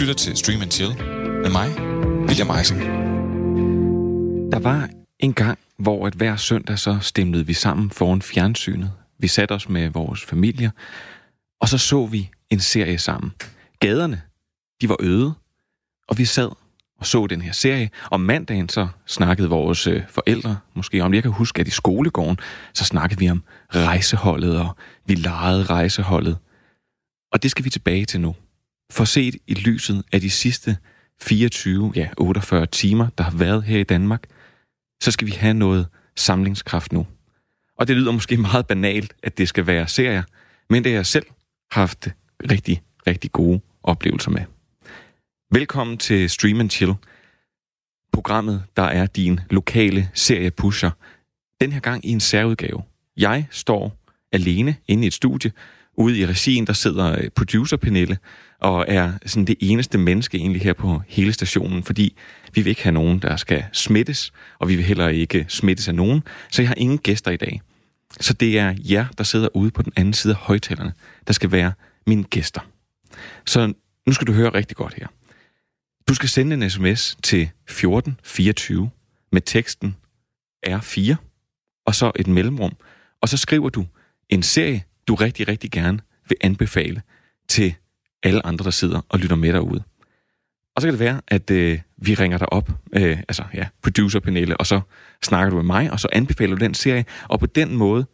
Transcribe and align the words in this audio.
lytter 0.00 0.14
til 0.14 0.36
Stream 0.36 0.62
and 0.62 0.70
Chill 0.70 0.96
med 1.42 1.50
mig, 1.50 1.68
William 2.28 2.50
Eising. 2.58 2.80
Der 4.52 4.58
var 4.58 4.88
en 5.18 5.34
gang, 5.34 5.58
hvor 5.78 6.06
at 6.06 6.14
hver 6.14 6.36
søndag 6.36 6.78
så 6.78 6.98
stemlede 7.00 7.46
vi 7.46 7.52
sammen 7.52 7.90
foran 7.90 8.22
fjernsynet. 8.22 8.92
Vi 9.18 9.28
satte 9.28 9.52
os 9.52 9.68
med 9.68 9.88
vores 9.88 10.24
familier, 10.24 10.70
og 11.60 11.68
så 11.68 11.78
så 11.78 12.06
vi 12.06 12.30
en 12.50 12.60
serie 12.60 12.98
sammen. 12.98 13.32
Gaderne, 13.80 14.22
de 14.80 14.88
var 14.88 14.96
øde, 15.00 15.34
og 16.08 16.18
vi 16.18 16.24
sad 16.24 16.50
og 16.98 17.06
så 17.06 17.26
den 17.26 17.42
her 17.42 17.52
serie. 17.52 17.90
Om 18.10 18.20
mandagen 18.20 18.68
så 18.68 18.88
snakkede 19.06 19.48
vores 19.48 19.86
øh, 19.86 20.02
forældre 20.08 20.58
måske 20.74 21.00
om, 21.00 21.14
jeg 21.14 21.22
kan 21.22 21.32
huske, 21.32 21.60
at 21.60 21.68
i 21.68 21.70
skolegården, 21.70 22.38
så 22.74 22.84
snakkede 22.84 23.20
vi 23.20 23.30
om 23.30 23.42
rejseholdet, 23.74 24.60
og 24.60 24.76
vi 25.06 25.14
legede 25.14 25.64
rejseholdet. 25.64 26.38
Og 27.32 27.42
det 27.42 27.50
skal 27.50 27.64
vi 27.64 27.70
tilbage 27.70 28.04
til 28.04 28.20
nu. 28.20 28.34
For 28.92 29.04
set 29.04 29.36
i 29.46 29.54
lyset 29.54 30.04
af 30.12 30.20
de 30.20 30.30
sidste 30.30 30.76
24, 31.20 31.92
ja 31.94 32.08
48 32.18 32.66
timer, 32.66 33.08
der 33.18 33.24
har 33.24 33.36
været 33.36 33.62
her 33.62 33.78
i 33.78 33.82
Danmark, 33.82 34.24
så 35.02 35.10
skal 35.10 35.26
vi 35.26 35.32
have 35.32 35.54
noget 35.54 35.86
samlingskraft 36.16 36.92
nu. 36.92 37.06
Og 37.78 37.88
det 37.88 37.96
lyder 37.96 38.12
måske 38.12 38.36
meget 38.36 38.66
banalt, 38.66 39.14
at 39.22 39.38
det 39.38 39.48
skal 39.48 39.66
være 39.66 39.88
serier, 39.88 40.22
men 40.70 40.84
det 40.84 40.92
har 40.92 40.98
jeg 40.98 41.06
selv 41.06 41.26
haft 41.70 42.08
rigtig, 42.50 42.82
rigtig 43.06 43.32
gode 43.32 43.60
oplevelser 43.82 44.30
med. 44.30 44.42
Velkommen 45.52 45.98
til 45.98 46.30
Stream 46.30 46.60
and 46.60 46.70
Chill, 46.70 46.94
programmet, 48.12 48.64
der 48.76 48.82
er 48.82 49.06
din 49.06 49.40
lokale 49.50 50.10
seriepusher. 50.14 50.90
Den 51.60 51.72
her 51.72 51.80
gang 51.80 52.06
i 52.06 52.10
en 52.10 52.20
særudgave. 52.20 52.82
Jeg 53.16 53.46
står 53.50 53.98
alene 54.32 54.76
inde 54.88 55.04
i 55.04 55.06
et 55.06 55.14
studie. 55.14 55.52
Ude 55.96 56.18
i 56.18 56.26
regien, 56.26 56.66
der 56.66 56.72
sidder 56.72 57.18
øh, 57.18 57.30
producer 57.30 57.76
Pernille, 57.76 58.18
og 58.60 58.84
er 58.88 59.12
sådan 59.26 59.44
det 59.44 59.56
eneste 59.60 59.98
menneske 59.98 60.38
egentlig 60.38 60.62
her 60.62 60.72
på 60.72 61.02
hele 61.08 61.32
stationen, 61.32 61.82
fordi 61.82 62.16
vi 62.54 62.60
vil 62.60 62.70
ikke 62.70 62.82
have 62.82 62.92
nogen, 62.92 63.18
der 63.18 63.36
skal 63.36 63.64
smittes, 63.72 64.32
og 64.58 64.68
vi 64.68 64.76
vil 64.76 64.84
heller 64.84 65.08
ikke 65.08 65.46
smittes 65.48 65.88
af 65.88 65.94
nogen, 65.94 66.22
så 66.50 66.62
jeg 66.62 66.68
har 66.68 66.74
ingen 66.74 66.98
gæster 66.98 67.30
i 67.30 67.36
dag. 67.36 67.60
Så 68.20 68.32
det 68.32 68.58
er 68.58 68.74
jer, 68.78 69.06
der 69.18 69.24
sidder 69.24 69.48
ude 69.56 69.70
på 69.70 69.82
den 69.82 69.92
anden 69.96 70.14
side 70.14 70.34
af 70.34 70.40
højtalerne, 70.40 70.92
der 71.26 71.32
skal 71.32 71.52
være 71.52 71.72
mine 72.06 72.24
gæster. 72.24 72.60
Så 73.46 73.72
nu 74.06 74.12
skal 74.12 74.26
du 74.26 74.32
høre 74.32 74.54
rigtig 74.54 74.76
godt 74.76 74.94
her. 74.94 75.06
Du 76.08 76.14
skal 76.14 76.28
sende 76.28 76.54
en 76.54 76.70
sms 76.70 77.16
til 77.22 77.42
1424 77.42 78.90
med 79.32 79.40
teksten 79.40 79.96
R4, 80.66 81.14
og 81.86 81.94
så 81.94 82.12
et 82.16 82.26
mellemrum, 82.26 82.76
og 83.20 83.28
så 83.28 83.36
skriver 83.36 83.68
du 83.68 83.86
en 84.28 84.42
serie, 84.42 84.84
du 85.08 85.14
rigtig, 85.14 85.48
rigtig 85.48 85.70
gerne 85.70 86.00
vil 86.28 86.36
anbefale 86.40 87.02
til 87.48 87.74
alle 88.22 88.46
andre, 88.46 88.64
der 88.64 88.70
sidder 88.70 89.00
og 89.08 89.18
lytter 89.18 89.36
med 89.36 89.52
derude. 89.52 89.82
Og 90.74 90.82
så 90.82 90.86
kan 90.86 90.92
det 90.92 91.00
være, 91.00 91.20
at 91.28 91.50
øh, 91.50 91.80
vi 91.96 92.14
ringer 92.14 92.38
dig 92.38 92.52
op, 92.52 92.70
øh, 92.92 93.18
altså 93.18 93.44
ja, 93.54 93.68
producer 93.82 94.54
og 94.58 94.66
så 94.66 94.80
snakker 95.24 95.50
du 95.50 95.56
med 95.56 95.64
mig, 95.64 95.92
og 95.92 96.00
så 96.00 96.08
anbefaler 96.12 96.56
du 96.56 96.64
den 96.64 96.74
serie, 96.74 97.04
og 97.28 97.40
på 97.40 97.46
den 97.46 97.76
måde, 97.76 98.06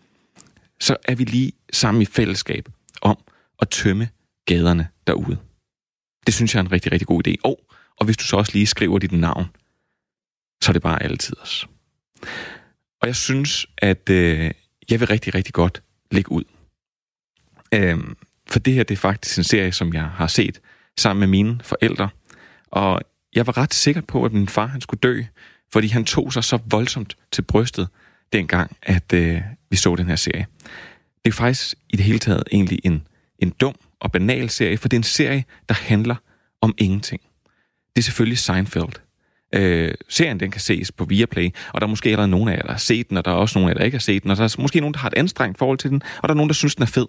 så 0.81 0.97
er 1.05 1.15
vi 1.15 1.25
lige 1.25 1.53
sammen 1.73 2.03
i 2.03 2.05
fællesskab 2.05 2.69
om 3.03 3.19
at 3.61 3.69
tømme 3.69 4.09
gaderne 4.47 4.89
derude. 5.07 5.37
Det 6.27 6.35
synes 6.35 6.55
jeg 6.55 6.61
er 6.61 6.65
en 6.65 6.73
rigtig, 6.73 6.93
rigtig 6.93 7.07
god 7.07 7.29
idé. 7.29 7.35
Og, 7.45 7.61
og 7.97 8.05
hvis 8.05 8.17
du 8.17 8.25
så 8.25 8.37
også 8.37 8.53
lige 8.53 8.67
skriver 8.67 8.99
dit 8.99 9.13
navn, 9.13 9.47
så 10.63 10.71
er 10.71 10.73
det 10.73 10.83
bare 10.83 11.03
altid 11.03 11.37
os. 11.43 11.69
Og 13.01 13.07
jeg 13.07 13.17
synes, 13.17 13.67
at 13.79 14.11
øh, 14.11 14.51
jeg 14.91 15.01
vil 15.01 15.09
rigtig, 15.09 15.35
rigtig 15.35 15.55
godt 15.55 15.83
lægge 16.11 16.33
ud. 16.33 16.45
Øhm, 17.75 18.17
for 18.49 18.59
det 18.59 18.75
her, 18.75 18.83
det 18.83 18.95
er 18.95 18.99
faktisk 18.99 19.39
en 19.39 19.45
serie, 19.45 19.73
som 19.73 19.95
jeg 19.95 20.05
har 20.05 20.27
set 20.27 20.61
sammen 20.99 21.21
med 21.21 21.29
mine 21.29 21.61
forældre. 21.63 22.09
Og 22.71 23.01
jeg 23.35 23.47
var 23.47 23.57
ret 23.57 23.75
sikker 23.75 24.01
på, 24.01 24.25
at 24.25 24.33
min 24.33 24.49
far 24.49 24.67
han 24.67 24.81
skulle 24.81 25.01
dø, 25.01 25.23
fordi 25.73 25.89
han 25.89 26.05
tog 26.05 26.33
sig 26.33 26.45
så 26.45 26.59
voldsomt 26.67 27.17
til 27.33 27.43
brystet 27.43 27.89
dengang, 28.33 28.77
at 28.83 29.13
øh, 29.13 29.41
vi 29.71 29.77
så 29.77 29.97
den 29.97 30.07
her 30.07 30.17
serie. 30.17 30.47
Det 31.25 31.31
er 31.31 31.33
faktisk 31.33 31.75
i 31.91 31.97
det 31.97 32.05
hele 32.05 32.19
taget 32.19 32.43
egentlig 32.53 32.79
en, 32.85 33.07
en 33.39 33.51
dum 33.51 33.75
og 34.01 34.13
banal 34.13 34.51
serie, 34.51 34.79
for 34.79 34.89
det 34.89 34.97
er 34.97 35.01
en 35.01 35.05
serie, 35.05 35.45
der 35.69 35.75
handler 35.75 36.17
om 36.61 36.75
ingenting. 36.79 37.23
Det 37.97 38.03
er 38.03 38.03
selvfølgelig 38.03 38.39
Seinfeld. 38.39 38.93
Øh, 39.55 39.95
serien 40.09 40.41
den 40.41 40.51
kan 40.51 40.61
ses 40.61 40.93
på 40.93 41.05
Viaplay, 41.05 41.51
og 41.73 41.81
der 41.81 41.87
er 41.87 41.91
måske 41.91 42.09
allerede 42.09 42.31
nogen 42.31 42.49
af 42.49 42.57
jer, 42.57 42.63
der 42.63 42.71
har 42.71 42.79
set 42.79 43.09
den, 43.09 43.17
og 43.17 43.25
der 43.25 43.31
er 43.31 43.35
også 43.35 43.59
nogen 43.59 43.71
af 43.71 43.75
jer, 43.75 43.79
der 43.79 43.85
ikke 43.85 43.95
har 43.95 44.01
set 44.01 44.23
den, 44.23 44.31
og 44.31 44.37
der 44.37 44.43
er 44.43 44.57
måske 44.59 44.81
nogen, 44.81 44.95
der 44.95 45.01
har 45.01 45.09
et 45.09 45.15
anstrengt 45.15 45.59
forhold 45.59 45.79
til 45.79 45.91
den, 45.91 46.03
og 46.23 46.29
der 46.29 46.35
er 46.35 46.37
nogen, 46.37 46.49
der 46.49 46.55
synes, 46.55 46.75
den 46.75 46.83
er 46.83 46.87
fed. 46.87 47.07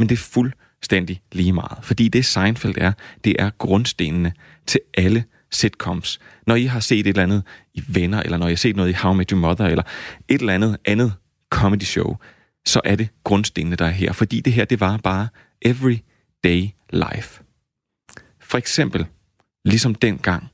Men 0.00 0.08
det 0.08 0.14
er 0.14 0.18
fuldstændig 0.18 1.22
lige 1.32 1.52
meget, 1.52 1.78
fordi 1.82 2.08
det 2.08 2.24
Seinfeld 2.24 2.74
er, 2.78 2.92
det 3.24 3.36
er 3.38 3.50
grundstenene 3.58 4.32
til 4.66 4.80
alle 4.94 5.24
sitcoms. 5.50 6.20
Når 6.46 6.54
I 6.54 6.64
har 6.64 6.80
set 6.80 7.00
et 7.00 7.06
eller 7.06 7.22
andet 7.22 7.42
i 7.74 7.82
Venner, 7.88 8.22
eller 8.22 8.38
når 8.38 8.46
I 8.46 8.50
har 8.50 8.56
set 8.56 8.76
noget 8.76 8.90
i 8.90 8.92
How 8.92 9.14
I 9.14 9.16
Met 9.16 9.30
Your 9.30 9.40
Mother, 9.40 9.66
eller 9.66 9.82
et 10.28 10.40
eller 10.40 10.54
andet 10.54 10.76
andet 10.84 11.12
comedy 11.50 11.82
show, 11.82 12.16
så 12.66 12.80
er 12.84 12.96
det 12.96 13.08
grundstenene, 13.24 13.76
der 13.76 13.84
er 13.84 13.90
her. 13.90 14.12
Fordi 14.12 14.40
det 14.40 14.52
her, 14.52 14.64
det 14.64 14.80
var 14.80 14.96
bare 14.96 15.28
everyday 15.62 16.68
life. 16.92 17.42
For 18.40 18.58
eksempel, 18.58 19.06
ligesom 19.64 19.94
den 19.94 20.18
gang, 20.18 20.48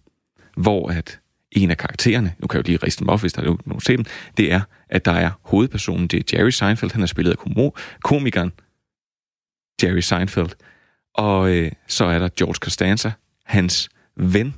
hvor 0.56 0.88
at 0.90 1.20
en 1.52 1.70
af 1.70 1.76
karaktererne, 1.76 2.34
nu 2.38 2.46
kan 2.46 2.58
jeg 2.58 2.68
jo 2.68 2.72
lige 2.72 2.86
riste 2.86 3.00
dem 3.00 3.08
op, 3.08 3.20
hvis 3.20 3.32
der 3.32 3.42
er 3.42 3.56
nogen 3.66 3.80
se 3.80 3.96
dem, 3.96 4.04
det 4.36 4.52
er, 4.52 4.60
at 4.88 5.04
der 5.04 5.12
er 5.12 5.30
hovedpersonen, 5.42 6.06
det 6.06 6.32
er 6.32 6.38
Jerry 6.38 6.50
Seinfeld, 6.50 6.92
han 6.92 7.00
har 7.00 7.06
spillet 7.06 7.30
af 7.32 7.72
komikeren 8.02 8.52
Jerry 9.82 10.00
Seinfeld, 10.00 10.50
og 11.14 11.50
øh, 11.50 11.72
så 11.86 12.04
er 12.04 12.18
der 12.18 12.28
George 12.38 12.54
Costanza, 12.54 13.12
hans 13.44 13.88
ven, 14.16 14.54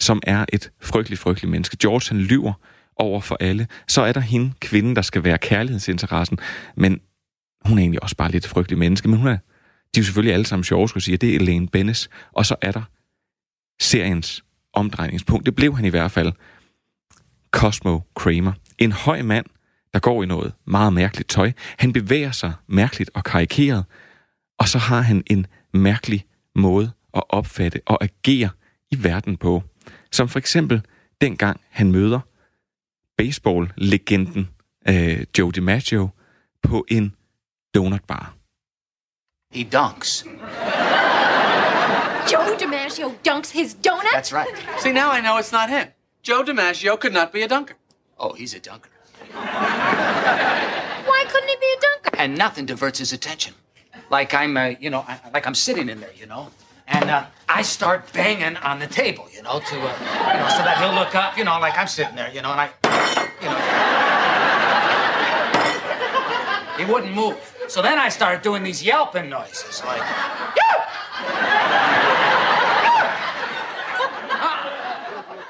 som 0.00 0.22
er 0.26 0.44
et 0.52 0.70
frygteligt, 0.80 1.20
frygteligt 1.20 1.50
menneske. 1.50 1.76
George, 1.76 2.08
han 2.08 2.18
lyver 2.18 2.52
over 2.96 3.20
for 3.20 3.36
alle. 3.40 3.66
Så 3.88 4.02
er 4.02 4.12
der 4.12 4.20
hende, 4.20 4.52
kvinden, 4.60 4.96
der 4.96 5.02
skal 5.02 5.24
være 5.24 5.38
kærlighedsinteressen, 5.38 6.38
men 6.76 7.00
hun 7.64 7.78
er 7.78 7.82
egentlig 7.82 8.02
også 8.02 8.16
bare 8.16 8.30
lidt 8.30 8.46
frygtelig 8.46 8.78
menneske, 8.78 9.08
men 9.08 9.18
hun 9.18 9.28
er, 9.28 9.36
de 9.94 9.98
er 9.98 10.00
jo 10.00 10.04
selvfølgelig 10.04 10.34
alle 10.34 10.46
sammen 10.46 10.64
sjove, 10.64 10.88
skulle 10.88 11.04
sige, 11.04 11.16
det 11.16 11.30
er 11.30 11.36
Elaine 11.36 11.68
Bennis, 11.68 12.08
og 12.32 12.46
så 12.46 12.56
er 12.62 12.72
der 12.72 12.82
seriens 13.80 14.44
omdrejningspunkt. 14.72 15.46
Det 15.46 15.54
blev 15.54 15.76
han 15.76 15.84
i 15.84 15.88
hvert 15.88 16.10
fald. 16.10 16.32
Cosmo 17.50 18.00
Kramer. 18.16 18.52
En 18.78 18.92
høj 18.92 19.22
mand, 19.22 19.46
der 19.92 19.98
går 19.98 20.22
i 20.22 20.26
noget 20.26 20.52
meget 20.66 20.92
mærkeligt 20.92 21.28
tøj. 21.28 21.52
Han 21.78 21.92
bevæger 21.92 22.32
sig 22.32 22.52
mærkeligt 22.66 23.10
og 23.14 23.24
karikeret, 23.24 23.84
og 24.62 24.68
så 24.68 24.78
har 24.78 25.00
han 25.00 25.22
en 25.26 25.46
mærkelig 25.72 26.26
måde 26.54 26.92
at 27.14 27.22
opfatte 27.28 27.80
og 27.86 27.98
agere 28.02 28.50
i 28.90 29.04
verden 29.04 29.36
på. 29.36 29.62
Som 30.12 30.28
for 30.28 30.38
eksempel 30.38 30.86
dengang 31.20 31.60
han 31.70 31.92
møder 31.92 32.20
baseball-legenden 33.18 34.48
øh, 34.88 35.26
Joe 35.38 35.52
DiMaggio 35.52 36.08
på 36.62 36.84
en 36.88 37.16
donutbar. 37.74 38.34
He 39.52 39.64
dunks. 39.64 40.24
Joe 42.32 42.56
DiMaggio 42.60 43.14
dunks 43.26 43.50
his 43.52 43.74
donut? 43.86 44.14
That's 44.14 44.32
right. 44.32 44.82
See, 44.82 44.92
now 44.92 45.12
I 45.18 45.20
know 45.20 45.38
it's 45.38 45.52
not 45.52 45.68
him. 45.70 45.86
Joe 46.28 46.42
DiMaggio 46.42 46.96
could 47.00 47.14
not 47.14 47.32
be 47.32 47.42
a 47.44 47.48
dunker. 47.48 47.74
Oh, 48.18 48.32
he's 48.38 48.54
a 48.54 48.60
dunker. 48.70 48.90
Why 51.10 51.22
couldn't 51.30 51.50
he 51.54 51.56
be 51.66 51.70
a 51.78 51.80
dunker? 51.88 52.22
And 52.22 52.38
nothing 52.38 52.68
diverts 52.68 52.98
his 52.98 53.12
attention. 53.12 53.54
Like 54.12 54.34
I'm, 54.34 54.56
uh, 54.58 54.74
you 54.78 54.90
know, 54.90 55.06
I, 55.08 55.18
like 55.32 55.46
I'm 55.46 55.54
sitting 55.54 55.88
in 55.88 55.98
there, 55.98 56.12
you 56.14 56.26
know, 56.26 56.50
and 56.86 57.08
uh, 57.08 57.24
I 57.48 57.62
start 57.62 58.12
banging 58.12 58.58
on 58.58 58.78
the 58.78 58.86
table, 58.86 59.26
you 59.34 59.42
know, 59.42 59.58
to, 59.58 59.74
uh, 59.74 59.78
you 59.78 60.38
know, 60.38 60.48
so 60.48 60.62
that 60.62 60.76
he'll 60.78 60.92
look 60.94 61.14
up, 61.14 61.38
you 61.38 61.44
know, 61.44 61.58
like 61.58 61.78
I'm 61.78 61.88
sitting 61.88 62.14
there, 62.14 62.30
you 62.30 62.42
know, 62.42 62.52
and 62.52 62.60
I, 62.60 62.68
you 63.40 63.48
know. 63.48 63.56
He 66.76 66.84
wouldn't 66.92 67.14
move. 67.14 67.38
So 67.68 67.80
then 67.80 67.98
I 67.98 68.10
started 68.10 68.42
doing 68.42 68.62
these 68.62 68.82
yelping 68.82 69.30
noises, 69.30 69.82
like, 69.86 70.02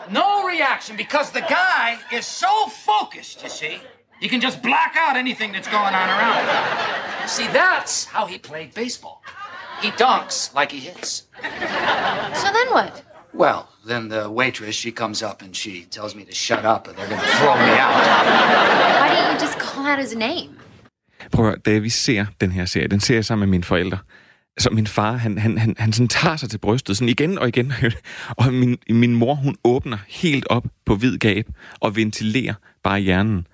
no 0.08 0.46
reaction 0.46 0.96
because 0.96 1.32
the 1.32 1.40
guy 1.40 1.98
is 2.12 2.26
so 2.26 2.66
focused, 2.68 3.42
you 3.42 3.48
see. 3.48 3.80
He 4.22 4.28
can 4.28 4.40
just 4.40 4.62
block 4.62 4.92
out 5.04 5.16
anything 5.16 5.50
that's 5.54 5.70
going 5.78 5.94
on 6.00 6.08
around 6.16 6.44
him. 6.46 7.28
See, 7.28 7.48
that's 7.48 8.04
how 8.04 8.24
he 8.26 8.38
played 8.38 8.72
baseball. 8.72 9.20
He 9.80 9.90
dunks 9.90 10.54
like 10.54 10.70
he 10.70 10.78
hits. 10.78 11.10
So 12.42 12.46
then 12.56 12.68
what? 12.76 13.02
Well, 13.34 13.62
then 13.84 14.08
the 14.08 14.30
waitress, 14.30 14.76
she 14.76 14.92
comes 14.92 15.22
up 15.22 15.42
and 15.42 15.56
she 15.56 15.86
tells 15.90 16.14
me 16.14 16.22
to 16.24 16.34
shut 16.34 16.64
up 16.64 16.86
or 16.88 16.92
they're 16.92 17.08
going 17.08 17.20
to 17.20 17.36
throw 17.38 17.54
me 17.66 17.74
out. 17.84 17.94
Why 19.00 19.08
didn't 19.14 19.32
you 19.32 19.40
just 19.46 19.58
call 19.58 19.86
out 19.86 19.98
his 19.98 20.14
name? 20.14 20.50
Prøv 21.32 21.44
at 21.44 21.50
høre, 21.50 21.58
da 21.58 21.78
vi 21.78 21.90
ser 21.90 22.26
den 22.40 22.52
her 22.52 22.64
serie, 22.64 22.88
den 22.88 23.00
ser 23.00 23.14
jeg 23.14 23.24
sammen 23.24 23.48
med 23.48 23.50
mine 23.50 23.64
forældre, 23.64 23.98
så 24.58 24.70
min 24.70 24.86
far, 24.86 25.12
han, 25.12 25.38
han, 25.38 25.58
han, 25.58 25.74
han 25.78 25.92
sådan 25.92 26.08
tager 26.08 26.36
sig 26.36 26.50
til 26.50 26.58
brystet, 26.58 26.96
sådan 26.96 27.08
igen 27.08 27.38
og 27.38 27.48
igen, 27.48 27.72
og 28.40 28.52
min, 28.52 28.78
min 28.90 29.14
mor, 29.14 29.34
hun 29.34 29.56
åbner 29.64 29.98
helt 30.08 30.46
op 30.50 30.64
på 30.86 30.96
hvid 30.96 31.18
gab 31.18 31.46
og 31.80 31.96
ventilerer 31.96 32.54
bare 32.82 32.98
hjernen. 32.98 33.46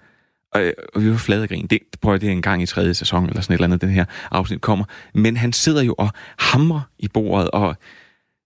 Og, 0.53 0.73
og 0.95 1.03
vi 1.03 1.11
var 1.11 1.17
flade 1.17 1.49
grin. 1.49 1.67
Det, 1.67 1.79
prøver 2.01 2.19
det 2.19 2.29
er 2.29 2.33
en 2.33 2.43
gang 2.43 2.63
i 2.63 2.67
tredje 2.67 2.95
sæson, 2.95 3.27
eller 3.27 3.41
sådan 3.41 3.55
et 3.55 3.57
eller 3.57 3.67
andet, 3.67 3.81
den 3.81 3.91
her 3.91 4.05
afsnit 4.31 4.61
kommer. 4.61 4.85
Men 5.15 5.37
han 5.37 5.53
sidder 5.53 5.83
jo 5.83 5.95
og 5.99 6.11
hamrer 6.39 6.81
i 6.99 7.09
bordet, 7.09 7.51
og, 7.51 7.77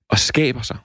og 0.09 0.19
skaber 0.19 0.63
sig. 0.63 0.77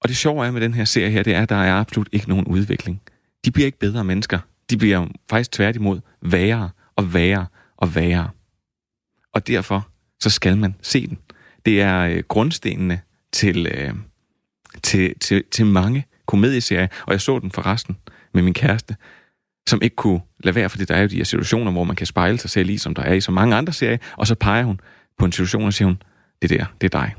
Og 0.00 0.08
det 0.08 0.16
sjove 0.16 0.46
er 0.46 0.50
med 0.50 0.60
den 0.60 0.74
her 0.74 0.84
serie 0.84 1.10
her, 1.10 1.22
det 1.22 1.34
er, 1.34 1.42
at 1.42 1.48
der 1.48 1.56
er 1.56 1.74
absolut 1.74 2.08
ikke 2.12 2.28
nogen 2.28 2.44
udvikling. 2.46 3.00
De 3.44 3.50
bliver 3.50 3.66
ikke 3.66 3.78
bedre 3.78 4.04
mennesker. 4.04 4.38
De 4.70 4.76
bliver 4.76 5.06
faktisk 5.30 5.52
tværtimod 5.52 6.00
værre 6.22 6.70
og 6.96 7.14
værre 7.14 7.46
og 7.76 7.94
værre. 7.94 8.30
Og 9.32 9.46
derfor 9.46 9.88
så 10.20 10.30
skal 10.30 10.58
man 10.58 10.74
se 10.82 11.06
den. 11.06 11.18
Det 11.66 11.80
er 11.80 12.00
øh, 12.00 12.22
grundstenene 12.28 13.00
til, 13.32 13.66
øh, 13.66 13.94
til, 14.82 15.18
til, 15.18 15.44
til 15.52 15.66
mange 15.66 16.06
komedieserier, 16.26 16.88
og 17.06 17.12
jeg 17.12 17.20
så 17.20 17.38
den 17.38 17.50
forresten 17.50 17.96
med 18.34 18.42
min 18.42 18.54
kæreste, 18.54 18.96
som 19.68 19.82
ikke 19.82 19.96
kunne 19.96 20.20
lade 20.44 20.54
være, 20.54 20.68
fordi 20.68 20.84
der 20.84 20.94
er 20.94 21.02
jo 21.02 21.08
de 21.08 21.16
her 21.16 21.24
situationer, 21.24 21.72
hvor 21.72 21.84
man 21.84 21.96
kan 21.96 22.06
spejle 22.06 22.38
sig 22.38 22.50
selv 22.50 22.70
i, 22.70 22.78
som 22.78 22.94
der 22.94 23.02
er 23.02 23.12
i 23.12 23.20
så 23.20 23.32
mange 23.32 23.56
andre 23.56 23.72
serier, 23.72 23.98
og 24.16 24.26
så 24.26 24.34
peger 24.34 24.64
hun 24.64 24.80
på 25.18 25.24
en 25.24 25.32
situation 25.32 25.62
og 25.62 25.72
siger 25.72 25.86
hun, 25.86 26.02
det 26.42 26.50
der, 26.50 26.64
det 26.80 26.94
er 26.94 27.00
dig. 27.00 27.14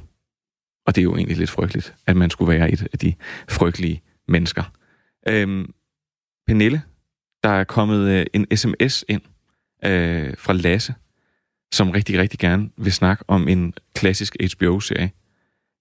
Og 0.86 0.96
det 0.96 1.02
er 1.02 1.04
jo 1.04 1.16
egentlig 1.16 1.38
lidt 1.38 1.50
frygteligt, 1.50 1.96
at 2.08 2.16
man 2.16 2.30
skulle 2.30 2.60
være 2.60 2.72
et 2.72 2.88
af 2.94 3.00
de 3.00 3.14
frygtelige 3.50 4.02
mennesker. 4.28 4.64
Øhm, 5.28 5.74
Pernille, 6.48 6.82
der 7.44 7.50
er 7.50 7.64
kommet 7.64 8.10
øh, 8.10 8.26
en 8.34 8.58
sms 8.58 9.06
ind 9.08 9.22
øh, 9.86 10.34
fra 10.38 10.54
Lasse, 10.54 10.94
som 11.74 11.92
rigtig, 11.92 12.20
rigtig 12.20 12.40
gerne 12.40 12.70
vil 12.78 12.94
snakke 12.94 13.24
om 13.28 13.48
en 13.48 13.74
klassisk 13.96 14.36
HBO-serie. 14.56 15.12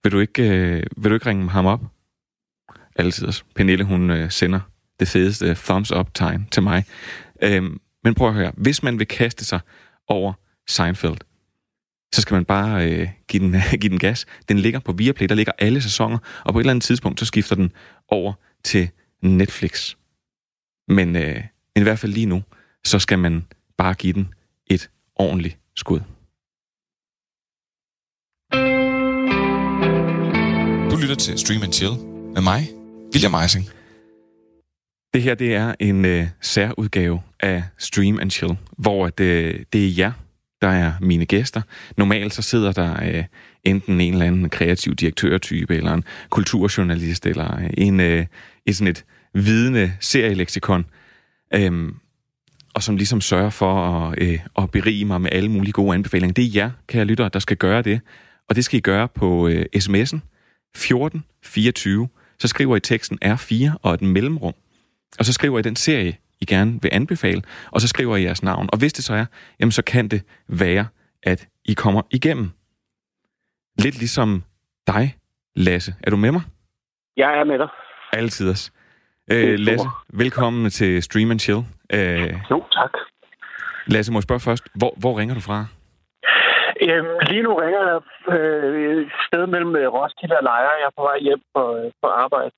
Vil 0.02 0.12
du 0.12 0.18
ikke, 0.18 0.42
øh, 0.42 0.82
vil 0.96 1.10
du 1.10 1.14
ikke 1.14 1.26
ringe 1.26 1.50
ham 1.50 1.66
op? 1.66 1.80
Altid. 2.96 3.28
Pernille, 3.54 3.84
hun 3.84 4.10
øh, 4.10 4.30
sender 4.30 4.60
det 5.00 5.08
fedeste 5.08 5.54
thumbs 5.54 5.92
up-tegn 5.92 6.48
til 6.50 6.62
mig. 6.62 6.84
Øhm, 7.42 7.80
men 8.04 8.14
prøv 8.14 8.28
at 8.28 8.34
høre. 8.34 8.52
Hvis 8.56 8.82
man 8.82 8.98
vil 8.98 9.06
kaste 9.06 9.44
sig 9.44 9.60
over 10.08 10.32
Seinfeld, 10.66 11.16
så 12.14 12.20
skal 12.20 12.34
man 12.34 12.44
bare 12.44 12.90
øh, 12.90 13.08
give, 13.28 13.42
den, 13.42 13.56
give 13.80 13.90
den 13.90 13.98
gas. 13.98 14.26
Den 14.48 14.58
ligger 14.58 14.80
på 14.80 14.92
Viaplay, 14.92 15.28
der 15.28 15.34
ligger 15.34 15.52
alle 15.58 15.82
sæsoner, 15.82 16.18
og 16.44 16.52
på 16.52 16.58
et 16.58 16.62
eller 16.62 16.70
andet 16.70 16.82
tidspunkt, 16.82 17.20
så 17.20 17.26
skifter 17.26 17.56
den 17.56 17.72
over 18.08 18.32
til 18.64 18.90
Netflix. 19.22 19.94
Men, 20.88 21.16
øh, 21.16 21.34
men 21.74 21.80
i 21.80 21.82
hvert 21.82 21.98
fald 21.98 22.12
lige 22.12 22.26
nu, 22.26 22.42
så 22.84 22.98
skal 22.98 23.18
man 23.18 23.44
bare 23.78 23.94
give 23.94 24.12
den 24.12 24.34
et 24.66 24.90
ordentligt 25.16 25.58
skud. 25.76 26.00
Du 30.90 30.96
lytter 31.00 31.16
til 31.18 31.38
Stream 31.38 31.62
and 31.62 31.72
Chill 31.72 31.92
med 32.34 32.42
mig, 32.42 32.68
William 33.14 33.34
Eising. 33.34 33.68
Det 35.14 35.22
her, 35.22 35.34
det 35.34 35.54
er 35.54 35.74
en 35.80 36.04
øh, 36.04 36.26
særudgave 36.40 37.22
af 37.40 37.62
Stream 37.78 38.18
and 38.20 38.30
Chill, 38.30 38.56
hvor 38.78 39.08
det, 39.08 39.24
øh, 39.24 39.60
det 39.72 39.86
er 39.86 39.94
jer, 39.98 40.12
der 40.62 40.68
er 40.68 40.92
mine 41.00 41.26
gæster. 41.26 41.62
Normalt 41.96 42.34
så 42.34 42.42
sidder 42.42 42.72
der 42.72 43.02
øh, 43.02 43.24
enten 43.64 44.00
en 44.00 44.12
eller 44.12 44.26
anden 44.26 44.50
kreativ 44.50 44.94
direktørtype, 44.94 45.76
eller 45.76 45.92
en 45.92 46.04
kulturjournalist, 46.30 47.26
eller 47.26 47.58
øh, 47.60 47.70
en, 47.78 48.00
øh, 48.00 48.26
et 48.66 48.76
sådan 48.76 48.90
et 48.90 49.04
vidende 49.34 49.92
serieleksikon, 50.00 50.84
øh, 51.54 51.92
og 52.74 52.82
som 52.82 52.96
ligesom 52.96 53.20
sørger 53.20 53.50
for 53.50 53.74
at, 53.74 54.22
øh, 54.22 54.38
at 54.58 54.70
berige 54.70 55.04
mig 55.04 55.20
med 55.20 55.30
alle 55.32 55.50
mulige 55.50 55.72
gode 55.72 55.94
anbefalinger. 55.94 56.34
Det 56.34 56.44
er 56.44 56.50
jer, 56.54 56.70
kære 56.86 57.04
lyttere, 57.04 57.30
der 57.32 57.38
skal 57.38 57.56
gøre 57.56 57.82
det. 57.82 58.00
Og 58.48 58.56
det 58.56 58.64
skal 58.64 58.78
I 58.78 58.80
gøre 58.80 59.08
på 59.08 59.48
øh, 59.48 59.64
sms'en 59.76 60.20
1424. 60.74 62.08
Så 62.38 62.48
skriver 62.48 62.76
I 62.76 62.80
teksten 62.80 63.18
R4 63.24 63.70
og 63.82 63.94
et 63.94 64.02
mellemrum. 64.02 64.54
Og 65.18 65.24
så 65.24 65.32
skriver 65.32 65.58
I 65.58 65.62
den 65.62 65.76
serie, 65.76 66.16
I 66.40 66.44
gerne 66.44 66.82
vil 66.82 66.90
anbefale, 66.92 67.42
og 67.72 67.80
så 67.80 67.88
skriver 67.88 68.16
I 68.16 68.22
jeres 68.22 68.42
navn. 68.42 68.68
Og 68.72 68.78
hvis 68.78 68.92
det 68.92 69.04
så 69.04 69.14
er, 69.14 69.26
jamen 69.60 69.72
så 69.72 69.84
kan 69.84 70.08
det 70.08 70.22
være, 70.48 70.86
at 71.22 71.48
I 71.64 71.74
kommer 71.74 72.02
igennem. 72.10 72.50
Lidt 73.78 73.98
ligesom 73.98 74.44
dig, 74.86 75.16
Lasse. 75.56 75.94
Er 76.02 76.10
du 76.10 76.16
med 76.16 76.32
mig? 76.32 76.42
Jeg 77.16 77.38
er 77.40 77.44
med 77.44 77.58
dig. 77.58 77.68
Altid. 78.12 78.70
Øh, 79.32 79.58
Lasse, 79.58 79.88
velkommen 80.12 80.70
til 80.70 81.02
Stream 81.02 81.30
and 81.30 81.40
Chill. 81.40 81.62
Øh, 81.92 82.34
jo, 82.50 82.64
tak. 82.72 82.90
Lasse, 83.86 84.12
må 84.12 84.18
jeg 84.18 84.22
spørge 84.22 84.40
først, 84.40 84.64
hvor, 84.74 84.94
hvor 84.96 85.18
ringer 85.18 85.34
du 85.34 85.40
fra? 85.40 85.66
Øhm, 86.82 87.14
lige 87.30 87.42
nu 87.42 87.54
ringer 87.54 87.82
jeg 87.90 88.00
øh, 88.34 89.02
et 89.02 89.12
sted 89.26 89.46
mellem 89.46 89.76
øh, 89.76 89.88
Roskilde 89.96 90.36
og 90.36 90.44
Lejre. 90.50 90.74
Jeg 90.80 90.86
er 90.90 90.96
på 90.98 91.02
vej 91.02 91.18
hjem 91.20 91.42
på, 91.54 91.62
øh, 91.76 91.92
på 92.02 92.08
arbejde. 92.24 92.50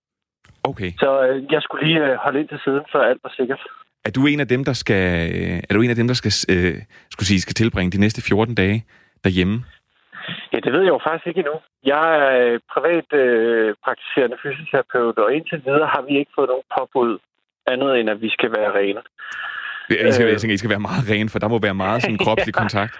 Okay. 0.70 0.90
Så 0.98 1.10
øh, 1.26 1.52
jeg 1.52 1.62
skulle 1.62 1.86
lige 1.86 2.00
øh, 2.06 2.14
holde 2.24 2.40
ind 2.40 2.48
til 2.48 2.60
siden, 2.64 2.82
før 2.92 3.02
alt 3.10 3.20
var 3.24 3.32
sikkert. 3.36 3.60
Er 4.04 4.10
du 4.10 4.26
en 4.26 4.40
af 4.40 4.48
dem, 4.48 4.64
der 4.64 4.72
skal, 4.72 5.04
øh, 5.36 5.62
er 5.70 5.74
du 5.74 5.80
en 5.82 5.90
af 5.90 5.96
dem, 5.96 6.06
der 6.08 6.14
skal, 6.14 6.32
øh, 6.54 6.74
skulle 7.10 7.26
sige, 7.26 7.40
skal 7.40 7.54
tilbringe 7.54 7.90
de 7.90 8.00
næste 8.00 8.22
14 8.22 8.54
dage 8.54 8.84
derhjemme? 9.24 9.64
Ja, 10.52 10.58
det 10.64 10.72
ved 10.72 10.80
jeg 10.80 10.88
jo 10.96 11.00
faktisk 11.06 11.26
ikke 11.26 11.40
endnu. 11.40 11.56
Jeg 11.84 12.04
er 12.24 12.30
øh, 12.46 12.60
privat 12.74 13.08
øh, 13.22 13.74
praktiserende 13.84 14.36
fysioterapeut, 14.42 15.18
og 15.18 15.34
indtil 15.34 15.62
videre 15.66 15.86
har 15.94 16.02
vi 16.08 16.12
ikke 16.18 16.32
fået 16.38 16.48
nogen 16.52 16.66
påbud 16.78 17.18
andet 17.72 18.00
end, 18.00 18.10
at 18.10 18.20
vi 18.20 18.30
skal 18.36 18.50
være 18.58 18.70
rene. 18.80 19.00
I 20.08 20.12
skal, 20.12 20.28
jeg 20.28 20.40
tænker, 20.40 20.54
I 20.54 20.62
skal 20.62 20.70
være 20.74 20.86
meget 20.90 21.04
rene, 21.10 21.28
for 21.32 21.38
der 21.38 21.48
må 21.48 21.58
være 21.58 21.74
meget 21.84 22.02
sådan 22.02 22.18
kropslig 22.24 22.54
Ja. 22.56 22.60
kontakt. 22.62 22.94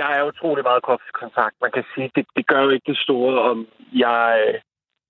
Der 0.00 0.06
er 0.16 0.22
utrolig 0.30 0.64
meget 0.70 0.82
kropskontakt. 0.82 1.54
Man 1.64 1.70
kan 1.76 1.84
sige, 1.94 2.10
det, 2.16 2.24
det 2.36 2.46
gør 2.46 2.60
jo 2.62 2.70
ikke 2.70 2.88
det 2.92 2.98
store, 3.06 3.34
om 3.50 3.66
jeg 4.04 4.24
øh, 4.48 4.54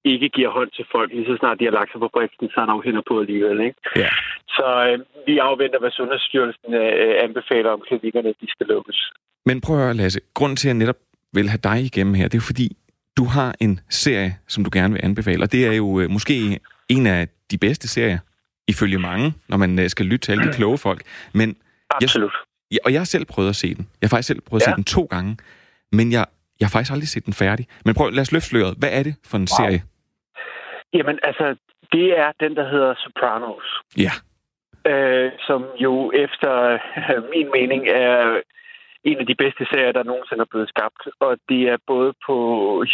ikke 0.04 0.28
giver 0.28 0.50
hånd 0.50 0.70
til 0.76 0.84
folk, 0.94 1.08
lige 1.12 1.26
så 1.26 1.36
snart 1.40 1.58
de 1.60 1.64
har 1.64 1.72
lagt 1.72 1.90
sig 1.92 2.00
på 2.00 2.10
briksen, 2.16 2.48
så 2.54 2.60
er 2.60 2.66
der 2.66 2.74
jo 2.74 2.82
hænder 2.86 3.02
på 3.08 3.20
alligevel. 3.20 3.60
Ikke? 3.60 3.78
Ja. 3.96 4.08
Så 4.56 4.66
øh, 4.88 4.98
vi 5.26 5.38
afventer, 5.38 5.78
hvad 5.78 5.90
Sundhedsstyrelsen 5.90 6.74
øh, 6.74 7.14
anbefaler 7.26 7.70
om 7.70 7.80
klinikkerne, 7.88 8.28
de 8.40 8.46
skal 8.54 8.66
lukkes. 8.66 8.98
Men 9.46 9.60
prøv 9.60 9.76
at 9.76 9.82
høre, 9.84 9.94
Lasse. 9.94 10.20
Grunden 10.34 10.56
til, 10.56 10.68
at 10.68 10.70
jeg 10.74 10.78
netop 10.78 10.96
vil 11.32 11.48
have 11.48 11.60
dig 11.70 11.78
igennem 11.84 12.14
her, 12.14 12.24
det 12.28 12.34
er 12.34 12.38
jo 12.44 12.50
fordi, 12.52 12.76
du 13.16 13.24
har 13.24 13.54
en 13.60 13.80
serie, 13.90 14.36
som 14.48 14.64
du 14.64 14.70
gerne 14.72 14.92
vil 14.94 15.00
anbefale. 15.04 15.42
Og 15.42 15.52
det 15.52 15.66
er 15.66 15.72
jo 15.72 16.00
øh, 16.00 16.10
måske 16.10 16.60
en 16.88 17.06
af 17.06 17.28
de 17.50 17.58
bedste 17.58 17.88
serier, 17.88 18.18
ifølge 18.68 18.98
mange, 18.98 19.34
når 19.48 19.56
man 19.56 19.78
øh, 19.78 19.88
skal 19.88 20.06
lytte 20.06 20.24
til 20.24 20.32
alle 20.32 20.44
de 20.44 20.52
kloge 20.52 20.78
folk. 20.78 21.02
Men 21.34 21.56
Absolut. 21.90 22.32
Ja, 22.72 22.76
og 22.84 22.92
jeg 22.92 23.00
har 23.00 23.04
selv 23.04 23.24
prøvet 23.24 23.48
at 23.48 23.56
se 23.56 23.74
den. 23.74 23.88
Jeg 24.00 24.06
har 24.06 24.08
faktisk 24.08 24.26
selv 24.26 24.40
prøvet 24.40 24.62
at 24.62 24.66
Ja. 24.66 24.72
se 24.72 24.76
den 24.76 24.84
to 24.84 25.02
gange. 25.10 25.36
Men 25.92 26.12
jeg, 26.12 26.24
jeg 26.60 26.66
har 26.66 26.70
faktisk 26.70 26.92
aldrig 26.92 27.08
set 27.08 27.26
den 27.26 27.32
færdig. 27.32 27.66
Men 27.84 27.94
prøv, 27.94 28.10
lad 28.10 28.22
os 28.22 28.32
løfte 28.32 28.48
sløret. 28.48 28.74
Hvad 28.78 28.92
er 28.98 29.02
det 29.02 29.14
for 29.30 29.36
en 29.36 29.48
wow. 29.50 29.58
serie? 29.58 29.80
Jamen, 30.94 31.18
altså, 31.22 31.56
det 31.92 32.18
er 32.18 32.32
den, 32.40 32.56
der 32.56 32.66
hedder 32.72 32.94
Sopranos. 33.02 33.66
Ja. 34.04 34.12
øh, 34.90 35.32
som 35.46 35.60
jo 35.80 36.12
efter 36.24 36.52
øh, 36.72 37.22
min 37.34 37.48
mening 37.56 37.88
er 37.88 38.40
en 39.04 39.18
af 39.18 39.26
de 39.26 39.34
bedste 39.34 39.64
serier, 39.70 39.92
der 39.92 40.02
nogensinde 40.02 40.40
er 40.40 40.52
blevet 40.52 40.68
skabt. 40.68 41.02
Og 41.20 41.38
det 41.48 41.62
er 41.72 41.78
både 41.86 42.12
på 42.26 42.36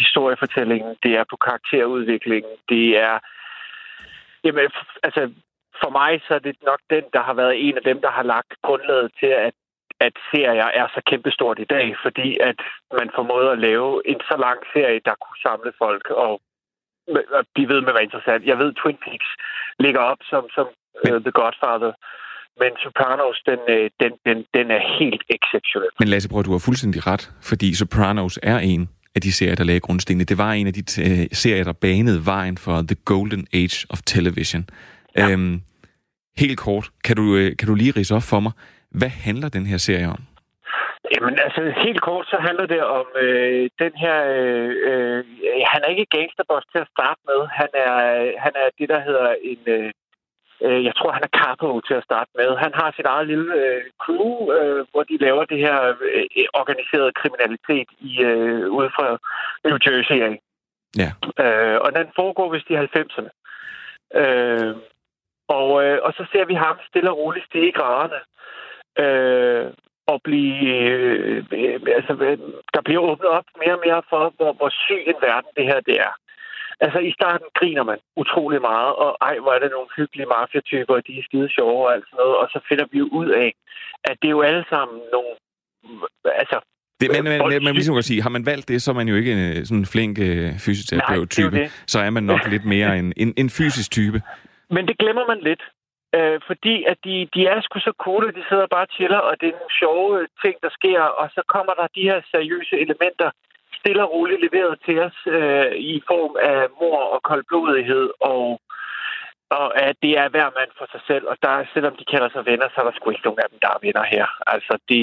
historiefortællingen, 0.00 0.96
det 1.02 1.12
er 1.20 1.24
på 1.30 1.36
karakterudviklingen, 1.36 2.54
det 2.68 2.86
er... 3.06 3.18
Jamen, 4.44 4.70
altså, 5.02 5.22
for 5.82 5.90
mig 5.90 6.22
så 6.26 6.34
er 6.34 6.38
det 6.38 6.56
nok 6.70 6.80
den, 6.90 7.04
der 7.12 7.22
har 7.22 7.34
været 7.34 7.68
en 7.68 7.76
af 7.76 7.84
dem, 7.90 8.00
der 8.00 8.10
har 8.10 8.22
lagt 8.22 8.52
grundlaget 8.62 9.10
til, 9.20 9.32
at 9.48 9.54
at 10.00 10.14
serier 10.30 10.68
er 10.80 10.86
så 10.94 11.00
kæmpestort 11.10 11.58
i 11.58 11.70
dag, 11.74 11.96
fordi 12.04 12.28
at 12.40 12.58
man 12.98 13.10
formåede 13.14 13.50
at 13.52 13.58
lave 13.58 14.02
en 14.10 14.20
så 14.30 14.36
lang 14.46 14.60
serie, 14.72 15.00
der 15.08 15.14
kunne 15.22 15.40
samle 15.46 15.72
folk 15.78 16.06
og 16.10 16.40
blive 17.54 17.68
ved 17.68 17.80
med 17.80 17.88
at 17.88 17.94
være 17.94 18.08
interessant. 18.08 18.44
Jeg 18.50 18.58
ved, 18.58 18.72
Twin 18.72 18.98
Peaks 19.04 19.30
ligger 19.84 20.00
op 20.00 20.20
som, 20.30 20.42
som 20.56 20.66
uh, 21.08 21.20
The 21.26 21.34
Godfather, 21.40 21.92
men 22.60 22.72
Sopranos, 22.82 23.42
den, 23.50 23.60
øh, 23.74 23.90
den, 24.02 24.12
den, 24.26 24.38
den 24.56 24.70
er 24.76 24.82
helt 24.98 25.22
exceptionel. 25.36 25.90
Men 25.98 26.08
Lasse, 26.08 26.28
prøv, 26.28 26.42
du 26.42 26.52
har 26.52 26.62
fuldstændig 26.68 27.06
ret, 27.06 27.32
fordi 27.42 27.74
Sopranos 27.74 28.38
er 28.42 28.58
en 28.58 28.88
af 29.16 29.20
de 29.20 29.32
serier, 29.32 29.54
der 29.54 29.64
lagde 29.64 29.80
grundstenene. 29.80 30.24
Det 30.24 30.38
var 30.38 30.52
en 30.52 30.66
af 30.66 30.72
de 30.72 30.82
øh, 31.02 31.26
serier, 31.32 31.64
der 31.64 31.72
banede 31.72 32.26
vejen 32.26 32.58
for 32.58 32.76
The 32.82 32.96
Golden 33.04 33.46
Age 33.52 33.86
of 33.90 33.98
Television. 34.06 34.68
Ja. 35.16 35.30
Øhm, 35.30 35.62
helt 36.38 36.58
kort, 36.58 36.90
kan 37.04 37.16
du, 37.16 37.50
kan 37.58 37.68
du 37.68 37.74
lige 37.74 37.92
rise 37.96 38.14
op 38.14 38.22
for 38.22 38.40
mig, 38.40 38.52
hvad 39.00 39.12
handler 39.26 39.48
den 39.48 39.66
her 39.66 39.78
serie 39.78 40.08
om? 40.08 40.22
Jamen, 41.12 41.38
altså, 41.46 41.60
helt 41.84 42.00
kort, 42.00 42.26
så 42.26 42.36
handler 42.46 42.66
det 42.66 42.82
om 42.84 43.06
øh, 43.24 43.70
den 43.78 43.92
her... 44.02 44.16
Øh, 44.36 44.70
øh, 44.88 45.24
han 45.72 45.80
er 45.84 45.90
ikke 45.90 46.14
gangsterboss 46.16 46.66
til 46.72 46.78
at 46.84 46.92
starte 46.94 47.20
med. 47.30 47.40
Han 47.60 47.70
er, 47.74 47.92
han 48.44 48.52
er 48.62 48.68
det, 48.78 48.88
der 48.88 49.00
hedder 49.00 49.34
en... 49.42 49.62
Øh, 49.66 49.90
øh, 50.64 50.84
jeg 50.84 50.94
tror, 50.96 51.12
han 51.12 51.24
er 51.28 51.36
capo 51.40 51.80
til 51.80 51.94
at 51.94 52.04
starte 52.04 52.30
med. 52.38 52.56
Han 52.64 52.72
har 52.74 52.92
sit 52.96 53.06
eget 53.06 53.26
lille 53.26 53.54
øh, 53.62 53.82
crew, 54.02 54.52
øh, 54.56 54.86
hvor 54.90 55.02
de 55.02 55.16
laver 55.26 55.44
det 55.44 55.58
her 55.58 55.78
øh, 55.88 56.46
organiserede 56.60 57.12
kriminalitet 57.20 57.88
i 58.00 58.22
øh, 58.22 58.70
ude 58.76 58.90
fra 58.96 59.06
New 59.64 59.78
Jersey 59.86 60.18
af. 60.28 60.36
Ja. 61.02 61.10
Øh, 61.44 61.78
og 61.84 61.90
den 61.98 62.06
foregår 62.16 62.52
vist 62.52 62.70
i 62.70 62.76
90'erne. 62.76 63.30
Øh, 64.20 64.74
og, 65.48 65.84
øh, 65.84 65.98
og 66.02 66.12
så 66.16 66.24
ser 66.32 66.44
vi 66.44 66.54
ham 66.54 66.76
stille 66.88 67.10
og 67.10 67.18
roligt 67.18 67.46
stige 67.46 67.68
i 67.68 67.76
graderne. 67.78 68.14
Øh, 68.14 68.34
og 70.06 70.18
blive, 70.28 70.68
øh, 70.68 71.44
øh, 71.52 71.80
altså, 71.98 72.12
øh, 72.12 72.38
der 72.74 72.82
bliver 72.84 73.00
åbnet 73.00 73.30
op 73.38 73.44
mere 73.62 73.74
og 73.78 73.82
mere 73.86 74.02
for, 74.10 74.22
hvor, 74.36 74.52
hvor 74.52 74.70
syg 74.84 75.02
en 75.06 75.20
verden 75.28 75.50
det 75.56 75.64
her 75.70 75.80
det 75.80 75.96
er. 76.00 76.14
Altså, 76.80 76.98
i 76.98 77.12
starten 77.18 77.46
griner 77.58 77.84
man 77.90 77.98
utrolig 78.16 78.60
meget, 78.60 78.92
og 79.02 79.16
ej, 79.20 79.38
hvor 79.38 79.52
er 79.52 79.58
det 79.58 79.70
nogle 79.70 79.90
hyggelige 79.96 80.26
mafiatyper, 80.26 80.94
og 80.94 81.06
de 81.06 81.18
er 81.18 81.22
skide 81.22 81.48
sjove 81.56 81.86
og 81.86 81.92
alt 81.94 82.04
sådan 82.06 82.16
noget, 82.22 82.36
og 82.36 82.46
så 82.52 82.58
finder 82.68 82.86
vi 82.92 82.98
jo 82.98 83.08
ud 83.20 83.28
af, 83.28 83.54
at 84.04 84.16
det 84.22 84.28
er 84.28 84.36
jo 84.38 84.42
alle 84.42 84.64
sammen 84.68 84.98
nogle, 85.12 85.32
altså, 86.42 86.58
Det, 87.00 87.08
men, 87.14 87.24
men, 87.24 87.48
men, 87.48 87.64
men 87.64 87.74
ligesom 87.74 87.94
kan 87.94 88.02
sige, 88.02 88.22
har 88.22 88.34
man 88.36 88.46
valgt 88.46 88.68
det, 88.68 88.82
så 88.82 88.90
er 88.90 88.94
man 88.94 89.08
jo 89.08 89.16
ikke 89.20 89.32
en 89.32 89.42
øh, 89.50 89.64
sådan 89.64 89.78
en 89.78 89.86
flink 89.86 90.18
øh, 90.18 90.26
er 90.26 90.58
fysioterapeut-type. 90.66 91.56
Så 91.86 91.98
er 91.98 92.10
man 92.10 92.22
nok 92.22 92.40
lidt 92.54 92.64
mere 92.64 92.98
en, 92.98 93.12
en, 93.16 93.34
en 93.36 93.50
fysisk 93.50 93.90
type. 93.90 94.22
Men 94.70 94.88
det 94.88 94.98
glemmer 94.98 95.26
man 95.26 95.40
lidt. 95.48 95.62
Øh, 96.14 96.40
fordi 96.46 96.84
at 96.84 96.98
de, 97.04 97.28
de 97.34 97.46
er 97.46 97.60
sgu 97.60 97.78
så 97.78 97.92
coole, 98.04 98.32
de 98.38 98.44
sidder 98.48 98.66
bare 98.66 98.86
og 98.88 98.94
chiller, 98.96 99.18
og 99.28 99.40
det 99.40 99.48
er 99.48 99.58
nogle 99.58 99.78
sjove 99.80 100.20
øh, 100.20 100.28
ting, 100.44 100.56
der 100.62 100.70
sker, 100.78 101.02
og 101.20 101.26
så 101.34 101.42
kommer 101.54 101.72
der 101.74 101.94
de 101.96 102.08
her 102.10 102.20
seriøse 102.32 102.76
elementer 102.84 103.30
stille 103.80 104.02
og 104.04 104.12
roligt 104.12 104.44
leveret 104.46 104.76
til 104.86 104.96
os 105.06 105.18
øh, 105.26 105.72
i 105.92 106.02
form 106.10 106.34
af 106.52 106.58
mor 106.80 107.00
og 107.14 107.20
koldblodighed, 107.22 108.06
og, 108.20 108.60
og 109.58 109.66
at 109.88 109.96
det 110.02 110.12
er 110.22 110.28
hver 110.28 110.48
mand 110.58 110.70
for 110.78 110.86
sig 110.92 111.02
selv. 111.06 111.24
Og 111.30 111.36
der, 111.42 111.64
selvom 111.74 111.94
de 111.96 112.04
kalder 112.12 112.30
sig 112.32 112.46
venner, 112.50 112.68
så 112.68 112.76
er 112.80 112.84
der 112.86 112.94
sgu 112.96 113.10
ikke 113.10 113.26
nogen 113.28 113.44
af 113.44 113.50
dem, 113.50 113.58
der 113.62 113.70
er 113.72 113.84
venner 113.86 114.04
her. 114.14 114.26
Altså, 114.54 114.74
de, 114.90 115.00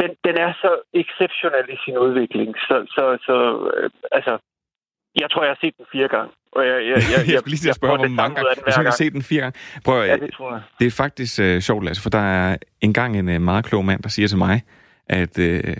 den, 0.00 0.10
den 0.26 0.36
er 0.46 0.52
så 0.62 0.70
exceptionel 1.02 1.66
i 1.76 1.78
sin 1.84 1.98
udvikling. 2.06 2.50
Så, 2.66 2.76
så, 2.94 3.04
så 3.26 3.36
øh, 3.76 3.90
altså, 4.12 4.34
jeg 5.16 5.30
tror, 5.30 5.42
jeg 5.42 5.50
har 5.50 5.58
set 5.60 5.74
den 5.78 5.86
fire 5.92 6.08
gange. 6.08 6.30
Og 6.52 6.66
jeg, 6.66 6.74
jeg, 6.90 6.96
jeg, 7.12 7.28
Jeg 7.32 7.38
skulle 7.38 7.50
lige 7.50 7.60
til 7.60 7.68
at 7.68 7.74
spørge, 7.74 7.96
hvor 7.96 8.08
mange 8.08 8.34
gange. 8.34 8.50
Hvis 8.54 8.64
man 8.66 8.74
kan 8.74 8.84
gang. 8.84 8.94
se 8.94 9.10
den 9.10 9.22
fire 9.22 9.40
gange. 9.40 9.58
Prøv, 9.84 10.04
Ja, 10.04 10.16
det 10.16 10.32
tror 10.32 10.52
jeg. 10.52 10.62
det 10.78 10.86
er 10.86 10.90
faktisk 10.90 11.40
øh, 11.40 11.60
sjovt, 11.60 11.84
Lasse, 11.84 12.02
for 12.02 12.10
der 12.10 12.18
er 12.18 12.56
engang 12.80 13.18
en 13.18 13.28
øh, 13.28 13.40
meget 13.40 13.64
klog 13.64 13.84
mand, 13.84 14.02
der 14.02 14.08
siger 14.08 14.28
til 14.28 14.38
mig, 14.38 14.62
at, 15.08 15.38
øh, 15.38 15.76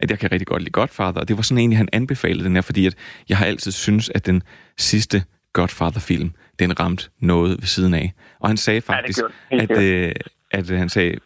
at 0.00 0.10
jeg 0.10 0.18
kan 0.18 0.32
rigtig 0.32 0.46
godt 0.46 0.62
lide 0.62 0.70
Godfather, 0.72 1.20
og 1.20 1.28
det 1.28 1.36
var 1.36 1.42
sådan 1.42 1.58
egentlig, 1.58 1.76
han 1.78 1.88
anbefalede 1.92 2.44
den 2.44 2.54
her, 2.54 2.62
fordi 2.62 2.86
at 2.86 2.94
jeg 3.28 3.38
har 3.38 3.46
altid 3.46 3.72
synes, 3.72 4.10
at 4.14 4.26
den 4.26 4.42
sidste 4.78 5.22
Godfather-film, 5.52 6.34
den 6.58 6.80
ramte 6.80 7.10
noget 7.20 7.50
ved 7.50 7.66
siden 7.66 7.94
af. 7.94 8.12
Og 8.40 8.48
han 8.48 8.56
sagde 8.56 8.80
faktisk. 8.80 9.20
Helt 9.50 9.70
at, 9.70 9.82
øh, 9.82 10.12
at 10.50 10.70
øh, 10.70 10.78
han 10.78 10.88
sagde, 10.88 11.16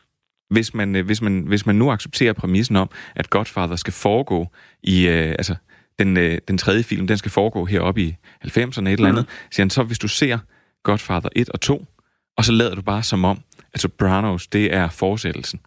hvis 0.51 0.75
man, 0.75 0.97
øh, 0.97 1.07
hvis, 1.07 1.23
man, 1.23 1.45
hvis 1.47 1.67
man 1.67 1.77
nu 1.77 1.91
accepterer 1.91 2.33
præmissen 2.33 2.77
om, 2.77 2.91
at 3.17 3.31
Godfather 3.31 3.77
skal 3.77 3.93
foregå 3.93 4.49
i, 4.83 5.09
øh, 5.09 5.29
altså 5.29 5.55
den, 5.99 6.17
øh, 6.17 6.39
den 6.49 6.59
tredje 6.59 6.83
film, 6.83 7.07
den 7.07 7.17
skal 7.19 7.31
foregå 7.31 7.65
heroppe 7.65 8.01
i 8.01 8.17
90'erne 8.45 8.89
et 8.89 8.93
eller 8.93 9.09
andet, 9.09 9.25
mm. 9.29 9.51
siger 9.51 9.65
han, 9.65 9.71
så 9.71 9.83
hvis 9.83 9.99
du 9.99 10.09
ser 10.09 10.39
Godfather 10.83 11.29
1 11.37 11.49
og 11.55 11.61
2, 11.61 11.85
og 12.39 12.45
så 12.45 12.53
lader 12.53 12.75
du 12.75 12.83
bare 12.83 13.03
som 13.03 13.25
om, 13.25 13.39
at 13.75 13.81
Sopranos, 13.81 14.47
det 14.47 14.75
er 14.75 14.89
fortsættelsen. 15.01 15.61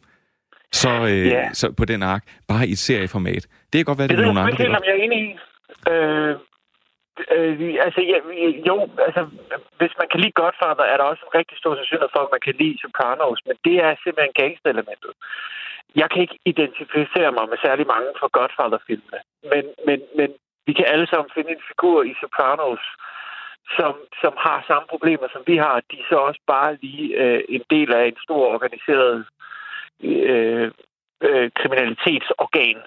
Så, 0.72 0.90
øh, 1.12 1.28
Ja. 1.28 1.54
så 1.54 1.72
på 1.72 1.86
den 1.86 2.04
ark, 2.04 2.24
bare 2.48 2.68
i 2.68 2.72
et 2.72 2.78
serieformat. 2.88 3.44
Det 3.70 3.76
kan 3.80 3.86
godt 3.86 3.98
være, 4.00 4.08
Det 4.08 4.18
det 4.18 4.24
er 4.24 4.28
ved 4.28 4.34
nogle 4.34 4.42
andre. 4.52 4.64
der 4.64 4.76
om 4.82 4.84
jeg 4.88 4.96
er 4.98 5.04
enig 5.08 5.20
i. 5.28 5.30
Øh, 5.92 6.34
øh, 7.36 7.86
altså, 7.86 8.02
ja, 8.12 8.18
jo, 8.70 8.76
altså, 9.08 9.22
hvis 9.80 9.94
man 10.02 10.08
kan 10.12 10.20
lide 10.24 10.36
Godfather, 10.42 10.86
er 10.94 10.98
der 11.00 11.06
også 11.12 11.24
en 11.28 11.34
rigtig 11.40 11.56
stor 11.62 11.74
sandsynlighed 11.76 12.12
for, 12.16 12.22
at 12.26 12.32
man 12.36 12.42
kan 12.48 12.56
lide 12.62 12.76
Sopranos, 12.84 13.40
men 13.48 13.56
det 13.66 13.76
er 13.86 13.92
simpelthen 14.04 14.34
gangsterelementet. 14.42 15.12
Jeg 15.96 16.10
kan 16.10 16.22
ikke 16.22 16.40
identificere 16.46 17.32
mig 17.32 17.46
med 17.50 17.58
særlig 17.66 17.88
mange 17.88 18.10
fra 18.20 18.28
Godfather-filmene, 18.38 19.20
men, 19.52 19.66
men, 19.88 20.00
men 20.16 20.30
vi 20.68 20.74
kan 20.74 20.86
alle 20.86 21.08
sammen 21.08 21.30
finde 21.34 21.52
en 21.52 21.68
figur 21.70 22.04
i 22.04 22.14
Sopranos, 22.22 22.84
som, 23.78 23.94
som 24.22 24.34
har 24.38 24.64
samme 24.68 24.88
problemer, 24.94 25.28
som 25.34 25.44
vi 25.48 25.58
har. 25.58 25.76
De 25.92 25.96
er 26.00 26.08
så 26.10 26.16
også 26.16 26.42
bare 26.48 26.78
lige 26.82 27.08
øh, 27.24 27.42
en 27.50 27.64
del 27.70 27.94
af 27.94 28.06
en 28.06 28.18
stor 28.26 28.54
organiseret 28.56 29.26
øh, 30.04 30.72
øh, 31.22 31.52
kriminalitetsorgan, 31.60 32.80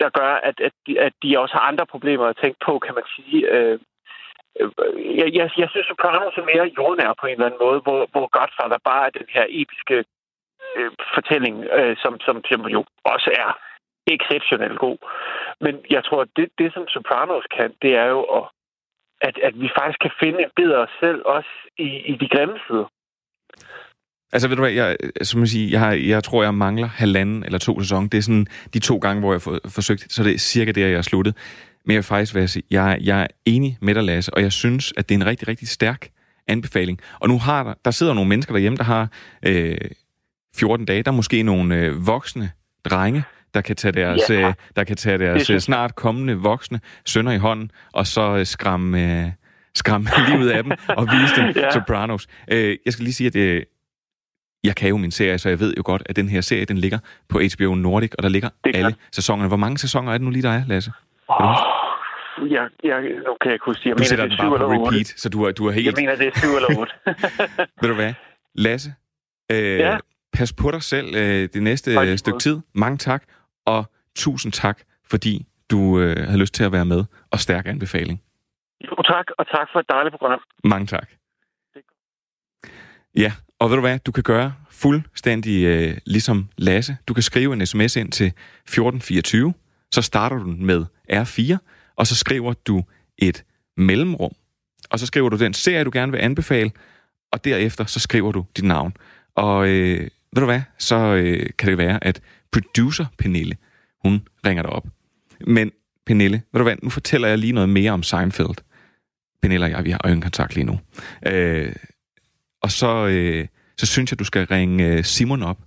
der 0.00 0.08
gør, 0.08 0.32
at, 0.48 0.60
at, 0.60 0.72
de, 0.86 1.00
at 1.00 1.12
de 1.22 1.38
også 1.38 1.54
har 1.54 1.68
andre 1.70 1.86
problemer 1.86 2.26
at 2.26 2.36
tænke 2.42 2.58
på, 2.66 2.78
kan 2.78 2.94
man 2.94 3.06
sige. 3.16 3.38
Øh, 3.54 3.78
øh 4.60 4.70
jeg, 5.18 5.28
jeg, 5.38 5.50
jeg 5.58 5.68
synes, 5.70 5.86
Sopranos 5.86 6.36
er 6.36 6.50
mere 6.52 6.72
jordnær 6.78 7.12
på 7.20 7.26
en 7.26 7.32
eller 7.32 7.46
anden 7.46 7.64
måde, 7.66 7.80
hvor, 7.80 8.08
hvor 8.12 8.26
Godfather 8.38 8.78
bare 8.84 9.06
er 9.06 9.10
den 9.10 9.28
her 9.28 9.46
episke 9.48 10.04
øh, 10.76 10.90
fortælling, 11.16 11.56
øh, 11.78 11.96
som, 12.02 12.12
som, 12.26 12.36
som 12.50 12.60
jo 12.76 12.84
også 13.04 13.30
er 13.44 13.50
exceptionelt 14.16 14.78
god. 14.78 14.98
Men 15.60 15.74
jeg 15.90 16.02
tror, 16.04 16.20
at 16.22 16.28
det, 16.36 16.48
det 16.58 16.72
som 16.74 16.84
Sopranos 16.88 17.46
kan, 17.56 17.70
det 17.82 17.92
er 18.02 18.08
jo, 18.16 18.20
at, 18.38 18.44
at, 19.28 19.36
at 19.48 19.54
vi 19.62 19.68
faktisk 19.78 20.00
kan 20.04 20.14
finde 20.22 20.38
en 20.44 20.52
bedre 20.56 20.78
os 20.86 20.94
selv, 21.00 21.20
også 21.36 21.52
i, 21.78 21.88
i 22.10 22.14
de 22.22 22.28
grimme 22.34 22.58
sider. 22.66 22.88
Altså, 24.32 24.48
ved 24.48 24.56
du 24.56 24.62
hvad, 24.62 24.72
jeg, 24.72 24.96
øh, 25.02 25.10
som 25.22 25.40
jeg, 25.40 25.48
siger, 25.48 25.70
jeg, 25.70 25.80
har, 25.80 25.92
jeg 25.92 26.24
tror, 26.24 26.42
jeg 26.42 26.54
mangler 26.54 26.86
halvanden 26.86 27.44
eller 27.44 27.58
to 27.58 27.80
sæsoner. 27.80 28.08
Det 28.08 28.18
er 28.18 28.22
sådan 28.22 28.46
de 28.74 28.78
to 28.78 28.96
gange, 28.98 29.20
hvor 29.20 29.32
jeg 29.32 29.40
har 29.44 29.70
forsøgt, 29.74 30.12
så 30.12 30.22
det 30.22 30.34
er 30.34 30.38
cirka 30.38 30.72
der, 30.72 30.86
jeg 30.86 30.96
har 30.96 31.02
sluttet. 31.02 31.34
Men 31.84 31.92
jeg 31.92 31.98
vil 31.98 32.04
faktisk 32.04 32.34
være 32.34 32.48
sige, 32.48 32.64
jeg, 32.70 32.98
jeg 33.00 33.22
er 33.22 33.26
enig 33.46 33.78
med 33.80 33.94
dig, 33.94 34.04
Lasse, 34.04 34.34
og 34.34 34.42
jeg 34.42 34.52
synes, 34.52 34.92
at 34.96 35.08
det 35.08 35.14
er 35.14 35.18
en 35.18 35.26
rigtig, 35.26 35.48
rigtig 35.48 35.68
stærk 35.68 36.08
anbefaling. 36.48 37.00
Og 37.20 37.28
nu 37.28 37.38
har 37.38 37.64
der, 37.64 37.74
der 37.84 37.90
sidder 37.90 38.14
nogle 38.14 38.28
mennesker 38.28 38.52
derhjemme, 38.52 38.76
der 38.76 38.84
har 38.84 39.08
øh, 39.46 39.76
14 40.58 40.86
dage. 40.86 41.02
Der 41.02 41.10
er 41.10 41.14
måske 41.16 41.42
nogle 41.42 41.76
øh, 41.76 42.06
voksne 42.06 42.50
drenge, 42.90 43.24
der 43.54 43.60
kan 43.60 43.76
tage 43.76 43.92
deres, 43.92 44.20
Ja. 44.30 44.48
øh, 44.48 44.54
der 44.76 44.84
kan 44.84 44.96
tage 44.96 45.18
deres 45.18 45.50
øh, 45.50 45.60
snart 45.60 45.94
kommende 45.94 46.34
voksne 46.34 46.80
sønner 47.06 47.32
i 47.32 47.38
hånden, 47.38 47.70
og 47.92 48.06
så 48.06 48.36
øh, 48.36 48.46
skræmme, 48.46 49.22
øh, 49.24 49.30
skræmme 49.74 50.08
livet 50.28 50.50
af 50.50 50.62
dem 50.62 50.72
og 50.88 51.06
vise 51.12 51.36
dem 51.36 51.52
Ja. 51.56 51.70
Sopranos. 51.70 52.26
Øh, 52.52 52.76
jeg 52.84 52.92
skal 52.92 53.02
lige 53.04 53.14
sige, 53.14 53.26
at 53.26 53.36
øh, 53.36 53.62
jeg 54.64 54.76
kan 54.76 54.88
jo 54.88 54.96
min 54.96 55.10
serie, 55.10 55.38
så 55.38 55.48
jeg 55.48 55.60
ved 55.60 55.74
jo 55.76 55.82
godt, 55.86 56.02
at 56.06 56.16
den 56.16 56.28
her 56.28 56.40
serie, 56.40 56.64
den 56.64 56.78
ligger 56.78 56.98
på 57.28 57.40
HBO 57.56 57.74
Nordic, 57.74 58.10
og 58.18 58.22
der 58.22 58.28
ligger 58.28 58.48
er 58.48 58.68
alle 58.68 58.80
klart. 58.80 58.94
sæsonerne. 59.12 59.48
Hvor 59.48 59.56
mange 59.56 59.78
sæsoner 59.78 60.12
er 60.12 60.18
det 60.18 60.24
nu 60.24 60.30
lige, 60.30 60.42
der 60.42 60.50
er, 60.50 60.62
Lasse? 60.68 60.92
Oh, 61.28 61.56
jeg, 62.50 62.68
jeg, 62.84 63.00
nu 63.02 63.36
kan 63.40 63.48
jeg 63.50 63.52
ikke 63.52 63.64
huske, 63.66 63.88
jeg 63.88 63.98
Du 63.98 64.00
mener, 64.00 64.08
sætter 64.08 64.24
det 64.26 64.38
den 64.38 64.46
er 64.46 64.50
bare 64.50 64.58
syv 64.58 64.78
på 64.78 64.86
repeat, 64.88 65.14
så 65.16 65.28
du 65.28 65.42
er, 65.44 65.52
du 65.52 65.66
er 65.66 65.72
helt... 65.72 65.86
Jeg 65.86 65.94
mener, 65.96 66.16
det 66.16 66.26
er 66.26 66.38
syv 66.38 66.48
eller 66.56 66.78
otte. 66.78 66.92
Ved 67.80 67.88
du 67.88 67.94
hvad? 67.94 68.12
Lasse, 68.54 68.94
øh, 69.52 69.78
Ja. 69.78 69.96
Pas 70.34 70.52
på 70.52 70.70
dig 70.70 70.82
selv 70.82 71.14
øh, 71.14 71.48
det 71.54 71.62
næste 71.62 71.94
Tak 71.94 72.08
øh, 72.08 72.18
stykke 72.18 72.38
tid. 72.38 72.60
Mange 72.72 72.98
tak, 72.98 73.22
og 73.66 73.84
tusind 74.16 74.52
tak, 74.52 74.82
fordi 75.10 75.46
du 75.70 76.00
øh, 76.00 76.26
havde 76.26 76.38
lyst 76.38 76.54
til 76.54 76.64
at 76.64 76.72
være 76.72 76.84
med, 76.84 77.04
og 77.30 77.40
stærk 77.40 77.66
anbefaling. 77.66 78.22
jo, 78.80 79.02
tak, 79.02 79.26
og 79.38 79.46
tak 79.46 79.68
for 79.72 79.80
et 79.80 79.86
dejligt 79.88 80.14
program. 80.18 80.40
Mange 80.64 80.86
tak. 80.86 81.08
Ja, 83.16 83.32
og 83.58 83.70
ved 83.70 83.76
du 83.76 83.80
hvad, 83.80 83.98
du 83.98 84.12
kan 84.12 84.22
gøre 84.22 84.54
fuldstændig 84.70 85.64
øh, 85.64 85.96
ligesom 86.06 86.48
Lasse. 86.58 86.96
Du 87.08 87.14
kan 87.14 87.22
skrive 87.22 87.52
en 87.52 87.66
sms 87.66 87.96
ind 87.96 88.12
til 88.12 88.26
1424, 88.26 89.54
så 89.92 90.02
starter 90.02 90.36
du 90.36 90.54
med 90.58 90.84
R4, 91.12 91.56
og 91.96 92.06
så 92.06 92.16
skriver 92.16 92.52
du 92.66 92.82
et 93.18 93.44
mellemrum, 93.76 94.32
og 94.90 94.98
så 94.98 95.06
skriver 95.06 95.28
du 95.28 95.36
den 95.36 95.54
serie, 95.54 95.84
du 95.84 95.90
gerne 95.92 96.12
vil 96.12 96.18
anbefale, 96.18 96.70
og 97.32 97.44
derefter 97.44 97.84
så 97.84 98.00
skriver 98.00 98.32
du 98.32 98.44
dit 98.56 98.64
navn. 98.64 98.96
Og 99.34 99.68
øh, 99.68 100.08
ved 100.34 100.40
du 100.40 100.44
hvad, 100.44 100.60
så 100.78 100.96
øh, 100.96 101.50
kan 101.58 101.68
det 101.68 101.78
være, 101.78 102.04
at 102.04 102.20
producer 102.52 103.06
Pernille, 103.18 103.56
hun 104.04 104.28
ringer 104.46 104.62
dig 104.62 104.72
op. 104.72 104.86
Men 105.46 105.70
Pernille, 106.06 106.42
ved 106.52 106.58
du 106.58 106.62
hvad, 106.62 106.76
nu 106.82 106.90
fortæller 106.90 107.28
jeg 107.28 107.38
lige 107.38 107.52
noget 107.52 107.68
mere 107.68 107.92
om 107.92 108.02
Seinfeld. 108.02 108.64
Pernille 109.42 109.66
og 109.66 109.70
jeg, 109.70 109.84
vi 109.84 109.90
har 109.90 110.00
øjenkontakt 110.04 110.54
lige 110.54 110.64
nu. 110.64 110.80
Øh, 111.26 111.72
og 112.62 112.70
så, 112.70 113.06
øh, 113.06 113.46
så 113.78 113.86
synes 113.86 114.12
jeg, 114.12 114.18
du 114.18 114.24
skal 114.24 114.46
ringe 114.46 114.86
øh, 114.86 115.04
Simon 115.04 115.42
op. 115.42 115.58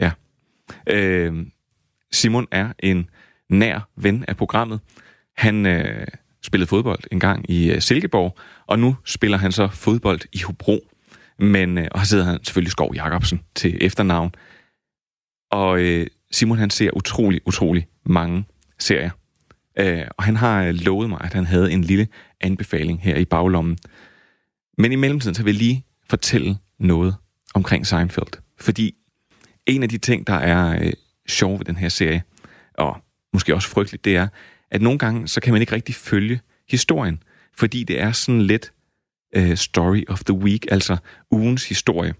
Ja. 0.00 0.10
Øh, 0.86 1.46
Simon 2.12 2.46
er 2.50 2.72
en 2.78 3.10
nær 3.50 3.88
ven 3.96 4.24
af 4.28 4.36
programmet. 4.36 4.80
Han 5.36 5.66
øh, 5.66 6.06
spillede 6.42 6.68
fodbold 6.68 7.00
en 7.12 7.20
gang 7.20 7.50
i 7.50 7.70
øh, 7.70 7.80
Silkeborg, 7.80 8.38
og 8.66 8.78
nu 8.78 8.96
spiller 9.04 9.38
han 9.38 9.52
så 9.52 9.68
fodbold 9.68 10.20
i 10.32 10.38
Hobro. 10.38 10.91
Men, 11.38 11.78
øh, 11.78 11.88
og 11.90 12.06
så 12.06 12.16
hedder 12.16 12.30
han 12.30 12.44
selvfølgelig 12.44 12.72
Skov 12.72 12.94
Jacobsen 12.94 13.40
til 13.54 13.78
efternavn. 13.80 14.34
Og 15.50 15.80
øh, 15.80 16.06
Simon 16.30 16.58
han 16.58 16.70
ser 16.70 16.90
utrolig, 16.96 17.40
utrolig 17.46 17.86
mange 18.04 18.44
serier. 18.78 19.10
Øh, 19.78 20.04
og 20.18 20.24
han 20.24 20.36
har 20.36 20.64
øh, 20.64 20.74
lovet 20.74 21.08
mig, 21.08 21.20
at 21.24 21.32
han 21.32 21.46
havde 21.46 21.72
en 21.72 21.84
lille 21.84 22.08
anbefaling 22.40 23.02
her 23.02 23.16
i 23.16 23.24
baglommen. 23.24 23.78
Men 24.78 24.92
i 24.92 24.96
mellemtiden, 24.96 25.34
så 25.34 25.42
vil 25.42 25.52
jeg 25.52 25.58
lige 25.58 25.84
fortælle 26.10 26.58
noget 26.78 27.14
omkring 27.54 27.86
Seinfeld. 27.86 28.42
Fordi 28.60 28.94
en 29.66 29.82
af 29.82 29.88
de 29.88 29.98
ting, 29.98 30.26
der 30.26 30.34
er 30.34 30.82
øh, 30.82 30.92
sjov 31.28 31.58
ved 31.58 31.64
den 31.64 31.76
her 31.76 31.88
serie, 31.88 32.22
og 32.74 32.96
måske 33.32 33.54
også 33.54 33.68
frygteligt, 33.68 34.04
det 34.04 34.16
er, 34.16 34.28
at 34.70 34.82
nogle 34.82 34.98
gange, 34.98 35.28
så 35.28 35.40
kan 35.40 35.52
man 35.52 35.62
ikke 35.62 35.74
rigtig 35.74 35.94
følge 35.94 36.40
historien, 36.68 37.22
fordi 37.56 37.84
det 37.84 38.00
er 38.00 38.12
sådan 38.12 38.42
lidt 38.42 38.72
øh, 39.36 39.56
story 39.56 40.04
of 40.08 40.24
the 40.24 40.34
week, 40.34 40.66
altså 40.70 40.96
ugens 41.30 41.68
historie. 41.68 42.14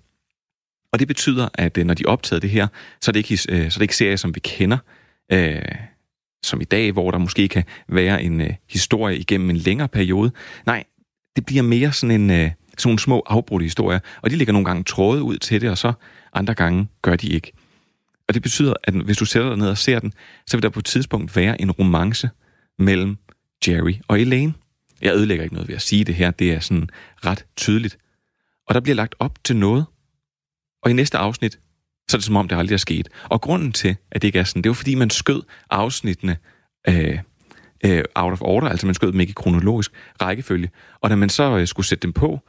Og 0.92 0.98
det 0.98 1.08
betyder, 1.08 1.48
at 1.54 1.78
øh, 1.78 1.84
når 1.84 1.94
de 1.94 2.04
optager 2.06 2.40
det 2.40 2.50
her, 2.50 2.66
så 3.00 3.10
er 3.10 3.12
det 3.12 3.30
ikke, 3.30 3.32
øh, 3.48 3.70
så 3.70 3.76
er 3.76 3.78
det 3.78 3.82
ikke 3.82 3.96
serier, 3.96 4.16
som 4.16 4.34
vi 4.34 4.40
kender, 4.40 4.78
øh, 5.32 5.62
som 6.42 6.60
i 6.60 6.64
dag, 6.64 6.92
hvor 6.92 7.10
der 7.10 7.18
måske 7.18 7.48
kan 7.48 7.64
være 7.88 8.22
en 8.22 8.40
øh, 8.40 8.54
historie 8.70 9.18
igennem 9.18 9.50
en 9.50 9.56
længere 9.56 9.88
periode. 9.88 10.30
Nej, 10.66 10.84
det 11.36 11.46
bliver 11.46 11.62
mere 11.62 11.92
sådan 11.92 12.20
en 12.20 12.30
øh, 12.30 12.50
sådan 12.78 12.88
nogle 12.88 12.98
små 12.98 13.22
afbrudte 13.26 13.64
historier, 13.64 13.98
og 14.22 14.30
de 14.30 14.36
lægger 14.36 14.52
nogle 14.52 14.64
gange 14.64 14.84
tråde 14.84 15.22
ud 15.22 15.38
til 15.38 15.60
det, 15.60 15.70
og 15.70 15.78
så 15.78 15.92
andre 16.32 16.54
gange 16.54 16.88
gør 17.02 17.16
de 17.16 17.28
ikke. 17.28 17.52
Og 18.28 18.34
det 18.34 18.42
betyder, 18.42 18.74
at 18.84 18.94
hvis 18.94 19.16
du 19.16 19.24
sætter 19.24 19.48
dig 19.48 19.58
ned 19.58 19.68
og 19.68 19.78
ser 19.78 19.98
den, 19.98 20.12
så 20.46 20.56
vil 20.56 20.62
der 20.62 20.68
på 20.68 20.78
et 20.78 20.84
tidspunkt 20.84 21.36
være 21.36 21.60
en 21.60 21.70
romance 21.70 22.30
mellem 22.78 23.16
Jerry 23.68 23.94
og 24.08 24.20
Elaine. 24.20 24.54
Jeg 25.02 25.14
ødelægger 25.14 25.44
ikke 25.44 25.54
noget 25.54 25.68
ved 25.68 25.74
at 25.74 25.82
sige 25.82 26.04
det 26.04 26.14
her, 26.14 26.30
det 26.30 26.52
er 26.52 26.60
sådan 26.60 26.88
ret 27.26 27.46
tydeligt. 27.56 27.98
Og 28.68 28.74
der 28.74 28.80
bliver 28.80 28.96
lagt 28.96 29.14
op 29.18 29.44
til 29.44 29.56
noget, 29.56 29.84
og 30.82 30.90
i 30.90 30.92
næste 30.92 31.18
afsnit, 31.18 31.58
så 32.08 32.16
er 32.16 32.18
det 32.18 32.24
som 32.24 32.36
om, 32.36 32.48
det 32.48 32.56
aldrig 32.56 32.74
er 32.74 32.78
sket. 32.78 33.08
Og 33.24 33.40
grunden 33.40 33.72
til, 33.72 33.96
at 34.10 34.22
det 34.22 34.28
ikke 34.28 34.38
er 34.38 34.44
sådan, 34.44 34.62
det 34.62 34.70
var 34.70 34.74
fordi, 34.74 34.94
man 34.94 35.10
skød 35.10 35.42
afsnittene 35.70 36.36
øh, 36.88 37.18
øh, 37.84 38.04
out 38.14 38.32
of 38.32 38.42
order, 38.42 38.68
altså 38.68 38.86
man 38.86 38.94
skød 38.94 39.12
dem 39.12 39.20
ikke 39.20 39.30
i 39.30 39.34
kronologisk 39.36 39.92
rækkefølge. 40.20 40.70
Og 41.00 41.10
da 41.10 41.16
man 41.16 41.28
så 41.28 41.58
øh, 41.58 41.66
skulle 41.66 41.86
sætte 41.86 42.02
dem 42.02 42.12
på, 42.12 42.40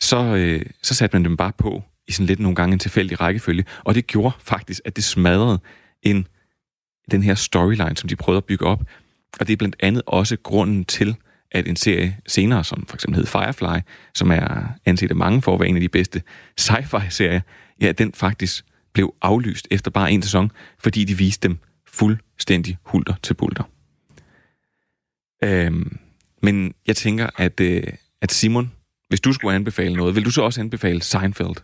så, 0.00 0.16
øh, 0.36 0.66
så 0.82 0.94
satte 0.94 1.16
man 1.16 1.24
dem 1.24 1.36
bare 1.36 1.52
på 1.58 1.82
i 2.08 2.12
sådan 2.12 2.26
lidt 2.26 2.40
nogle 2.40 2.56
gange 2.56 2.72
en 2.72 2.78
tilfældig 2.78 3.20
rækkefølge. 3.20 3.64
Og 3.84 3.94
det 3.94 4.06
gjorde 4.06 4.34
faktisk, 4.40 4.80
at 4.84 4.96
det 4.96 5.04
smadrede 5.04 5.60
en, 6.02 6.26
den 7.10 7.22
her 7.22 7.34
storyline, 7.34 7.96
som 7.96 8.08
de 8.08 8.16
prøvede 8.16 8.38
at 8.38 8.44
bygge 8.44 8.66
op. 8.66 8.80
Og 9.40 9.46
det 9.46 9.52
er 9.52 9.56
blandt 9.56 9.76
andet 9.80 10.02
også 10.06 10.36
grunden 10.42 10.84
til, 10.84 11.16
at 11.52 11.68
en 11.68 11.76
serie 11.76 12.16
senere, 12.26 12.64
som 12.64 12.86
for 12.86 12.96
eksempel 12.96 13.18
hed 13.18 13.26
Firefly, 13.26 13.80
som 14.14 14.30
er 14.30 14.74
anset 14.86 15.10
af 15.10 15.16
mange 15.16 15.42
for 15.42 15.54
at 15.54 15.60
være 15.60 15.68
en 15.68 15.76
af 15.76 15.80
de 15.80 15.88
bedste 15.88 16.22
sci-fi-serier, 16.56 17.40
ja, 17.80 17.92
den 17.92 18.12
faktisk 18.12 18.64
blev 18.94 19.14
aflyst 19.22 19.68
efter 19.70 19.90
bare 19.90 20.12
en 20.12 20.22
sæson, 20.22 20.50
fordi 20.82 21.04
de 21.04 21.18
viste 21.18 21.48
dem 21.48 21.58
fuldstændig 21.88 22.78
hulter 22.84 23.14
til 23.22 23.34
bulter. 23.34 23.64
Øhm, 25.44 25.98
men 26.42 26.74
jeg 26.86 26.96
tænker, 26.96 27.26
at, 27.38 27.60
øh, 27.60 27.82
at 28.22 28.32
Simon, 28.32 28.72
hvis 29.08 29.20
du 29.20 29.32
skulle 29.32 29.54
anbefale 29.54 29.94
noget, 29.94 30.16
vil 30.16 30.24
du 30.24 30.30
så 30.30 30.42
også 30.42 30.60
anbefale 30.60 31.02
Seinfeld? 31.02 31.56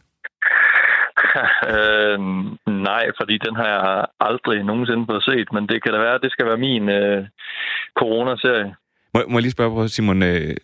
øh, 1.74 2.18
nej, 2.66 3.04
fordi 3.20 3.38
den 3.46 3.56
har 3.56 3.68
jeg 3.76 4.06
aldrig 4.20 4.64
nogensinde 4.64 5.06
fået 5.10 5.24
set, 5.24 5.48
men 5.52 5.68
det 5.68 5.82
kan 5.82 5.92
da 5.92 5.98
være, 5.98 6.14
at 6.14 6.22
det 6.22 6.32
skal 6.32 6.46
være 6.46 6.56
min 6.56 6.88
øh, 6.88 7.26
coronaserie. 7.98 8.74
Må, 9.14 9.22
må 9.28 9.38
jeg 9.38 9.42
lige 9.42 9.52
spørge 9.52 9.74
på, 9.74 9.88
Simon, 9.88 10.22
øh, 10.22 10.56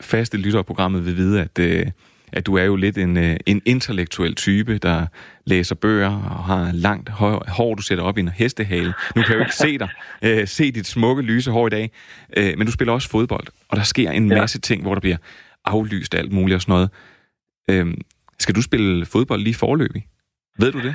faste 0.00 0.36
lytter 0.36 0.58
af 0.58 0.66
programmet 0.66 1.06
vil 1.06 1.16
vide, 1.16 1.40
at, 1.40 1.58
øh, 1.58 1.86
at 2.32 2.46
du 2.46 2.54
er 2.54 2.64
jo 2.64 2.76
lidt 2.76 2.98
en, 2.98 3.16
øh, 3.16 3.36
en 3.46 3.62
intellektuel 3.64 4.34
type, 4.34 4.78
der 4.78 5.06
læser 5.44 5.74
bøger 5.74 6.10
og 6.10 6.44
har 6.44 6.72
langt 6.72 7.08
hår, 7.08 7.44
hår, 7.48 7.74
du 7.74 7.82
sætter 7.82 8.04
op 8.04 8.18
i 8.18 8.20
en 8.20 8.28
hestehale. 8.28 8.94
Nu 9.16 9.22
kan 9.22 9.30
jeg 9.30 9.34
jo 9.34 9.40
ikke 9.40 9.54
se 9.54 9.78
dig, 9.78 9.88
øh, 10.22 10.48
se 10.48 10.72
dit 10.72 10.86
smukke, 10.86 11.22
lyse 11.22 11.50
hår 11.50 11.66
i 11.66 11.70
dag, 11.70 11.90
øh, 12.36 12.58
men 12.58 12.66
du 12.66 12.72
spiller 12.72 12.92
også 12.92 13.08
fodbold, 13.08 13.46
og 13.68 13.76
der 13.76 13.82
sker 13.82 14.10
en 14.10 14.32
ja. 14.32 14.40
masse 14.40 14.60
ting, 14.60 14.82
hvor 14.82 14.94
der 14.94 15.00
bliver 15.00 15.16
aflyst 15.64 16.14
alt 16.14 16.32
muligt 16.32 16.54
og 16.54 16.62
sådan 16.62 16.72
noget. 16.72 16.90
Øh, 17.70 17.94
skal 18.38 18.54
du 18.54 18.62
spille 18.62 19.06
fodbold 19.06 19.40
lige 19.40 19.54
forløbig? 19.54 20.06
Ved 20.58 20.72
du 20.72 20.80
det? 20.82 20.94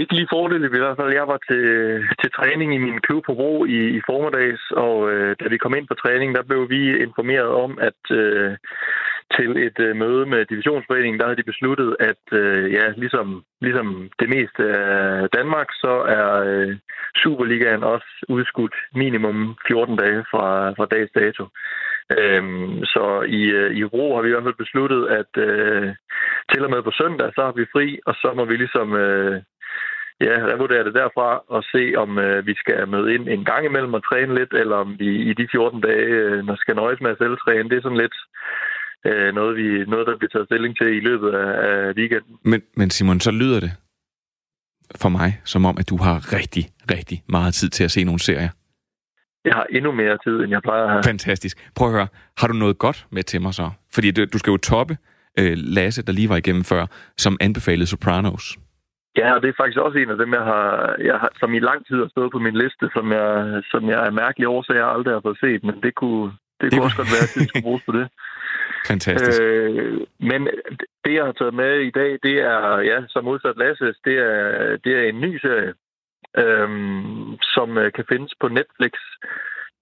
Ikke 0.00 0.14
lige 0.14 0.32
fordelig 0.32 0.74
i 0.74 0.78
hvert 0.78 0.96
fald. 0.96 1.12
Jeg 1.12 1.28
var 1.28 1.40
til, 1.48 1.64
til 2.20 2.30
træning 2.30 2.74
i 2.74 2.78
min 2.78 3.00
klub 3.00 3.22
på 3.24 3.34
Bro 3.34 3.64
i, 3.64 3.80
i 3.98 4.00
formiddags, 4.06 4.62
og 4.70 5.10
øh, 5.12 5.36
da 5.40 5.48
vi 5.48 5.58
kom 5.58 5.74
ind 5.74 5.86
på 5.88 5.94
træning, 5.94 6.34
der 6.34 6.42
blev 6.42 6.70
vi 6.70 7.02
informeret 7.02 7.48
om, 7.64 7.78
at 7.88 8.02
øh, 8.10 8.56
til 9.36 9.50
et 9.66 9.78
øh, 9.86 9.96
møde 9.96 10.26
med 10.26 10.44
divisionsforeningen, 10.44 11.18
der 11.18 11.26
havde 11.26 11.40
de 11.40 11.50
besluttet, 11.52 11.96
at 12.00 12.24
øh, 12.32 12.72
ja, 12.72 12.86
ligesom, 12.96 13.44
ligesom 13.60 14.10
det 14.20 14.28
meste 14.28 14.62
af 14.76 15.28
Danmark, 15.30 15.68
så 15.72 15.94
er 16.18 16.28
øh, 16.50 16.76
Superligaen 17.22 17.82
også 17.82 18.08
udskudt 18.28 18.74
minimum 18.94 19.56
14 19.68 19.96
dage 19.96 20.24
fra, 20.30 20.70
fra 20.70 20.86
dags 20.86 21.10
dato. 21.14 21.44
Øhm, 22.16 22.84
så 22.84 23.04
i, 23.38 23.42
øh, 23.60 23.70
i 23.76 23.84
ro 23.84 24.14
har 24.14 24.22
vi 24.22 24.28
i 24.28 24.32
hvert 24.32 24.48
fald 24.48 24.64
besluttet, 24.64 25.02
at 25.20 25.32
øh, 25.48 25.94
til 26.52 26.64
og 26.64 26.70
med 26.70 26.82
på 26.82 26.92
søndag, 27.00 27.28
så 27.34 27.40
har 27.46 27.52
vi 27.52 27.72
fri, 27.74 27.98
og 28.06 28.14
så 28.14 28.28
må 28.36 28.44
vi 28.44 28.56
ligesom 28.56 28.88
øh, 28.94 29.42
ja, 30.20 30.34
revurdere 30.52 30.84
det 30.84 30.94
derfra 30.94 31.28
og 31.48 31.62
se, 31.72 31.82
om 32.02 32.18
øh, 32.18 32.46
vi 32.46 32.54
skal 32.62 32.88
møde 32.88 33.14
ind 33.14 33.28
en 33.28 33.44
gang 33.44 33.62
imellem 33.66 33.94
og 33.94 34.04
træne 34.08 34.34
lidt, 34.34 34.52
eller 34.52 34.76
om 34.76 34.96
vi 34.98 35.10
i 35.30 35.32
de 35.40 35.48
14 35.50 35.80
dage, 35.80 36.10
øh, 36.22 36.44
når 36.46 36.56
skal 36.56 36.76
nøjes 36.76 37.00
med 37.00 37.10
at 37.10 37.18
selv 37.18 37.36
træne. 37.44 37.68
Det 37.70 37.76
er 37.76 37.86
sådan 37.86 38.02
lidt 38.04 38.16
øh, 39.08 39.34
noget, 39.34 39.56
vi, 39.56 39.66
noget, 39.92 40.06
der 40.06 40.16
bliver 40.18 40.32
taget 40.32 40.48
stilling 40.48 40.76
til 40.76 40.88
i 40.96 41.00
løbet 41.08 41.30
af, 41.42 41.50
af 41.68 41.92
weekenden. 41.98 42.34
Men, 42.44 42.60
men 42.76 42.90
Simon, 42.90 43.20
så 43.20 43.30
lyder 43.30 43.60
det 43.60 43.72
for 45.02 45.08
mig, 45.08 45.30
som 45.44 45.64
om, 45.64 45.76
at 45.80 45.88
du 45.90 45.96
har 45.96 46.16
rigtig, 46.38 46.64
rigtig 46.90 47.18
meget 47.28 47.54
tid 47.54 47.68
til 47.68 47.84
at 47.84 47.90
se 47.90 48.04
nogle 48.04 48.20
serier. 48.20 48.50
Jeg 49.48 49.54
har 49.54 49.66
endnu 49.78 49.90
mere 49.92 50.18
tid, 50.24 50.36
end 50.42 50.50
jeg 50.56 50.62
plejer 50.62 50.84
at 50.84 50.90
have. 50.90 51.02
Fantastisk. 51.02 51.54
Prøv 51.76 51.88
at 51.88 51.94
høre, 51.94 52.08
har 52.40 52.46
du 52.48 52.54
noget 52.64 52.78
godt 52.78 52.98
med 53.10 53.22
til 53.22 53.40
mig 53.42 53.54
så? 53.54 53.70
Fordi 53.94 54.10
du 54.34 54.38
skal 54.38 54.50
jo 54.50 54.56
toppe 54.56 54.94
øh, 55.38 55.54
Lasse, 55.76 56.02
der 56.06 56.12
lige 56.12 56.28
var 56.28 56.36
igennem 56.36 56.64
før, 56.64 56.82
som 57.16 57.36
anbefalede 57.40 57.86
Sopranos. 57.86 58.44
Ja, 59.20 59.28
og 59.34 59.42
det 59.42 59.48
er 59.48 59.60
faktisk 59.60 59.78
også 59.86 59.98
en 59.98 60.10
af 60.10 60.18
dem, 60.22 60.30
jeg 60.38 60.44
har, 60.52 60.96
jeg 61.08 61.16
har, 61.22 61.30
som 61.40 61.54
i 61.54 61.58
lang 61.58 61.86
tid 61.86 61.96
har 62.02 62.08
stået 62.08 62.32
på 62.32 62.38
min 62.38 62.56
liste, 62.62 62.86
som 62.96 63.12
jeg, 63.12 63.62
som 63.72 63.82
jeg 63.92 64.00
er 64.06 64.10
mærkelig 64.10 64.48
årsag, 64.48 64.76
jeg 64.76 64.88
aldrig 64.96 65.14
har 65.14 65.20
fået 65.20 65.38
set, 65.44 65.64
men 65.64 65.76
det 65.84 65.94
kunne, 65.94 66.26
det, 66.60 66.64
det 66.70 66.72
kunne 66.72 66.86
også 66.88 67.00
godt 67.00 67.14
være, 67.14 67.26
at 67.28 67.34
det 67.34 67.48
skulle 67.48 67.66
bruges 67.68 67.82
på 67.88 67.92
det. 67.98 68.06
Fantastisk. 68.90 69.42
Øh, 69.42 70.00
men 70.30 70.40
det, 71.04 71.12
jeg 71.18 71.24
har 71.24 71.32
taget 71.32 71.54
med 71.54 71.72
i 71.90 71.90
dag, 72.00 72.10
det 72.26 72.36
er, 72.52 72.78
ja, 72.90 72.98
som 73.08 73.24
modsat 73.24 73.56
Lasses, 73.62 73.96
det 74.04 74.16
er, 74.30 74.42
det 74.84 74.92
er 74.98 75.04
en 75.08 75.20
ny 75.20 75.38
serie, 75.44 75.72
øhm, 76.36 77.38
som 77.40 77.78
øh, 77.78 77.92
kan 77.92 78.04
findes 78.08 78.32
på 78.40 78.48
Netflix. 78.48 78.92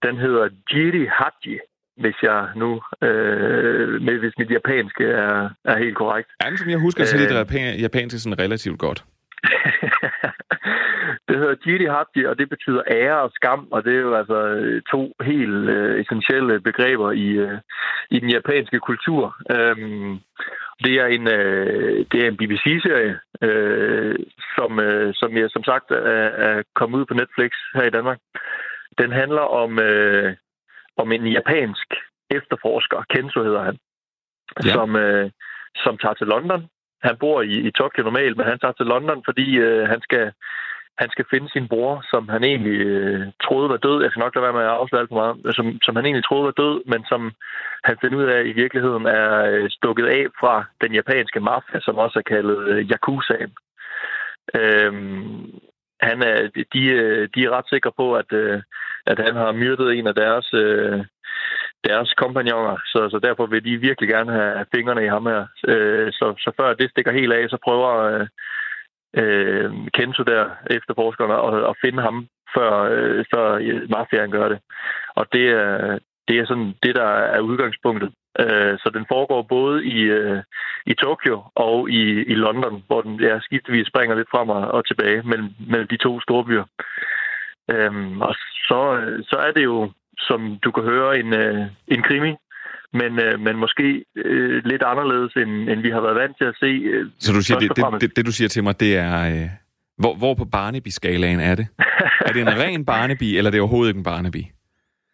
Den 0.03 0.17
hedder 0.17 0.49
Jiri 0.73 1.07
Haji, 1.19 1.59
hvis 1.97 2.17
jeg 2.23 2.49
nu, 2.57 2.83
øh, 3.03 4.03
med, 4.03 4.19
hvis 4.19 4.39
mit 4.39 4.51
japanske 4.51 5.05
er, 5.05 5.51
er 5.65 5.79
helt 5.79 5.97
korrekt. 5.97 6.29
Ja, 6.45 6.57
som 6.57 6.71
jeg 6.71 6.79
husker, 6.79 7.05
så 7.05 7.17
er 7.17 7.21
det 7.21 7.75
øh, 7.75 7.83
japanske 7.83 8.19
sådan 8.19 8.39
relativt 8.39 8.79
godt. 8.79 9.05
det 11.29 11.39
hedder 11.39 11.55
Jiri 11.67 11.85
Haji, 11.85 12.27
og 12.27 12.39
det 12.39 12.49
betyder 12.49 12.83
ære 12.91 13.21
og 13.23 13.31
skam, 13.35 13.69
og 13.71 13.85
det 13.85 13.93
er 13.95 14.01
jo 14.01 14.15
altså 14.15 14.39
to 14.91 15.13
helt 15.23 15.69
øh, 15.69 16.01
essentielle 16.01 16.61
begreber 16.61 17.13
i, 17.13 17.29
øh, 17.29 17.59
i 18.11 18.21
den 18.21 18.31
japanske 18.31 18.79
kultur. 18.81 19.37
Øhm, 19.51 20.19
det 20.85 20.95
er 21.03 21.07
en, 21.07 21.29
øh, 21.29 22.07
det 22.12 22.25
er 22.25 22.29
en 22.29 22.37
BBC-serie, 22.37 23.19
øh, 23.43 24.17
som, 24.57 24.81
øh, 24.81 25.15
som 25.15 25.37
jeg 25.37 25.51
som 25.51 25.65
sagt 25.65 25.91
er, 25.91 26.29
er 26.49 26.62
kommet 26.75 26.99
ud 26.99 27.05
på 27.07 27.15
Netflix 27.15 27.51
her 27.75 27.83
i 27.83 27.91
Danmark. 27.91 28.19
Den 28.99 29.12
handler 29.12 29.41
om, 29.62 29.79
øh, 29.79 30.37
om 30.97 31.12
en 31.12 31.27
japansk 31.27 31.95
efterforsker, 32.31 33.05
Kenzo 33.11 33.43
hedder 33.43 33.62
han, 33.62 33.79
ja. 34.65 34.73
som, 34.73 34.97
øh, 34.97 35.31
som 35.77 35.99
tager 35.99 36.15
til 36.15 36.27
London. 36.27 36.69
Han 37.03 37.17
bor 37.17 37.43
i, 37.43 37.55
i 37.69 37.71
Tokyo 37.71 38.03
normalt, 38.03 38.37
men 38.37 38.47
han 38.47 38.59
tager 38.59 38.73
til 38.73 38.87
London, 38.87 39.23
fordi 39.25 39.57
øh, 39.57 39.89
han 39.89 40.01
skal 40.03 40.33
han 40.99 41.11
skal 41.11 41.27
finde 41.31 41.49
sin 41.51 41.69
bror, 41.69 42.05
som 42.11 42.29
han 42.29 42.45
egentlig 42.45 42.79
øh, 42.93 43.27
troede 43.45 43.69
var 43.69 43.77
død. 43.77 44.03
Jeg 44.03 44.11
skal 44.11 44.21
nok 44.21 44.35
lade 44.35 44.47
være 44.47 44.59
med 44.59 44.63
at 44.63 44.79
afsløre 44.81 45.01
alt 45.01 45.11
for 45.11 45.21
meget. 45.23 45.37
Øh, 45.47 45.55
som, 45.55 45.67
som 45.83 45.97
han 45.97 46.05
egentlig 46.05 46.25
troede 46.25 46.45
var 46.45 46.57
død, 46.63 46.77
men 46.93 47.05
som 47.05 47.33
han 47.85 47.97
finder 48.01 48.19
ud 48.19 48.25
af 48.25 48.43
i 48.45 48.53
virkeligheden 48.53 49.07
er 49.07 49.27
øh, 49.53 49.71
stukket 49.71 50.07
af 50.07 50.25
fra 50.41 50.65
den 50.83 50.93
japanske 50.95 51.41
mafia, 51.41 51.81
som 51.81 51.99
også 52.05 52.19
er 52.19 52.31
kaldet 52.33 52.59
øh, 52.69 52.91
Yakuzaen. 52.91 53.53
Øhm, 54.55 55.61
han 56.01 56.23
er, 56.23 56.37
de, 56.73 56.83
øh, 56.87 57.29
de 57.35 57.45
er 57.45 57.51
ret 57.51 57.69
sikre 57.69 57.93
på, 57.97 58.15
at, 58.15 58.33
øh, 58.33 58.63
at 59.07 59.19
han 59.19 59.35
har 59.37 59.53
myrdet 59.53 59.99
en 59.99 60.07
af 60.07 60.15
deres, 60.15 60.55
øh, 60.55 61.05
deres 61.89 62.13
kompagnoner, 62.13 62.77
så, 62.87 63.09
så 63.11 63.19
derfor 63.19 63.47
vil 63.47 63.65
de 63.65 63.77
virkelig 63.77 64.09
gerne 64.09 64.33
have 64.33 64.67
fingrene 64.75 65.05
i 65.05 65.09
ham 65.09 65.27
her. 65.27 65.47
Øh, 65.69 66.13
så, 66.13 66.35
så 66.39 66.51
før 66.57 66.75
det 66.75 66.91
stikker 66.91 67.13
helt 67.13 67.33
af, 67.33 67.49
så 67.49 67.59
prøver 67.65 67.91
øh, 68.03 68.27
øh, 69.17 69.73
Kenzo 69.95 70.23
der, 70.23 70.45
efterforskerne, 70.71 71.35
og, 71.35 71.51
og 71.71 71.77
finde 71.85 72.03
ham, 72.03 72.27
før, 72.55 72.71
øh, 72.83 73.25
før 73.35 73.47
mafiaen 73.91 74.31
gør 74.31 74.49
det. 74.49 74.59
Og 75.15 75.27
det 75.33 75.47
er, 75.49 75.99
det 76.29 76.39
er 76.39 76.47
sådan 76.47 76.75
det, 76.83 76.95
der 76.95 77.11
er 77.37 77.41
udgangspunktet. 77.41 78.11
Øh, 78.41 78.79
så 78.79 78.91
den 78.95 79.05
foregår 79.09 79.43
både 79.43 79.85
i, 79.85 80.01
øh, 80.01 80.43
i 80.87 80.95
Tokyo 80.95 81.43
og 81.55 81.91
i, 81.91 82.03
i 82.33 82.35
London, 82.35 82.83
hvor 82.87 83.01
den 83.01 83.21
ja, 83.21 83.41
skiftevis 83.41 83.87
springer 83.87 84.17
lidt 84.17 84.31
frem 84.31 84.49
og, 84.49 84.63
og 84.77 84.87
tilbage 84.87 85.23
mellem, 85.23 85.49
mellem 85.69 85.89
de 85.89 85.97
to 85.97 86.21
store 86.21 86.45
byer. 86.45 86.65
Øhm, 87.71 88.21
og 88.21 88.35
så, 88.69 88.81
så 89.31 89.37
er 89.37 89.53
det 89.53 89.65
jo, 89.65 89.93
som 90.19 90.59
du 90.65 90.71
kan 90.71 90.83
høre, 90.83 91.19
en, 91.19 91.33
øh, 91.35 91.67
en 91.89 92.03
krimi, 92.03 92.35
men, 93.01 93.13
øh, 93.27 93.41
men 93.41 93.57
måske 93.57 94.05
øh, 94.17 94.65
lidt 94.65 94.83
anderledes, 94.83 95.33
end, 95.43 95.53
end 95.71 95.81
vi 95.81 95.91
har 95.91 96.01
været 96.01 96.17
vant 96.17 96.37
til 96.39 96.45
at 96.45 96.57
se. 96.61 96.67
Øh, 96.67 97.07
Så 97.19 97.33
du 97.33 97.41
siger, 97.43 97.59
det, 97.59 97.77
det, 97.77 97.85
det, 98.01 98.17
det, 98.17 98.27
du 98.27 98.33
siger 98.33 98.49
til 98.49 98.65
mig, 98.65 98.81
det 98.81 98.97
er... 98.97 99.15
Øh, 99.33 99.49
hvor, 99.99 100.15
hvor 100.15 100.35
på 100.35 100.45
Barnaby-skalaen 100.45 101.41
er 101.41 101.55
det? 101.55 101.67
er 102.21 102.33
det 102.33 102.41
en 102.43 102.59
ren 102.63 102.85
Barnaby, 102.85 103.25
eller 103.37 103.49
er 103.51 103.53
det 103.53 103.61
overhovedet 103.61 103.91
ikke 103.91 103.99
en 103.99 104.05
Barnaby? 104.05 104.43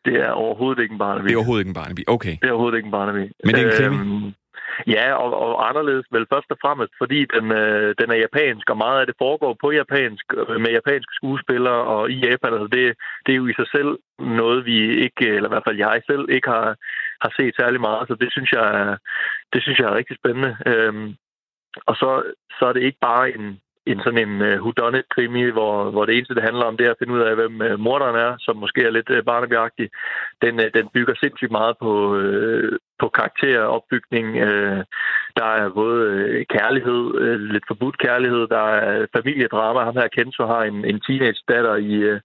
Det 0.05 0.17
er 0.17 0.31
overhovedet 0.31 0.83
ikke 0.83 0.93
en 0.93 0.99
Barnaby. 0.99 1.25
Det 1.27 1.33
er 1.33 1.37
overhovedet 1.37 1.61
ikke 1.63 1.69
en 1.69 1.75
Barnaby, 1.75 2.03
okay. 2.07 2.37
Det 2.43 2.49
er 2.49 2.53
overhovedet 2.53 2.77
ikke 2.77 2.87
en 2.87 2.93
Barnaby. 2.93 3.33
Men 3.45 3.55
det 3.55 3.63
er 3.63 3.67
en 3.67 3.77
krimi? 3.77 3.97
Øhm, 3.97 4.33
Ja, 4.87 5.07
og, 5.15 5.29
og 5.47 5.69
anderledes 5.69 6.07
vel 6.13 6.27
først 6.33 6.51
og 6.51 6.59
fremmest, 6.65 6.93
fordi 6.99 7.21
den, 7.35 7.47
øh, 7.53 7.95
den 8.01 8.09
er 8.11 8.19
japansk, 8.27 8.71
og 8.71 8.77
meget 8.77 9.01
af 9.01 9.07
det 9.07 9.15
foregår 9.19 9.57
på 9.61 9.71
japansk, 9.71 10.25
øh, 10.39 10.61
med 10.61 10.71
japanske 10.71 11.13
skuespillere 11.15 11.81
og 11.95 12.11
i 12.11 12.17
Japan. 12.27 12.53
Altså 12.55 12.71
det, 12.77 12.85
det 13.27 13.33
er 13.33 13.41
jo 13.43 13.47
i 13.47 13.59
sig 13.61 13.69
selv 13.77 13.91
noget, 14.19 14.65
vi 14.65 14.77
ikke, 15.07 15.27
eller 15.37 15.49
i 15.49 15.53
hvert 15.55 15.67
fald 15.67 15.85
jeg 15.87 16.03
selv, 16.11 16.25
ikke 16.37 16.49
har, 16.49 16.77
har 17.23 17.33
set 17.37 17.55
særlig 17.57 17.81
meget. 17.81 18.09
Så 18.09 18.15
det 18.23 18.31
synes 18.33 18.51
jeg, 18.53 18.97
det 19.53 19.63
synes 19.63 19.79
jeg 19.79 19.89
er 19.89 19.99
rigtig 20.01 20.17
spændende. 20.17 20.57
Øhm, 20.67 21.09
og 21.87 21.95
så, 21.97 22.23
så 22.59 22.63
er 22.67 22.73
det 22.73 22.83
ikke 22.83 22.99
bare 23.01 23.35
en, 23.37 23.61
en 23.87 24.01
sådan 24.05 24.29
en 24.29 24.35
uh, 24.49 24.63
whodunit-krimi, 24.65 25.51
hvor, 25.51 25.91
hvor 25.91 26.05
det 26.05 26.15
eneste, 26.17 26.35
det 26.35 26.43
handler 26.43 26.65
om, 26.65 26.77
det 26.77 26.87
er 26.87 26.91
at 26.91 27.01
finde 27.01 27.15
ud 27.15 27.21
af, 27.21 27.35
hvem 27.35 27.55
uh, 27.61 27.81
morderen 27.81 28.17
er, 28.17 28.37
som 28.39 28.57
måske 28.57 28.83
er 28.85 28.91
lidt 28.91 29.11
uh, 29.11 29.25
barnebjagtig. 29.25 29.91
Den, 30.43 30.55
uh, 30.55 30.67
den 30.75 30.89
bygger 30.95 31.15
sindssygt 31.15 31.51
meget 31.51 31.77
på, 31.83 31.93
uh, 32.17 32.73
på 33.01 33.09
karakteropbygning. 33.09 34.27
Uh, 34.29 34.81
der 35.39 35.49
er 35.61 35.69
både 35.69 35.99
uh, 36.15 36.59
kærlighed, 36.59 37.03
uh, 37.25 37.41
lidt 37.55 37.65
forbudt 37.69 37.99
kærlighed, 37.99 38.47
der 38.49 38.65
er 38.69 39.07
familiedrama. 39.17 39.81
Ham 39.85 39.97
her 39.97 40.09
Kenzo 40.09 40.47
har 40.47 40.63
en, 40.63 40.85
en 40.85 41.01
teenage 41.01 41.43
datter 41.49 41.77
i, 41.77 42.13
Uh, 42.13 42.21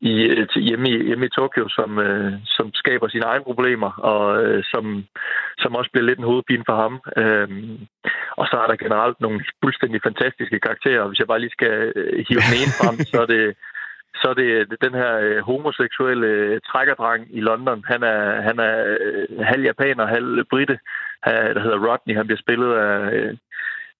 i, 0.00 0.14
øh, 0.22 0.48
hjemme, 0.56 0.90
i, 0.90 1.06
hjemme 1.06 1.26
i 1.26 1.34
Tokyo, 1.38 1.68
som, 1.68 1.98
øh, 1.98 2.32
som 2.44 2.70
skaber 2.74 3.08
sine 3.08 3.24
egne 3.24 3.44
problemer, 3.44 3.90
og 3.90 4.44
øh, 4.44 4.64
som, 4.64 5.04
som 5.58 5.74
også 5.74 5.90
bliver 5.90 6.06
lidt 6.06 6.18
en 6.18 6.30
hovedpine 6.30 6.64
for 6.68 6.76
ham. 6.82 6.94
Øh, 7.16 7.48
og 8.36 8.46
så 8.46 8.56
er 8.62 8.66
der 8.66 8.76
generelt 8.84 9.20
nogle 9.20 9.44
fuldstændig 9.64 10.00
fantastiske 10.02 10.60
karakterer. 10.60 11.08
Hvis 11.08 11.18
jeg 11.18 11.26
bare 11.26 11.40
lige 11.40 11.56
skal 11.58 11.92
øh, 11.96 12.24
hive 12.28 12.42
den 12.48 12.56
ene 12.60 12.74
frem, 12.80 12.96
så 13.12 13.18
er 13.22 13.26
det 13.26 13.56
så 14.20 14.28
er 14.28 14.34
det 14.34 14.50
øh, 14.58 14.66
den 14.84 14.94
her 15.00 15.12
øh, 15.18 15.38
homoseksuelle 15.38 16.26
øh, 16.26 16.60
trækkerdreng 16.70 17.22
i 17.30 17.40
London. 17.40 17.84
Han 17.92 18.02
er, 18.02 18.42
han 18.48 18.58
er 18.58 18.96
øh, 19.00 19.46
halv 19.52 19.62
japaner, 19.64 20.06
halv 20.06 20.44
britte, 20.44 20.78
der 21.54 21.60
hedder 21.60 21.84
Rodney. 21.86 22.16
Han 22.16 22.26
bliver 22.26 22.44
spillet 22.44 22.72
af, 22.74 23.12
øh, 23.12 23.36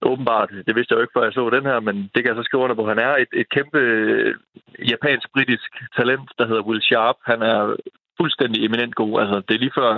åbenbart, 0.03 0.51
det 0.67 0.75
vidste 0.77 0.93
jeg 0.93 0.99
jo 0.99 1.05
ikke, 1.05 1.17
før 1.17 1.25
jeg 1.25 1.33
så 1.33 1.51
den 1.51 1.67
her, 1.71 1.81
men 1.81 1.97
det 2.15 2.21
kan 2.21 2.31
jeg 2.31 2.37
så 2.37 2.47
skrive 2.47 2.63
under 2.63 2.77
på. 2.77 2.89
Han 2.89 2.99
er 2.99 3.13
et, 3.23 3.33
et 3.33 3.49
kæmpe 3.49 3.79
øh, 3.79 4.35
japansk-britisk 4.93 5.71
talent, 5.97 6.29
der 6.39 6.47
hedder 6.47 6.63
Will 6.69 6.83
Sharp. 6.83 7.17
Han 7.25 7.43
er 7.43 7.77
fuldstændig 8.21 8.65
eminent 8.65 8.95
god. 8.95 9.21
Altså, 9.21 9.37
det 9.49 9.55
er 9.55 9.63
lige 9.65 9.79
før, 9.81 9.91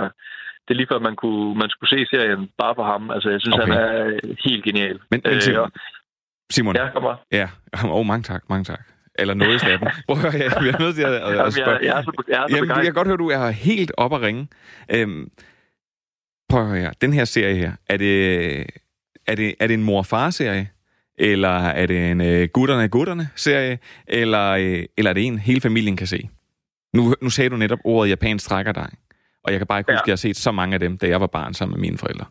det 0.65 0.71
er 0.73 0.79
lige 0.81 0.91
før 0.91 0.99
man, 0.99 1.15
kunne, 1.15 1.55
man 1.61 1.69
skulle 1.69 1.89
se 1.89 2.05
serien 2.13 2.49
bare 2.57 2.75
for 2.75 2.85
ham. 2.91 3.11
Altså, 3.11 3.29
jeg 3.29 3.41
synes, 3.41 3.57
okay. 3.57 3.73
han 3.73 3.83
er 3.83 4.19
helt 4.45 4.63
genial. 4.63 4.99
Men, 5.11 5.21
men 5.25 5.41
Simon, 5.41 5.65
øh, 5.65 5.69
Simon. 6.51 6.75
Ja, 6.75 6.89
kom 6.93 7.03
bare. 7.03 7.17
Ja, 7.31 7.47
oh, 7.97 8.05
mange 8.05 8.23
tak, 8.23 8.43
mange 8.49 8.63
tak 8.63 8.83
eller 9.19 9.33
noget 9.33 9.55
i 9.55 9.59
snappen. 9.59 9.89
Prøv 10.07 10.17
at 10.17 10.21
høre, 10.21 10.43
jeg, 10.43 10.51
jeg 10.65 10.73
er 10.73 10.79
nødt 10.79 10.95
til 10.95 11.03
at, 11.03 11.13
at, 11.13 11.45
at 11.45 11.53
spørge. 11.53 11.71
Jeg, 11.71 11.83
jeg, 11.83 11.97
er 11.97 12.01
så, 12.01 12.11
jeg, 12.27 12.43
er 12.43 12.47
så 12.47 12.55
Jamen, 12.55 12.69
jeg 12.69 12.83
kan 12.83 12.93
godt 12.93 13.07
høre, 13.07 13.17
du 13.17 13.29
er 13.29 13.49
helt 13.49 13.91
op 13.97 14.13
at 14.13 14.21
ringe. 14.21 14.47
Øhm, 14.91 15.31
prøv 16.49 16.61
at 16.61 16.67
høre. 16.67 16.91
Den 17.01 17.13
her 17.13 17.25
serie 17.25 17.55
her, 17.55 17.71
er 17.89 17.97
det, 17.97 18.67
er 19.27 19.35
det, 19.35 19.55
er 19.59 19.67
det 19.67 19.73
en 19.73 19.83
mor-far-serie? 19.83 20.69
Eller 21.17 21.57
er 21.81 21.85
det 21.85 22.11
en 22.11 22.21
uh, 22.21 22.47
gutterne 22.53 22.83
er 22.83 22.87
gutterne-serie? 22.87 23.79
Eller, 24.07 24.53
uh, 24.53 24.83
eller 24.97 25.09
er 25.09 25.13
det 25.13 25.23
en, 25.23 25.39
hele 25.39 25.61
familien 25.61 25.97
kan 25.97 26.07
se? 26.07 26.29
Nu, 26.93 27.01
nu 27.21 27.29
sagde 27.29 27.49
du 27.49 27.57
netop 27.57 27.79
ordet 27.83 28.09
japansk 28.09 28.45
strækker 28.45 28.71
dig. 28.71 28.89
Og 29.43 29.51
jeg 29.51 29.59
kan 29.59 29.67
bare 29.67 29.79
ikke 29.79 29.91
huske, 29.91 29.99
ja. 29.99 30.03
at 30.03 30.07
jeg 30.07 30.11
har 30.11 30.27
set 30.27 30.35
så 30.37 30.51
mange 30.51 30.73
af 30.73 30.79
dem, 30.79 30.97
da 30.97 31.07
jeg 31.07 31.21
var 31.21 31.27
barn 31.27 31.53
sammen 31.53 31.73
med 31.75 31.81
mine 31.81 31.97
forældre. 31.97 32.25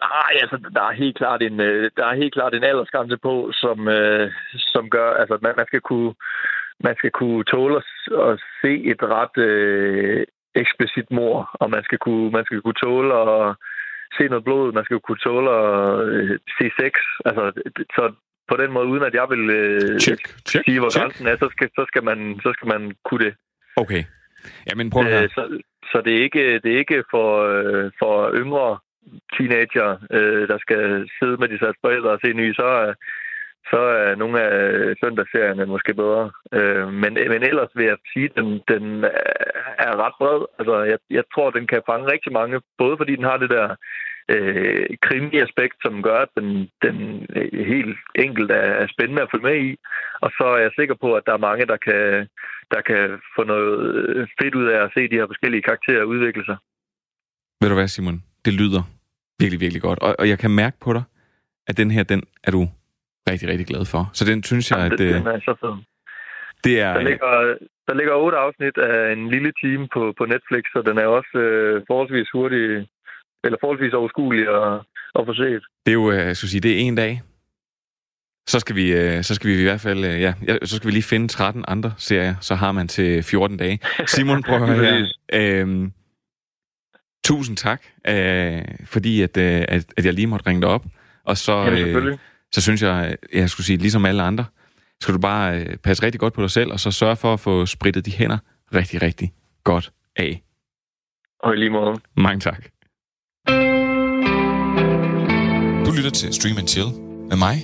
Nej, 0.00 0.32
altså, 0.42 0.56
der 0.74 0.82
er 0.82 0.92
helt 0.92 1.16
klart 1.16 1.42
en, 1.42 1.60
øh, 1.60 1.90
der 1.96 2.06
er 2.06 2.14
helt 2.22 2.34
klart 2.34 2.54
en 2.54 2.64
aldersgrænse 2.64 3.16
på, 3.16 3.50
som, 3.52 3.88
øh, 3.88 4.32
som 4.54 4.90
gør, 4.90 5.10
altså, 5.20 5.38
man, 5.42 5.52
man 5.56 5.66
skal 5.66 5.80
kunne, 5.80 6.14
man 6.80 6.94
skal 6.98 7.10
kunne 7.10 7.44
tåle 7.44 7.76
at, 7.76 7.84
at 8.30 8.40
se 8.62 8.72
et 8.92 9.02
ret 9.02 9.36
øh, 9.38 10.26
eksplicit 10.54 11.10
mor, 11.10 11.50
og 11.52 11.70
man 11.70 11.82
skal 11.84 11.98
kunne, 11.98 12.30
man 12.30 12.44
skal 12.44 12.60
kunne 12.60 12.82
tåle 12.86 13.14
at 13.14 13.56
se 14.18 14.24
noget 14.28 14.44
blod, 14.44 14.72
man 14.72 14.84
skal 14.84 15.00
kunne 15.00 15.24
tåle 15.26 15.50
at 15.50 16.08
øh, 16.08 16.38
se 16.58 16.66
sex. 16.80 16.92
Altså, 17.24 17.44
så 17.96 18.12
på 18.50 18.56
den 18.56 18.70
måde, 18.72 18.86
uden 18.86 19.02
at 19.02 19.14
jeg 19.14 19.26
vil 19.32 19.50
øh, 19.50 20.00
check, 20.00 20.22
check, 20.48 20.64
sige, 20.64 20.80
hvor 20.80 20.90
check. 20.90 21.02
grænsen 21.02 21.26
er, 21.26 21.36
så 21.36 21.48
skal, 21.50 21.68
så, 21.78 21.84
skal 21.88 22.04
man, 22.04 22.40
så 22.42 22.50
skal 22.56 22.68
man 22.68 22.92
kunne 23.04 23.24
det. 23.24 23.34
Okay. 23.76 24.02
Jamen, 24.68 24.90
prøv 24.90 25.02
at. 25.06 25.22
Øh, 25.22 25.28
så, 25.30 25.42
så 25.92 26.02
det 26.04 26.12
er 26.16 26.22
ikke, 26.22 26.58
det 26.58 26.70
er 26.74 26.78
ikke 26.78 27.04
for, 27.10 27.30
øh, 27.52 27.90
for 27.98 28.32
yngre 28.34 28.78
teenager, 29.36 29.90
øh, 30.10 30.48
der 30.48 30.58
skal 30.58 31.10
sidde 31.18 31.36
med 31.36 31.48
de 31.48 31.58
forældre 31.84 32.10
og 32.10 32.20
se 32.24 32.32
nye, 32.32 32.54
så, 32.54 32.66
er, 32.66 32.94
så 33.70 33.80
er 34.06 34.14
nogle 34.14 34.36
af 34.42 34.72
øh, 34.72 34.96
søndagsserierne 35.00 35.66
måske 35.66 35.94
bedre. 35.94 36.30
Øh, 36.52 36.86
men, 37.02 37.12
men 37.32 37.42
ellers 37.50 37.72
vil 37.76 37.86
jeg 37.86 37.96
sige, 38.12 38.24
at 38.24 38.36
den, 38.38 38.48
den 38.72 38.84
er 39.86 39.92
ret 40.04 40.16
bred. 40.18 40.40
Altså, 40.58 40.74
jeg, 40.92 40.98
jeg 41.10 41.24
tror, 41.34 41.50
den 41.50 41.66
kan 41.66 41.82
fange 41.90 42.12
rigtig 42.12 42.32
mange, 42.32 42.60
både 42.78 42.96
fordi 42.96 43.16
den 43.16 43.24
har 43.24 43.36
det 43.36 43.50
der 43.50 43.76
øh, 44.28 44.86
krimi-aspekt, 45.06 45.76
som 45.82 46.02
gør, 46.02 46.18
at 46.26 46.32
den, 46.38 46.48
den 46.84 46.96
øh, 47.36 47.66
helt 47.72 47.98
enkelt 48.14 48.50
er, 48.50 48.68
er 48.82 48.86
spændende 48.94 49.22
at 49.22 49.30
følge 49.32 49.48
med 49.50 49.58
i. 49.68 49.70
Og 50.24 50.30
så 50.38 50.44
er 50.54 50.60
jeg 50.64 50.72
sikker 50.78 50.96
på, 51.00 51.08
at 51.14 51.22
der 51.26 51.32
er 51.32 51.46
mange, 51.48 51.66
der 51.66 51.76
kan, 51.76 52.28
der 52.74 52.80
kan 52.88 53.02
få 53.36 53.44
noget 53.44 53.74
øh, 54.08 54.28
fedt 54.40 54.54
ud 54.54 54.66
af 54.66 54.78
at 54.84 54.90
se 54.94 55.08
de 55.08 55.18
her 55.20 55.26
forskellige 55.26 55.62
karakterer 55.62 56.04
udvikle 56.04 56.44
sig. 56.44 56.56
Ved 57.60 57.68
du 57.68 57.74
hvad, 57.74 57.88
Simon? 57.88 58.22
Det 58.44 58.52
lyder 58.52 58.82
virkelig, 59.38 59.60
virkelig 59.60 59.82
godt. 59.82 59.98
Og, 59.98 60.16
og 60.18 60.28
jeg 60.28 60.38
kan 60.38 60.50
mærke 60.50 60.76
på 60.80 60.92
dig, 60.92 61.02
at 61.66 61.76
den 61.76 61.90
her, 61.90 62.02
den 62.02 62.22
er 62.44 62.50
du 62.50 62.68
rigtig, 63.30 63.48
rigtig 63.48 63.66
glad 63.66 63.84
for. 63.84 64.10
Så 64.12 64.24
den 64.24 64.42
synes 64.42 64.70
jeg, 64.70 64.78
at... 64.78 64.98
Den 64.98 65.26
er 65.26 65.40
så 65.40 65.54
fed. 65.60 65.74
Det 66.64 66.80
er... 66.80 66.92
Der 66.92 67.02
ligger, 67.02 67.56
der 67.88 67.94
ligger 67.94 68.14
otte 68.14 68.38
afsnit 68.38 68.76
af 68.78 69.12
en 69.12 69.30
lille 69.30 69.52
time 69.62 69.88
på, 69.94 70.14
på 70.18 70.24
Netflix, 70.24 70.62
så 70.72 70.82
den 70.86 70.98
er 70.98 71.06
også 71.06 71.38
øh, 71.38 71.82
forholdsvis 71.86 72.28
hurtig, 72.32 72.64
eller 73.44 73.58
forholdsvis 73.60 73.92
overskuelig 73.92 74.44
at, 74.48 74.80
at 75.18 75.26
få 75.26 75.34
set. 75.34 75.62
Det 75.86 75.92
er 75.92 76.00
jo, 76.02 76.10
øh, 76.10 76.18
jeg 76.18 76.36
skulle 76.36 76.50
sige, 76.50 76.60
det 76.60 76.72
er 76.74 76.78
en 76.78 76.94
dag. 76.94 77.22
Så 78.46 78.60
skal 78.60 78.76
vi, 78.76 78.92
øh, 78.92 79.22
så 79.22 79.34
skal 79.34 79.50
vi 79.50 79.60
i 79.60 79.62
hvert 79.62 79.80
fald, 79.80 80.04
ja, 80.04 80.34
så 80.64 80.76
skal 80.76 80.86
vi 80.86 80.92
lige 80.92 81.02
finde 81.02 81.28
13 81.28 81.64
andre 81.68 81.94
serier, 81.98 82.34
så 82.40 82.54
har 82.54 82.72
man 82.72 82.88
til 82.88 83.22
14 83.22 83.56
dage. 83.56 83.78
Simon, 84.06 84.42
prøv 84.42 84.62
at 84.62 84.68
høre 84.76 84.84
her. 84.84 85.06
Øhm, 85.32 85.92
Tusind 87.24 87.56
tak, 87.56 87.82
øh, 88.08 88.62
fordi 88.86 89.22
at, 89.22 89.36
øh, 89.36 89.64
at, 89.68 89.84
at 89.96 90.04
jeg 90.04 90.12
lige 90.12 90.26
måtte 90.26 90.46
ringe 90.46 90.62
dig 90.62 90.68
op. 90.68 90.84
Og 91.24 91.36
så, 91.36 91.52
øh, 91.52 92.18
så 92.54 92.60
synes 92.60 92.82
jeg, 92.82 93.16
jeg 93.32 93.50
skulle 93.50 93.66
sige, 93.66 93.76
ligesom 93.76 94.04
alle 94.04 94.22
andre, 94.22 94.44
skal 95.00 95.14
du 95.14 95.18
bare 95.18 95.60
øh, 95.60 95.76
passe 95.76 96.02
rigtig 96.02 96.20
godt 96.20 96.34
på 96.34 96.42
dig 96.42 96.50
selv, 96.50 96.72
og 96.72 96.80
så 96.80 96.90
sørge 96.90 97.16
for 97.16 97.32
at 97.32 97.40
få 97.40 97.66
spritet 97.66 98.06
de 98.06 98.12
hænder 98.12 98.38
rigtig, 98.74 99.02
rigtig 99.02 99.32
godt 99.64 99.92
af. 100.16 100.42
Og 101.42 101.54
i 101.54 101.56
lige 101.56 101.70
måde. 101.70 102.00
Mange 102.16 102.40
tak. 102.40 102.64
Du 105.86 105.92
lytter 105.96 106.10
til 106.14 106.34
Stream 106.34 106.58
and 106.58 106.68
Chill 106.68 106.86
med 107.28 107.36
mig, 107.36 107.56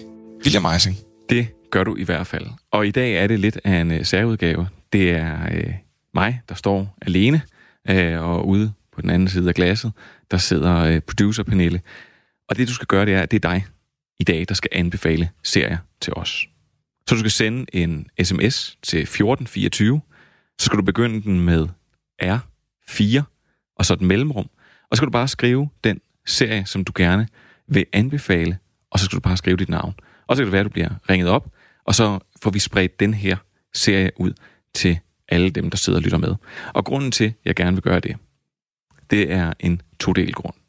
William 0.44 0.64
Eising. 0.74 0.96
Det 1.28 1.48
gør 1.70 1.84
du 1.84 1.96
i 1.96 2.04
hvert 2.04 2.26
fald. 2.26 2.46
Og 2.70 2.86
i 2.86 2.90
dag 2.90 3.16
er 3.16 3.26
det 3.26 3.40
lidt 3.40 3.60
af 3.64 3.80
en 3.80 3.90
uh, 3.90 4.02
særudgave. 4.02 4.68
Det 4.92 5.10
er 5.10 5.46
uh, 5.46 5.74
mig, 6.14 6.40
der 6.48 6.54
står 6.54 6.96
alene 7.02 7.42
uh, 7.90 8.22
og 8.30 8.48
ude 8.48 8.72
på 8.92 9.00
den 9.00 9.10
anden 9.10 9.28
side 9.28 9.48
af 9.48 9.54
glasset, 9.54 9.92
der 10.30 10.36
sidder 10.36 10.76
øh, 10.76 11.00
producer 11.00 11.42
Pernille. 11.42 11.80
Og 12.48 12.56
det 12.56 12.68
du 12.68 12.74
skal 12.74 12.86
gøre, 12.86 13.06
det 13.06 13.14
er, 13.14 13.22
at 13.22 13.30
det 13.30 13.44
er 13.44 13.50
dig 13.50 13.66
i 14.20 14.24
dag, 14.24 14.44
der 14.48 14.54
skal 14.54 14.68
anbefale 14.72 15.30
serier 15.42 15.78
til 16.00 16.12
os. 16.16 16.48
Så 17.08 17.14
du 17.14 17.18
skal 17.18 17.30
sende 17.30 17.66
en 17.72 18.06
sms 18.22 18.78
til 18.82 19.00
1424, 19.00 20.00
så 20.58 20.66
skal 20.66 20.78
du 20.78 20.82
begynde 20.82 21.22
den 21.22 21.40
med 21.40 21.68
R4, 22.22 23.22
og 23.76 23.86
så 23.86 23.94
et 23.94 24.00
mellemrum. 24.00 24.50
Og 24.90 24.96
så 24.96 24.98
skal 24.98 25.06
du 25.06 25.10
bare 25.10 25.28
skrive 25.28 25.68
den 25.84 26.00
serie, 26.26 26.66
som 26.66 26.84
du 26.84 26.92
gerne 26.96 27.28
vil 27.66 27.86
anbefale, 27.92 28.58
og 28.90 28.98
så 28.98 29.04
skal 29.04 29.16
du 29.16 29.20
bare 29.20 29.36
skrive 29.36 29.56
dit 29.56 29.68
navn. 29.68 29.94
Og 30.26 30.36
så 30.36 30.40
kan 30.40 30.46
det 30.46 30.52
være, 30.52 30.60
at 30.60 30.66
du 30.66 30.70
bliver 30.70 30.90
ringet 31.10 31.28
op, 31.28 31.48
og 31.84 31.94
så 31.94 32.18
får 32.42 32.50
vi 32.50 32.58
spredt 32.58 33.00
den 33.00 33.14
her 33.14 33.36
serie 33.74 34.10
ud 34.16 34.32
til 34.74 34.98
alle 35.28 35.50
dem, 35.50 35.70
der 35.70 35.76
sidder 35.76 35.98
og 35.98 36.02
lytter 36.02 36.18
med. 36.18 36.34
Og 36.74 36.84
grunden 36.84 37.12
til, 37.12 37.24
at 37.24 37.34
jeg 37.44 37.54
gerne 37.54 37.72
vil 37.72 37.82
gøre 37.82 38.00
det, 38.00 38.16
det 39.10 39.32
er 39.32 39.52
en 39.60 39.82
todel 40.00 40.32
grund. 40.32 40.59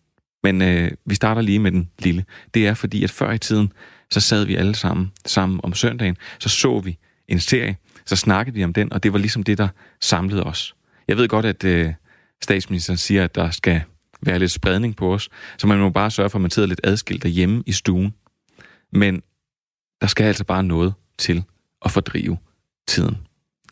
Men 0.44 0.62
øh, 0.62 0.92
vi 1.06 1.16
starter 1.16 1.42
lige 1.42 1.60
med 1.60 1.72
den 1.72 1.90
lille. 2.00 2.26
Det 2.54 2.68
er 2.68 2.74
fordi, 2.74 3.04
at 3.04 3.12
før 3.12 3.32
i 3.32 3.38
tiden, 3.38 3.74
så 4.12 4.20
sad 4.20 4.46
vi 4.46 4.56
alle 4.56 4.76
sammen 4.76 5.12
sammen 5.26 5.60
om 5.64 5.74
søndagen, 5.74 6.18
så 6.40 6.50
så 6.50 6.80
vi 6.80 6.98
en 7.28 7.40
serie, 7.40 7.78
så 8.06 8.16
snakkede 8.16 8.56
vi 8.56 8.64
om 8.64 8.74
den, 8.74 8.94
og 8.94 9.04
det 9.04 9.14
var 9.14 9.20
ligesom 9.20 9.44
det, 9.44 9.58
der 9.58 9.68
samlede 10.02 10.44
os. 10.44 10.76
Jeg 11.08 11.18
ved 11.18 11.28
godt, 11.28 11.46
at 11.46 11.64
øh, 11.64 11.94
statsministeren 12.42 12.98
siger, 12.98 13.24
at 13.24 13.36
der 13.36 13.52
skal 13.52 13.82
være 14.22 14.40
lidt 14.40 14.52
spredning 14.52 14.96
på 14.96 15.14
os, 15.14 15.30
så 15.58 15.68
man 15.68 15.80
må 15.80 15.90
bare 15.90 16.12
sørge 16.12 16.30
for, 16.30 16.38
at 16.38 16.42
man 16.42 16.52
sidder 16.52 16.68
lidt 16.68 16.82
adskilt 16.84 17.24
derhjemme 17.24 17.64
i 17.66 17.72
stuen. 17.72 18.14
Men 18.92 19.22
der 20.02 20.08
skal 20.08 20.24
altså 20.24 20.44
bare 20.44 20.64
noget 20.64 20.94
til 21.18 21.44
at 21.86 21.92
fordrive 21.92 22.38
tiden. 22.88 23.18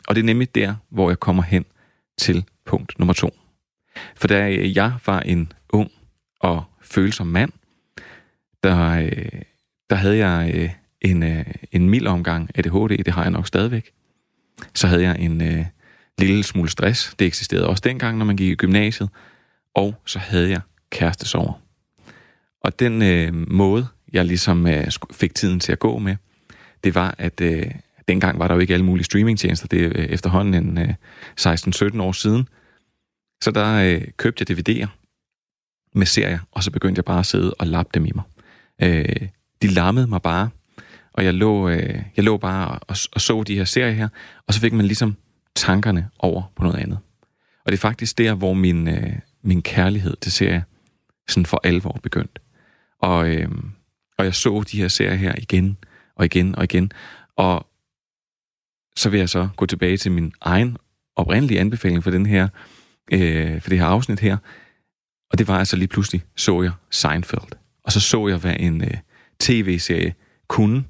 Og 0.08 0.16
det 0.16 0.22
er 0.22 0.26
nemlig 0.26 0.56
der, 0.56 0.76
hvor 0.90 1.10
jeg 1.10 1.20
kommer 1.20 1.44
hen 1.44 1.66
til 2.18 2.46
punkt 2.66 3.00
nummer 3.00 3.14
to. 3.14 3.30
For 4.16 4.28
da 4.28 4.60
jeg 4.76 4.94
var 5.06 5.20
en 5.20 5.52
ung 5.70 5.92
og 6.40 6.64
følsom 6.82 7.28
mand, 7.28 7.52
der, 8.64 8.90
øh, 8.90 9.42
der 9.90 9.96
havde 9.96 10.18
jeg 10.18 10.52
øh, 10.56 10.70
en, 11.02 11.24
øh, 11.24 11.46
en 11.72 11.90
mild 11.90 12.08
omgang 12.08 12.50
ADHD, 12.56 13.04
det 13.04 13.14
har 13.14 13.22
jeg 13.22 13.32
nok 13.32 13.48
stadigvæk. 13.48 13.92
Så 14.76 14.88
havde 14.88 15.04
jeg 15.04 15.20
en 15.20 15.42
øh, 15.42 15.66
lille 16.18 16.44
smule 16.44 16.70
stress, 16.70 17.16
det 17.20 17.28
eksisterede 17.28 17.68
også 17.68 17.82
dengang, 17.86 18.18
når 18.18 18.26
man 18.26 18.36
gik 18.36 18.52
i 18.52 18.56
gymnasiet. 18.56 19.10
Og 19.74 19.96
så 20.06 20.20
havde 20.20 20.50
jeg 20.50 20.62
kærestesover. 20.92 21.54
Og 22.62 22.80
den 22.80 23.02
øh, 23.02 23.52
måde, 23.52 23.88
jeg 24.14 24.26
ligesom 24.26 24.68
øh, 24.68 24.88
fik 25.12 25.36
tiden 25.36 25.60
til 25.60 25.72
at 25.72 25.80
gå 25.80 25.98
med, 25.98 26.16
det 26.84 26.96
var, 26.96 27.16
at 27.18 27.42
øh, 27.42 27.72
dengang 28.08 28.40
var 28.40 28.48
der 28.48 28.56
jo 28.56 28.62
ikke 28.62 28.74
alle 28.74 28.86
mulige 28.86 29.06
streamingtjenester, 29.06 29.68
det 29.68 29.86
er 29.86 29.92
øh, 29.96 30.06
efterhånden 30.06 30.54
en 30.54 30.78
øh, 30.78 30.94
16-17 31.42 32.02
år 32.02 32.12
siden, 32.12 32.48
så 33.44 33.52
der 33.52 33.74
øh, 33.76 34.02
købte 34.18 34.46
jeg 34.50 34.60
DVD'er 34.60 34.99
med 35.96 36.06
serier, 36.06 36.40
og 36.52 36.64
så 36.64 36.72
begyndte 36.72 37.00
jeg 37.00 37.06
bare 37.06 37.20
at 37.20 37.26
sidde 37.26 37.54
og 37.54 37.68
lappe 37.68 37.90
dem 37.94 38.06
i 38.06 38.12
mig. 38.16 38.24
Øh, 38.82 39.28
de 39.62 39.68
lammede 39.68 40.08
mig 40.08 40.22
bare, 40.22 40.50
og 41.14 41.26
jeg 41.26 41.34
lå, 41.34 41.70
øh, 41.70 42.02
jeg 42.18 42.24
lå 42.26 42.38
bare 42.38 42.68
og, 42.68 42.98
og 43.12 43.22
så 43.22 43.44
de 43.44 43.56
her 43.56 43.66
serier 43.66 43.92
her, 43.92 44.08
og 44.48 44.54
så 44.54 44.60
fik 44.60 44.74
man 44.74 44.86
ligesom 44.86 45.16
tankerne 45.56 46.10
over 46.20 46.44
på 46.56 46.64
noget 46.64 46.80
andet. 46.80 47.00
Og 47.66 47.72
det 47.72 47.78
er 47.78 47.82
faktisk 47.82 48.18
der, 48.18 48.34
hvor 48.34 48.54
min, 48.54 48.88
øh, 48.88 49.14
min 49.44 49.62
kærlighed 49.62 50.18
til 50.22 50.32
serier 50.32 50.62
sådan 51.28 51.46
for 51.46 51.62
alvor 51.64 52.00
begyndte. 52.04 52.42
Og, 53.02 53.30
øh, 53.30 53.50
og 54.18 54.26
jeg 54.26 54.36
så 54.36 54.64
de 54.72 54.78
her 54.78 54.88
serier 54.88 55.16
her 55.16 55.36
igen 55.38 55.78
og 56.16 56.26
igen 56.26 56.56
og 56.56 56.64
igen. 56.64 56.92
Og 57.36 57.68
så 58.96 59.10
vil 59.10 59.20
jeg 59.20 59.30
så 59.30 59.50
gå 59.56 59.66
tilbage 59.66 59.98
til 59.98 60.12
min 60.12 60.34
egen 60.42 60.78
oprindelige 61.16 61.60
anbefaling 61.60 62.04
for 62.04 62.12
den 62.12 62.26
her, 62.26 62.48
øh, 63.12 63.62
for 63.62 63.70
det 63.70 63.80
her 63.80 63.86
afsnit 63.86 64.20
her. 64.20 64.38
Og 65.32 65.38
det 65.38 65.48
var 65.48 65.60
altså 65.60 65.76
lige 65.76 65.88
pludselig, 65.88 66.24
så 66.36 66.62
jeg 66.62 66.72
Seinfeld. 66.90 67.52
Og 67.84 67.92
så 67.92 68.00
så 68.00 68.28
jeg, 68.28 68.38
hvad 68.38 68.56
en 68.60 68.84
øh, 68.84 68.98
tv-serie 69.40 70.14
kunne. 70.48 70.84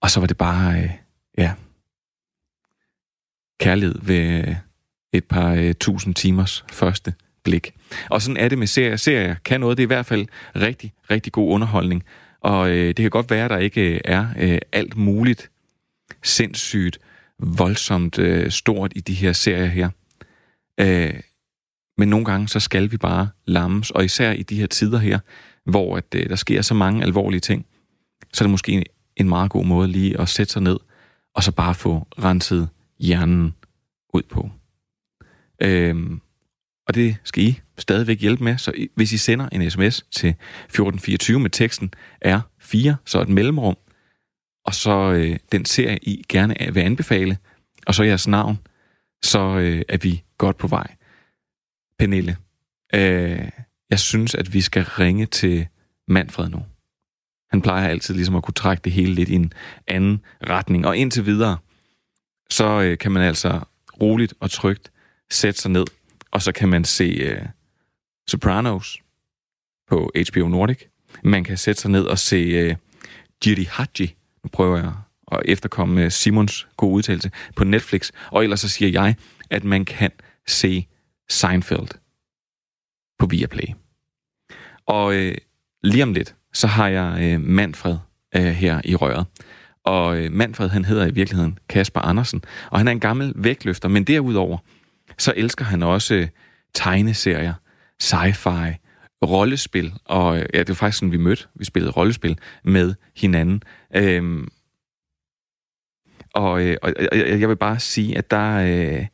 Og 0.00 0.10
så 0.10 0.20
var 0.20 0.26
det 0.26 0.36
bare, 0.36 0.82
øh, 0.82 0.90
ja, 1.38 1.52
kærlighed 3.60 3.98
ved 4.02 4.48
øh, 4.48 4.56
et 5.12 5.24
par 5.24 5.52
øh, 5.54 5.74
tusind 5.74 6.14
timers 6.14 6.64
første 6.72 7.14
blik. 7.42 7.74
Og 8.10 8.22
sådan 8.22 8.36
er 8.36 8.48
det 8.48 8.58
med 8.58 8.66
serier. 8.66 8.96
Serier 8.96 9.34
kan 9.44 9.60
noget. 9.60 9.76
Det 9.76 9.82
er 9.82 9.86
i 9.86 9.94
hvert 9.94 10.06
fald 10.06 10.26
rigtig, 10.56 10.92
rigtig 11.10 11.32
god 11.32 11.54
underholdning. 11.54 12.04
Og 12.40 12.70
øh, 12.70 12.86
det 12.86 12.96
kan 12.96 13.10
godt 13.10 13.30
være, 13.30 13.44
at 13.44 13.50
der 13.50 13.58
ikke 13.58 13.94
øh, 13.94 14.00
er 14.04 14.26
øh, 14.38 14.58
alt 14.72 14.96
muligt 14.96 15.50
sindssygt, 16.22 16.98
voldsomt 17.38 18.18
øh, 18.18 18.50
stort 18.50 18.92
i 18.96 19.00
de 19.00 19.14
her 19.14 19.32
serier 19.32 19.66
her. 19.66 19.90
Øh, 20.80 21.14
men 21.98 22.08
nogle 22.08 22.24
gange, 22.24 22.48
så 22.48 22.60
skal 22.60 22.90
vi 22.92 22.96
bare 22.96 23.28
lammes, 23.46 23.90
og 23.90 24.04
især 24.04 24.32
i 24.32 24.42
de 24.42 24.56
her 24.56 24.66
tider 24.66 24.98
her, 24.98 25.18
hvor 25.64 25.96
at, 25.96 26.04
øh, 26.14 26.28
der 26.28 26.36
sker 26.36 26.62
så 26.62 26.74
mange 26.74 27.02
alvorlige 27.02 27.40
ting, 27.40 27.66
så 28.32 28.44
er 28.44 28.46
det 28.46 28.50
måske 28.50 28.72
en, 28.72 28.84
en 29.16 29.28
meget 29.28 29.50
god 29.50 29.64
måde 29.64 29.88
lige 29.88 30.20
at 30.20 30.28
sætte 30.28 30.52
sig 30.52 30.62
ned, 30.62 30.78
og 31.34 31.42
så 31.42 31.52
bare 31.52 31.74
få 31.74 32.06
renset 32.18 32.68
hjernen 32.98 33.54
ud 34.14 34.22
på. 34.30 34.50
Øhm, 35.62 36.20
og 36.88 36.94
det 36.94 37.16
skal 37.24 37.44
I 37.44 37.60
stadigvæk 37.78 38.20
hjælpe 38.20 38.44
med, 38.44 38.58
så 38.58 38.72
I, 38.76 38.88
hvis 38.94 39.12
I 39.12 39.16
sender 39.16 39.48
en 39.48 39.70
sms 39.70 40.06
til 40.10 40.28
1424 40.28 41.40
med 41.40 41.50
teksten 41.50 41.94
R4, 42.26 42.94
så 43.04 43.20
et 43.22 43.28
mellemrum, 43.28 43.76
og 44.64 44.74
så 44.74 45.12
øh, 45.12 45.38
den 45.52 45.64
serie, 45.64 45.98
I 46.02 46.24
gerne 46.28 46.56
vil 46.72 46.80
anbefale, 46.80 47.38
og 47.86 47.94
så 47.94 48.02
jeres 48.02 48.28
navn, 48.28 48.58
så 49.22 49.58
øh, 49.58 49.82
er 49.88 49.96
vi 49.96 50.22
godt 50.38 50.58
på 50.58 50.66
vej. 50.66 50.94
Pernille, 51.98 52.36
øh, 52.94 53.48
jeg 53.90 53.98
synes, 53.98 54.34
at 54.34 54.52
vi 54.52 54.60
skal 54.60 54.82
ringe 54.84 55.26
til 55.26 55.66
Manfred 56.08 56.48
nu. 56.48 56.62
Han 57.50 57.62
plejer 57.62 57.88
altid 57.88 58.14
ligesom 58.14 58.36
at 58.36 58.42
kunne 58.42 58.54
trække 58.54 58.80
det 58.84 58.92
hele 58.92 59.14
lidt 59.14 59.28
i 59.28 59.34
en 59.34 59.52
anden 59.86 60.24
retning. 60.46 60.86
Og 60.86 60.96
indtil 60.96 61.26
videre, 61.26 61.58
så 62.50 62.80
øh, 62.80 62.98
kan 62.98 63.12
man 63.12 63.22
altså 63.22 63.60
roligt 64.00 64.34
og 64.40 64.50
trygt 64.50 64.92
sætte 65.30 65.60
sig 65.60 65.70
ned, 65.70 65.84
og 66.30 66.42
så 66.42 66.52
kan 66.52 66.68
man 66.68 66.84
se 66.84 67.04
øh, 67.04 67.46
Sopranos 68.28 68.98
på 69.88 70.10
HBO 70.32 70.48
Nordic. 70.48 70.78
Man 71.24 71.44
kan 71.44 71.56
sætte 71.56 71.80
sig 71.80 71.90
ned 71.90 72.04
og 72.04 72.18
se 72.18 72.36
øh, 72.36 72.76
Jiri 73.46 73.64
Haji, 73.70 74.14
nu 74.44 74.48
prøver 74.52 74.78
jeg 74.78 74.92
at 75.32 75.40
efterkomme 75.44 76.04
øh, 76.04 76.10
Simons 76.10 76.68
gode 76.76 76.94
udtalelse, 76.94 77.30
på 77.56 77.64
Netflix. 77.64 78.10
Og 78.30 78.42
ellers 78.42 78.60
så 78.60 78.68
siger 78.68 78.90
jeg, 78.90 79.14
at 79.50 79.64
man 79.64 79.84
kan 79.84 80.10
se 80.46 80.86
Seinfeld 81.32 81.88
på 83.18 83.26
Viaplay. 83.26 83.74
Og 84.86 85.14
øh, 85.14 85.34
lige 85.82 86.02
om 86.02 86.12
lidt, 86.12 86.34
så 86.52 86.66
har 86.66 86.88
jeg 86.88 87.18
øh, 87.22 87.40
Manfred 87.40 87.96
øh, 88.36 88.42
her 88.42 88.80
i 88.84 88.94
røret. 88.94 89.26
Og 89.84 90.18
øh, 90.18 90.32
Manfred, 90.32 90.68
han 90.68 90.84
hedder 90.84 91.06
i 91.06 91.10
virkeligheden 91.10 91.58
Kasper 91.68 92.00
Andersen, 92.00 92.44
og 92.70 92.78
han 92.78 92.88
er 92.88 92.92
en 92.92 93.00
gammel 93.00 93.32
vægtløfter, 93.36 93.88
men 93.88 94.04
derudover, 94.04 94.58
så 95.18 95.32
elsker 95.36 95.64
han 95.64 95.82
også 95.82 96.14
øh, 96.14 96.28
tegneserier, 96.74 97.54
sci-fi, 98.02 98.74
rollespil, 99.26 99.92
og 100.04 100.38
øh, 100.38 100.46
ja, 100.54 100.58
det 100.58 100.68
var 100.68 100.74
faktisk 100.74 100.98
sådan, 100.98 101.12
vi 101.12 101.16
mødte. 101.16 101.46
Vi 101.54 101.64
spillede 101.64 101.92
rollespil 101.92 102.38
med 102.64 102.94
hinanden. 103.16 103.62
Øhm, 103.96 104.48
og, 106.34 106.62
øh, 106.62 106.76
og, 106.82 106.94
og 107.12 107.18
jeg 107.18 107.48
vil 107.48 107.56
bare 107.56 107.80
sige, 107.80 108.18
at 108.18 108.30
der... 108.30 108.54
Øh, 108.56 109.06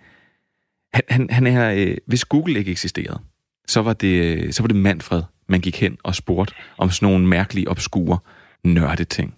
han, 0.93 1.03
han, 1.09 1.31
han 1.31 1.47
er... 1.47 1.75
Øh, 1.75 1.97
hvis 2.07 2.25
Google 2.25 2.59
ikke 2.59 2.71
eksisterede, 2.71 3.21
så 3.67 3.83
var 3.83 3.93
det, 3.93 4.55
så 4.55 4.63
var 4.63 4.67
det 4.67 4.77
Manfred, 4.77 5.23
man 5.49 5.61
gik 5.61 5.81
hen 5.81 5.99
og 6.05 6.15
spurgte 6.15 6.55
om 6.79 6.91
sådan 6.91 7.13
nogle 7.13 7.27
mærkelige, 7.27 7.69
obskure, 7.69 8.19
nørde 8.65 9.05
ting. 9.05 9.35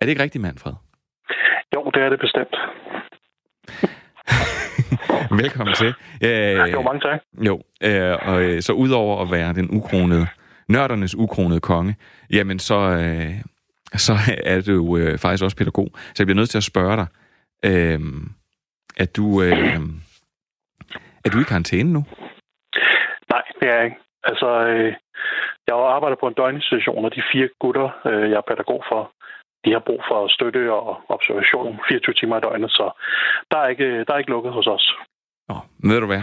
Er 0.00 0.06
det 0.06 0.10
ikke 0.10 0.22
rigtigt, 0.22 0.42
Manfred? 0.42 0.72
Jo, 1.74 1.90
det 1.94 2.02
er 2.02 2.08
det 2.08 2.20
bestemt. 2.20 2.56
Velkommen 5.42 5.74
til. 5.74 5.94
Øh, 6.24 6.72
jo, 6.72 6.82
mange 6.82 7.00
tak. 7.00 7.20
Jo, 7.46 7.62
øh, 7.82 8.18
og 8.22 8.42
øh, 8.42 8.62
så 8.62 8.72
udover 8.72 9.22
at 9.22 9.30
være 9.30 9.52
den 9.52 9.70
ukronede, 9.70 10.26
nørdernes 10.68 11.14
ukronede 11.14 11.60
konge, 11.60 11.96
jamen 12.30 12.58
så, 12.58 12.74
øh, 12.74 13.34
så 13.96 14.14
er 14.44 14.60
du 14.60 14.96
øh, 14.96 15.18
faktisk 15.18 15.44
også 15.44 15.56
pædagog. 15.56 15.90
Så 15.94 16.14
jeg 16.18 16.26
bliver 16.26 16.36
nødt 16.36 16.50
til 16.50 16.58
at 16.58 16.64
spørge 16.64 16.96
dig, 16.96 17.06
øh, 17.64 18.00
at 18.96 19.16
du, 19.16 19.42
øh, 19.42 19.80
er 21.24 21.30
du 21.30 21.38
i 21.40 21.50
karantæne 21.50 21.92
nu? 21.92 22.02
Nej, 23.32 23.44
det 23.60 23.68
er 23.68 23.76
jeg 23.76 23.84
ikke. 23.84 23.96
Altså, 24.24 24.48
øh, 24.66 24.92
jeg 25.66 25.76
arbejder 25.96 26.16
på 26.20 26.28
en 26.28 26.34
døgninstitution, 26.34 27.04
og 27.04 27.14
de 27.14 27.22
fire 27.32 27.48
gutter, 27.60 27.88
øh, 28.06 28.30
jeg 28.30 28.36
er 28.36 28.48
pædagog 28.48 28.84
for, 28.90 29.12
de 29.64 29.72
har 29.72 29.82
brug 29.86 30.00
for 30.08 30.28
støtte 30.28 30.72
og 30.72 31.00
observation 31.08 31.80
24 31.88 32.14
timer 32.14 32.36
i 32.38 32.40
døgnet, 32.40 32.70
så 32.70 32.86
der 33.50 33.58
er 33.58 33.68
ikke, 33.68 34.04
der 34.04 34.12
er 34.14 34.18
ikke 34.18 34.30
lukket 34.30 34.52
hos 34.52 34.66
os. 34.66 34.86
Nå, 35.48 35.56
ved 35.90 36.00
du 36.00 36.06
hvad? 36.06 36.22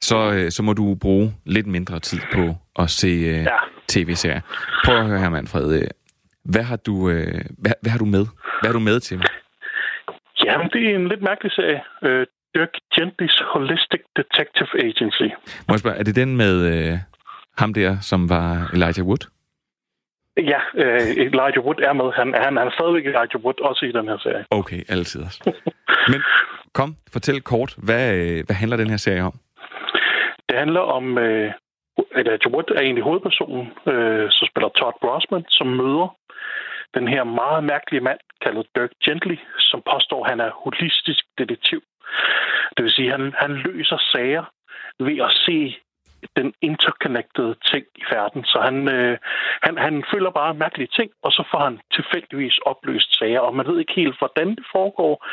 Så, 0.00 0.18
øh, 0.36 0.50
så 0.50 0.62
må 0.62 0.72
du 0.72 0.94
bruge 1.02 1.34
lidt 1.46 1.66
mindre 1.66 2.00
tid 2.00 2.20
på 2.32 2.44
at 2.82 2.90
se 2.90 3.08
øh, 3.08 3.44
ja. 3.52 3.58
tv-serier. 3.88 4.40
Prøv 4.84 4.96
at 4.96 5.06
høre 5.06 5.18
her, 5.18 5.28
Manfred. 5.28 5.82
Øh, 5.82 5.88
hvad 6.44 6.62
har 6.62 6.76
du, 6.76 7.10
øh, 7.10 7.40
hvad, 7.62 7.72
hvad 7.82 7.90
har 7.90 7.98
du 7.98 8.04
med? 8.04 8.24
Hvad 8.60 8.68
har 8.70 8.72
du 8.72 8.84
med 8.90 9.00
til 9.00 9.16
mig? 9.18 9.26
Jamen, 10.44 10.68
det 10.72 10.90
er 10.90 10.94
en 10.94 11.08
lidt 11.08 11.22
mærkelig 11.22 11.52
serie. 11.52 11.82
Øh, 12.02 12.26
Dirk 12.54 12.74
Gently's 12.94 13.38
Holistic 13.52 14.02
Detective 14.16 14.70
Agency. 14.88 15.28
Må 15.68 15.70
jeg 15.74 15.80
spørge, 15.80 15.96
er 15.96 16.02
det 16.02 16.16
den 16.16 16.36
med 16.36 16.54
øh, 16.72 16.98
ham 17.58 17.74
der, 17.74 18.00
som 18.00 18.28
var 18.28 18.70
Elijah 18.74 19.06
Wood? 19.08 19.22
Ja, 20.36 20.60
øh, 20.74 21.26
Elijah 21.26 21.64
Wood 21.66 21.80
er 21.88 21.92
med. 21.92 22.12
Han, 22.12 22.34
han, 22.34 22.56
han 22.58 22.66
er 22.68 22.74
stadigvæk 22.78 23.06
Elijah 23.06 23.40
Wood, 23.44 23.60
også 23.60 23.86
i 23.86 23.92
den 23.92 24.08
her 24.08 24.18
serie. 24.18 24.44
Okay, 24.50 24.80
altid 24.88 25.22
også. 25.22 25.52
Men 26.12 26.20
kom, 26.74 26.96
fortæl 27.12 27.40
kort, 27.42 27.74
hvad, 27.78 28.14
øh, 28.14 28.44
hvad 28.46 28.56
handler 28.56 28.76
den 28.76 28.90
her 28.90 28.96
serie 28.96 29.22
om? 29.22 29.34
Det 30.48 30.58
handler 30.58 30.80
om, 30.80 31.18
øh, 31.18 31.52
Elijah 32.16 32.52
Wood 32.52 32.68
er 32.76 32.80
egentlig 32.80 33.04
hovedpersonen, 33.04 33.66
øh, 33.92 34.30
så 34.30 34.48
spiller 34.50 34.68
Todd 34.68 34.96
Brosman, 35.00 35.44
som 35.48 35.66
møder 35.66 36.16
den 36.94 37.08
her 37.08 37.24
meget 37.24 37.64
mærkelige 37.64 38.04
mand, 38.08 38.20
kaldet 38.42 38.66
Dirk 38.74 38.90
Gently, 39.04 39.36
som 39.58 39.82
påstår, 39.92 40.24
at 40.24 40.30
han 40.30 40.40
er 40.40 40.50
holistisk 40.64 41.24
detektiv. 41.38 41.80
Det 42.76 42.82
vil 42.82 42.90
sige, 42.90 43.12
at 43.12 43.20
han, 43.20 43.34
han 43.38 43.52
løser 43.56 43.98
sager 44.12 44.44
ved 44.98 45.18
at 45.18 45.32
se 45.46 45.76
den 46.36 46.52
interconnected 46.62 47.54
ting 47.70 47.84
i 47.96 48.04
verden. 48.10 48.44
Så 48.44 48.60
han, 48.60 48.88
øh, 48.88 49.18
han, 49.62 49.78
han 49.78 50.04
føler 50.12 50.30
bare 50.30 50.54
mærkelige 50.54 50.92
ting, 50.98 51.10
og 51.22 51.32
så 51.32 51.42
får 51.50 51.60
han 51.68 51.80
tilfældigvis 51.96 52.58
opløst 52.58 53.18
sager, 53.18 53.40
og 53.40 53.56
man 53.56 53.66
ved 53.66 53.78
ikke 53.78 53.92
helt, 53.96 54.18
hvordan 54.18 54.48
det 54.48 54.66
foregår. 54.72 55.26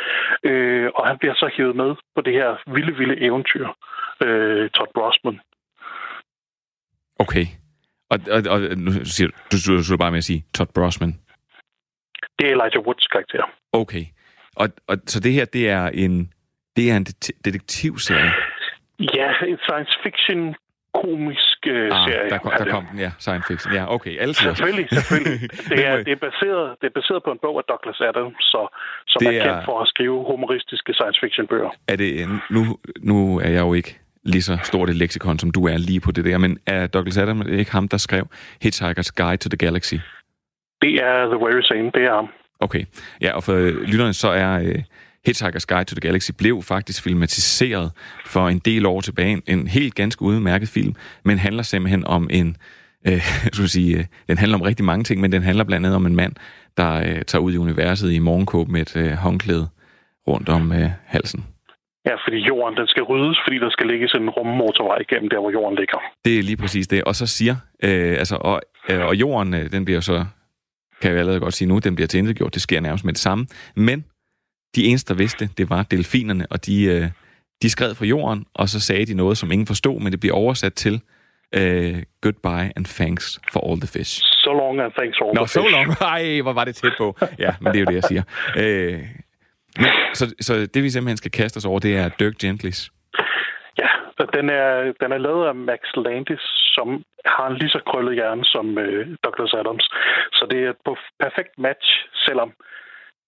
Øh, 0.44 0.90
og 0.96 1.08
han 1.08 1.18
bliver 1.18 1.34
så 1.34 1.50
hævet 1.58 1.76
med 1.76 1.96
på 2.16 2.22
det 2.22 2.34
her 2.34 2.50
vilde, 2.74 2.98
vilde 2.98 3.22
eventyr, 3.22 3.68
øh, 4.24 4.70
Todd 4.70 4.92
Brosman. 4.94 5.40
Okay. 7.20 7.46
Og, 8.10 8.20
og, 8.32 8.42
og 8.54 8.60
nu 8.78 8.92
siger 8.92 9.28
du, 9.52 9.58
du, 9.66 9.78
du, 9.78 9.94
du 9.94 9.98
bare 9.98 10.12
med 10.12 10.18
at 10.18 10.24
sige 10.24 10.46
Todd 10.54 10.70
Brosman. 10.76 11.14
Det 12.40 12.48
er 12.48 12.52
Elijah 12.52 12.82
Woods 12.86 13.08
karakter. 13.08 13.44
Okay. 13.74 14.06
Og, 14.56 14.68
og 14.88 14.98
så 15.06 15.20
det 15.20 15.34
her, 15.34 15.46
det 15.46 15.70
er 15.70 15.88
en, 15.88 16.34
det 16.78 16.92
er 16.92 16.96
en 16.98 17.06
detektivserie? 17.46 18.32
Ja, 19.00 19.30
en 19.52 19.60
science 19.68 19.94
fiction 20.04 20.56
komisk 21.02 21.60
øh, 21.68 21.90
ah, 21.92 22.10
serie. 22.10 22.30
Der 22.30 22.38
kom, 22.38 22.52
der 22.58 22.72
kom 22.76 22.86
den, 22.92 23.00
ja. 23.06 23.12
Science 23.20 23.46
fiction. 23.48 23.74
Ja, 23.74 23.84
okay. 23.96 24.14
Altid. 24.20 24.34
Selvfølgelig, 24.48 24.88
selvfølgelig. 24.90 25.40
Det 25.72 25.86
er, 25.88 25.96
det, 26.08 26.14
er 26.18 26.22
baseret, 26.30 26.76
det 26.82 26.88
er 26.92 26.96
baseret 27.00 27.24
på 27.24 27.32
en 27.32 27.40
bog 27.42 27.56
af 27.62 27.66
Douglas 27.72 28.00
Adams, 28.10 28.38
så, 28.54 28.62
som 29.08 29.20
det 29.20 29.28
er, 29.28 29.42
er 29.42 29.46
kendt 29.46 29.66
for 29.66 29.82
at 29.82 29.88
skrive 29.88 30.18
humoristiske 30.32 30.94
science 30.94 31.20
fiction 31.24 31.48
bøger. 31.48 31.70
Er 31.88 31.96
det, 31.96 32.10
nu, 32.50 32.62
nu 33.00 33.40
er 33.40 33.50
jeg 33.50 33.62
jo 33.68 33.74
ikke 33.74 34.00
lige 34.24 34.42
så 34.42 34.58
stort 34.64 34.90
et 34.90 34.96
leksikon, 34.96 35.40
som 35.40 35.52
du 35.52 35.68
er 35.68 35.78
lige 35.78 36.00
på 36.00 36.12
det 36.12 36.26
der, 36.26 36.38
men 36.38 36.60
er 36.68 36.88
Douglas 36.88 37.18
Adams 37.18 37.48
ikke 37.48 37.72
ham, 37.72 37.88
der 37.88 37.98
skrev 37.98 38.28
Hitchhiker's 38.66 39.12
Guide 39.16 39.38
to 39.38 39.50
the 39.50 39.58
Galaxy? 39.58 39.96
Det 40.82 40.94
er 41.08 41.16
The 41.32 41.40
Very 41.46 41.62
Same, 41.62 41.92
det 41.96 42.04
er 42.04 42.16
ham. 42.16 42.30
Okay. 42.60 42.84
Ja, 43.22 43.36
og 43.36 43.44
for 43.44 43.54
lytterne 43.92 44.14
så 44.14 44.28
er 44.28 44.60
uh, 44.60 44.82
Hitchhiker's 45.28 45.66
Guide 45.66 45.84
to 45.86 45.96
the 45.96 46.08
Galaxy 46.08 46.32
blev 46.38 46.62
faktisk 46.62 47.04
filmatiseret 47.04 47.92
for 48.26 48.48
en 48.48 48.60
del 48.60 48.86
år 48.86 49.02
tilbage. 49.02 49.42
En 49.48 49.68
helt 49.68 49.96
ganske 49.96 50.22
udmærket 50.22 50.70
film, 50.70 50.96
men 51.26 51.38
handler 51.38 51.64
simpelthen 51.64 52.08
om 52.08 52.30
en... 52.32 52.58
Øh, 53.08 53.22
skulle 53.54 53.70
sige, 53.70 53.98
øh, 53.98 54.06
den 54.28 54.38
handler 54.38 54.58
om 54.58 54.62
rigtig 54.62 54.86
mange 54.86 55.04
ting, 55.04 55.22
men 55.22 55.32
den 55.32 55.44
handler 55.44 55.64
blandt 55.64 55.86
andet 55.86 55.96
om 55.96 56.06
en 56.06 56.16
mand, 56.16 56.34
der 56.78 56.94
øh, 56.94 57.22
tager 57.22 57.42
ud 57.42 57.54
i 57.54 57.58
universet 57.58 58.12
i 58.12 58.20
morgenkåb 58.20 58.68
med 58.68 58.82
et 58.82 58.96
øh, 58.96 59.12
håndklæde 59.12 59.68
rundt 60.28 60.50
om 60.50 60.72
øh, 60.72 60.90
halsen. 61.06 61.46
Ja, 62.06 62.16
fordi 62.26 62.38
jorden 62.38 62.78
den 62.78 62.88
skal 62.88 63.04
ryddes, 63.04 63.38
fordi 63.46 63.58
der 63.60 63.70
skal 63.70 63.88
ligge 63.88 64.08
sådan 64.08 64.26
en 64.28 64.30
rummotorvej 64.30 64.98
igennem 64.98 65.30
der, 65.30 65.40
hvor 65.40 65.52
jorden 65.52 65.76
ligger. 65.76 66.00
Det 66.26 66.40
er 66.40 66.44
lige 66.44 66.58
præcis 66.58 66.88
det. 66.88 67.04
Og 67.04 67.16
så 67.16 67.28
siger, 67.28 67.56
øh, 67.84 68.16
altså, 68.22 68.36
og, 68.36 68.62
øh, 68.90 69.06
og 69.06 69.16
jorden, 69.16 69.54
øh, 69.54 69.72
den 69.72 69.86
bliver 69.86 70.00
så, 70.00 70.26
kan 71.02 71.12
jeg 71.12 71.20
allerede 71.20 71.40
godt 71.40 71.54
sige 71.54 71.68
nu, 71.68 71.80
den 71.80 71.96
bliver 71.96 72.08
tilintetgjort. 72.08 72.54
Det 72.54 72.62
sker 72.62 72.80
nærmest 72.80 73.06
med 73.06 73.14
det 73.14 73.22
samme. 73.22 73.46
Men 73.76 74.06
de 74.76 74.84
eneste, 74.86 75.14
der 75.14 75.18
vidste, 75.18 75.50
det 75.58 75.70
var 75.70 75.84
delfinerne, 75.84 76.48
og 76.52 76.66
de, 76.66 76.84
øh, 76.86 77.06
de 77.62 77.70
skred 77.70 77.96
fra 77.96 78.06
jorden, 78.06 78.46
og 78.54 78.70
så 78.70 78.80
sagde 78.80 79.06
de 79.06 79.14
noget, 79.14 79.38
som 79.38 79.52
ingen 79.52 79.68
forstod, 79.68 80.00
men 80.00 80.12
det 80.12 80.20
bliver 80.20 80.36
oversat 80.36 80.74
til 80.74 81.02
øh, 81.56 82.04
goodbye 82.22 82.72
and 82.76 82.86
thanks 82.86 83.40
for 83.54 83.72
all 83.72 83.80
the 83.82 83.88
fish. 83.88 84.22
So 84.46 84.52
long 84.54 84.82
and 84.82 84.92
thanks 85.00 85.18
for 85.20 85.26
all 85.26 85.36
Nå, 85.36 85.42
the 85.46 85.48
so 85.48 85.62
fish. 85.62 85.72
long. 85.76 85.88
Ej, 86.02 86.42
hvor 86.42 86.54
var 86.54 86.66
det 86.66 86.76
tæt 86.76 86.94
på. 86.98 87.18
Ja, 87.40 87.52
men 87.62 87.74
det 87.74 87.80
er 87.80 87.84
jo 87.86 87.86
det, 87.86 87.96
jeg 88.02 88.04
siger. 88.04 88.24
Øh, 88.58 89.00
men, 89.82 89.90
så, 90.14 90.36
så 90.42 90.54
det, 90.74 90.84
vi 90.84 90.90
simpelthen 90.90 91.18
skal 91.18 91.32
kaste 91.32 91.58
os 91.58 91.66
over, 91.66 91.80
det 91.80 91.98
er 91.98 92.10
Dirk 92.20 92.38
Gentlys. 92.38 92.92
Ja, 93.78 93.90
og 94.20 94.28
den 94.34 94.50
er, 94.50 94.94
den 95.02 95.12
er 95.12 95.18
lavet 95.18 95.48
af 95.48 95.56
Max 95.56 95.80
Landis, 96.06 96.44
som 96.76 96.88
har 97.26 97.48
en 97.48 97.58
lige 97.58 97.70
så 97.70 97.82
krøllet 97.90 98.16
hjerne 98.16 98.46
som 98.46 98.78
øh, 98.78 99.08
Douglas 99.24 99.54
Adams. 99.54 99.86
Så 100.38 100.48
det 100.52 100.60
er 100.66 100.70
et 100.70 100.82
perfekt 101.24 101.54
match, 101.58 101.88
selvom 102.26 102.50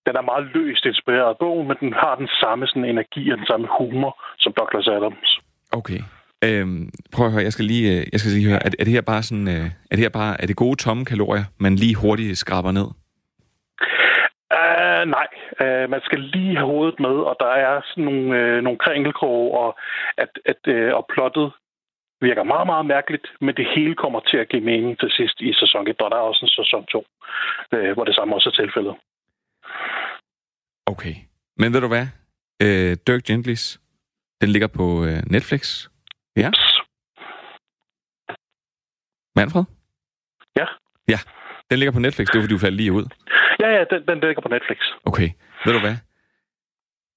den 0.05 0.15
er 0.15 0.21
meget 0.21 0.45
løst 0.53 0.85
inspireret 0.85 1.29
af 1.29 1.37
bogen, 1.37 1.67
men 1.67 1.77
den 1.79 1.93
har 1.93 2.15
den 2.15 2.29
samme 2.41 2.67
sådan, 2.67 2.85
energi 2.85 3.31
og 3.31 3.37
den 3.37 3.45
samme 3.45 3.67
humor 3.77 4.13
som 4.37 4.53
Douglas 4.57 4.87
Adams. 4.87 5.39
Okay. 5.71 6.01
Øhm, 6.45 6.89
prøv 7.13 7.25
at 7.25 7.31
høre, 7.31 7.43
jeg 7.43 7.53
skal 7.53 7.65
lige, 7.65 7.87
øh, 7.93 8.05
jeg 8.11 8.19
skal 8.19 8.31
lige 8.31 8.49
høre, 8.49 8.63
er, 8.65 8.69
er 8.79 8.83
det 8.85 8.93
her 8.97 9.01
bare 9.01 9.23
sådan, 9.23 9.47
øh, 9.47 9.65
er 9.91 9.95
det 9.95 10.05
her 10.05 10.09
bare, 10.09 10.41
er 10.41 10.47
det 10.47 10.55
gode 10.55 10.75
tomme 10.75 11.05
kalorier, 11.05 11.45
man 11.59 11.75
lige 11.75 11.95
hurtigt 11.95 12.37
skraber 12.37 12.71
ned? 12.71 12.87
Uh, 14.59 15.03
nej, 15.17 15.27
uh, 15.63 15.89
man 15.93 16.01
skal 16.07 16.19
lige 16.19 16.55
have 16.55 16.71
hovedet 16.73 16.99
med, 16.99 17.15
og 17.29 17.35
der 17.39 17.51
er 17.65 17.81
sådan 17.89 18.03
nogle, 18.03 18.25
uh, 18.39 18.63
nogle 18.65 18.79
kringelkroge, 18.85 19.57
og, 19.61 19.77
at, 20.17 20.31
at, 20.51 20.61
uh, 20.75 20.91
og 20.97 21.05
plottet 21.13 21.51
virker 22.21 22.43
meget, 22.43 22.67
meget 22.67 22.85
mærkeligt, 22.85 23.27
men 23.41 23.55
det 23.55 23.67
hele 23.75 23.95
kommer 23.95 24.19
til 24.19 24.37
at 24.37 24.49
give 24.49 24.63
mening 24.71 24.99
til 24.99 25.11
sidst 25.11 25.41
i 25.41 25.53
sæson 25.53 25.87
1, 25.87 26.01
og 26.01 26.11
der 26.11 26.17
er 26.17 26.29
også 26.29 26.45
en 26.45 26.55
sæson 26.59 26.85
2, 26.85 27.05
uh, 27.75 27.91
hvor 27.93 28.03
det 28.03 28.15
samme 28.15 28.35
også 28.35 28.49
er 28.49 28.61
tilfældet. 28.63 28.95
Okay. 30.89 31.15
Men 31.57 31.73
ved 31.73 31.81
du 31.81 31.87
hvad? 31.87 32.07
Øh, 32.61 32.97
Dirk 33.07 33.23
Gentlys, 33.23 33.79
den 34.41 34.49
ligger 34.49 34.67
på 34.67 35.05
øh, 35.05 35.23
Netflix. 35.25 35.87
Ja. 36.37 36.49
Manfred? 39.35 39.63
Ja. 40.59 40.65
Ja, 41.07 41.19
den 41.69 41.79
ligger 41.79 41.91
på 41.91 41.99
Netflix. 41.99 42.27
Det 42.27 42.35
var, 42.35 42.43
fordi 42.43 42.53
du 42.53 42.59
faldt 42.59 42.77
lige 42.77 42.93
ud. 42.93 43.05
Ja, 43.59 43.69
ja, 43.77 43.83
den, 43.91 44.07
den 44.07 44.19
ligger 44.19 44.41
på 44.41 44.47
Netflix. 44.47 44.77
Okay. 45.05 45.29
Ved 45.65 45.73
du 45.73 45.79
hvad? 45.79 45.95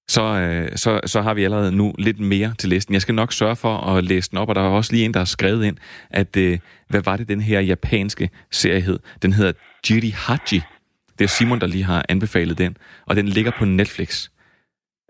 Så, 0.09 0.23
øh, 0.23 0.77
så, 0.77 1.01
så 1.07 1.23
har 1.23 1.35
vi 1.35 1.45
allerede 1.45 1.77
nu 1.77 1.95
lidt 1.99 2.21
mere 2.21 2.55
til 2.59 2.69
listen. 2.69 2.95
Jeg 2.95 3.03
skal 3.03 3.15
nok 3.15 3.33
sørge 3.33 3.57
for 3.57 3.77
at 3.77 4.05
læse 4.05 4.31
den 4.31 4.39
op, 4.39 4.49
og 4.49 4.55
der 4.55 4.61
er 4.61 4.69
også 4.69 4.93
lige 4.93 5.05
en, 5.05 5.15
der 5.15 5.21
har 5.21 5.25
skrevet 5.25 5.65
ind, 5.65 5.77
at 6.11 6.37
øh, 6.37 6.59
hvad 6.89 7.03
var 7.03 7.17
det, 7.17 7.29
den 7.29 7.41
her 7.41 7.61
japanske 7.61 8.31
serie 8.51 8.81
hed? 8.81 8.99
Den 9.23 9.33
hedder 9.33 9.53
Jiri 9.91 10.09
Haji. 10.09 10.61
Det 11.19 11.25
er 11.25 11.29
Simon, 11.29 11.61
der 11.61 11.67
lige 11.67 11.85
har 11.85 12.05
anbefalet 12.09 12.59
den, 12.59 12.77
og 13.07 13.17
den 13.17 13.29
ligger 13.29 13.51
på 13.59 13.65
Netflix. 13.65 14.29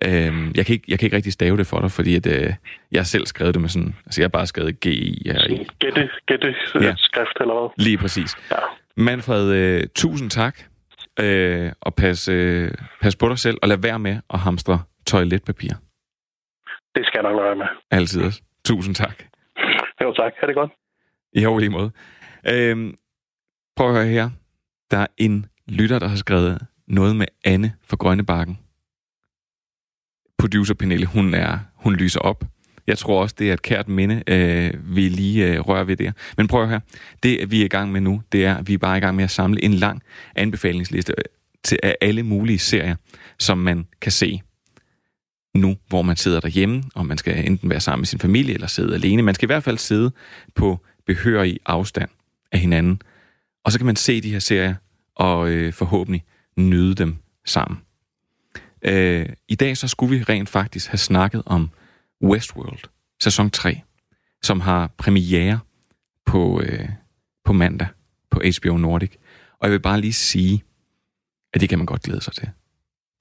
Øhm, 0.04 0.52
jeg, 0.54 0.66
kan 0.66 0.72
ikke, 0.72 0.84
jeg 0.88 0.98
kan 0.98 1.06
ikke 1.06 1.16
rigtig 1.16 1.32
stave 1.32 1.56
det 1.56 1.66
for 1.66 1.80
dig, 1.80 1.90
fordi 1.90 2.16
at, 2.16 2.26
øh, 2.26 2.54
jeg 2.92 3.00
har 3.00 3.04
selv 3.04 3.26
skrevet 3.26 3.54
det 3.54 3.60
med 3.60 3.68
sådan... 3.68 3.94
Altså, 4.06 4.20
jeg 4.20 4.24
har 4.24 4.28
bare 4.28 4.46
skrevet 4.46 4.80
g 4.80 4.86
i 4.86 5.22
her 5.26 5.46
i. 5.50 5.66
Gætte, 5.78 6.10
gætte 6.26 6.54
Ja. 6.74 6.84
ja. 6.84 6.94
skrift 6.98 7.36
eller 7.40 7.60
hvad? 7.60 7.84
Lige 7.84 7.98
præcis. 7.98 8.34
Ja. 8.50 8.56
Manfred, 8.96 9.52
øh, 9.54 9.86
tusind 9.94 10.30
tak. 10.30 10.58
Øh, 11.20 11.72
og 11.80 11.94
pas, 11.94 12.28
øh, 12.28 12.70
pas 13.02 13.16
på 13.16 13.28
dig 13.28 13.38
selv, 13.38 13.58
og 13.62 13.68
lad 13.68 13.76
være 13.76 13.98
med 13.98 14.20
at 14.30 14.38
hamstre 14.38 14.82
toiletpapir. 15.06 15.70
Det 16.94 17.06
skal 17.06 17.18
jeg 17.18 17.22
nok 17.22 17.36
lade 17.36 17.46
være 17.46 17.56
med. 17.56 17.66
Altid 17.90 18.22
også. 18.22 18.42
Tusind 18.64 18.94
tak. 18.94 19.22
Jo, 20.02 20.12
tak. 20.14 20.32
Ha' 20.40 20.46
det 20.46 20.54
godt. 20.54 20.70
I 21.32 21.44
over 21.44 21.58
lige 21.60 21.70
måde. 21.70 21.90
Øhm, 22.48 22.94
prøv 23.76 23.88
at 23.88 23.94
høre 23.94 24.06
her. 24.06 24.30
Der 24.90 24.98
er 24.98 25.06
en 25.16 25.46
lytter, 25.72 25.98
der 25.98 26.08
har 26.08 26.16
skrevet 26.16 26.58
noget 26.86 27.16
med 27.16 27.26
Anne 27.44 27.72
fra 27.84 27.96
Grønnebakken. 27.96 28.58
Producer 30.38 30.74
Pernille, 30.74 31.06
hun, 31.06 31.34
er, 31.34 31.58
hun 31.74 31.94
lyser 31.96 32.20
op. 32.20 32.44
Jeg 32.86 32.98
tror 32.98 33.22
også, 33.22 33.34
det 33.38 33.48
er 33.48 33.52
et 33.52 33.62
kært 33.62 33.88
minde, 33.88 34.22
øh, 34.26 34.96
vi 34.96 35.08
lige 35.08 35.46
øh, 35.46 35.60
rører 35.60 35.84
ved 35.84 35.96
der. 35.96 36.12
Men 36.36 36.48
prøv 36.48 36.68
her. 36.68 36.80
Det, 37.22 37.50
vi 37.50 37.60
er 37.60 37.64
i 37.64 37.68
gang 37.68 37.92
med 37.92 38.00
nu, 38.00 38.22
det 38.32 38.44
er, 38.44 38.54
at 38.54 38.68
vi 38.68 38.74
er 38.74 38.78
bare 38.78 38.98
i 38.98 39.00
gang 39.00 39.16
med 39.16 39.24
at 39.24 39.30
samle 39.30 39.64
en 39.64 39.74
lang 39.74 40.02
anbefalingsliste 40.34 41.14
øh, 41.18 41.24
til 41.64 41.78
af 41.82 41.96
alle 42.00 42.22
mulige 42.22 42.58
serier, 42.58 42.96
som 43.38 43.58
man 43.58 43.86
kan 44.00 44.12
se 44.12 44.42
nu, 45.54 45.76
hvor 45.88 46.02
man 46.02 46.16
sidder 46.16 46.40
derhjemme, 46.40 46.82
og 46.94 47.06
man 47.06 47.18
skal 47.18 47.46
enten 47.46 47.70
være 47.70 47.80
sammen 47.80 48.00
med 48.00 48.06
sin 48.06 48.18
familie 48.18 48.54
eller 48.54 48.66
sidde 48.66 48.94
alene. 48.94 49.22
Man 49.22 49.34
skal 49.34 49.46
i 49.46 49.52
hvert 49.52 49.64
fald 49.64 49.78
sidde 49.78 50.12
på 50.54 50.80
behørig 51.06 51.58
afstand 51.66 52.10
af 52.52 52.58
hinanden. 52.58 53.02
Og 53.64 53.72
så 53.72 53.78
kan 53.78 53.86
man 53.86 53.96
se 53.96 54.20
de 54.20 54.32
her 54.32 54.38
serier 54.38 54.74
og 55.14 55.50
øh, 55.50 55.72
forhåbentlig 55.72 56.24
nyde 56.56 56.94
dem 56.94 57.16
sammen. 57.44 57.80
Øh, 58.82 59.28
I 59.48 59.54
dag 59.54 59.76
så 59.76 59.88
skulle 59.88 60.18
vi 60.18 60.22
rent 60.22 60.48
faktisk 60.48 60.90
have 60.90 60.98
snakket 60.98 61.42
om 61.46 61.70
Westworld, 62.22 62.80
sæson 63.22 63.50
3, 63.50 63.80
som 64.42 64.60
har 64.60 64.86
premiere 64.86 65.60
på, 66.26 66.60
øh, 66.60 66.88
på 67.44 67.52
mandag 67.52 67.88
på 68.30 68.40
HBO 68.58 68.76
Nordic. 68.76 69.12
Og 69.58 69.66
jeg 69.66 69.72
vil 69.72 69.80
bare 69.80 70.00
lige 70.00 70.12
sige, 70.12 70.62
at 71.54 71.60
det 71.60 71.68
kan 71.68 71.78
man 71.78 71.86
godt 71.86 72.02
glæde 72.02 72.20
sig 72.20 72.32
til. 72.32 72.48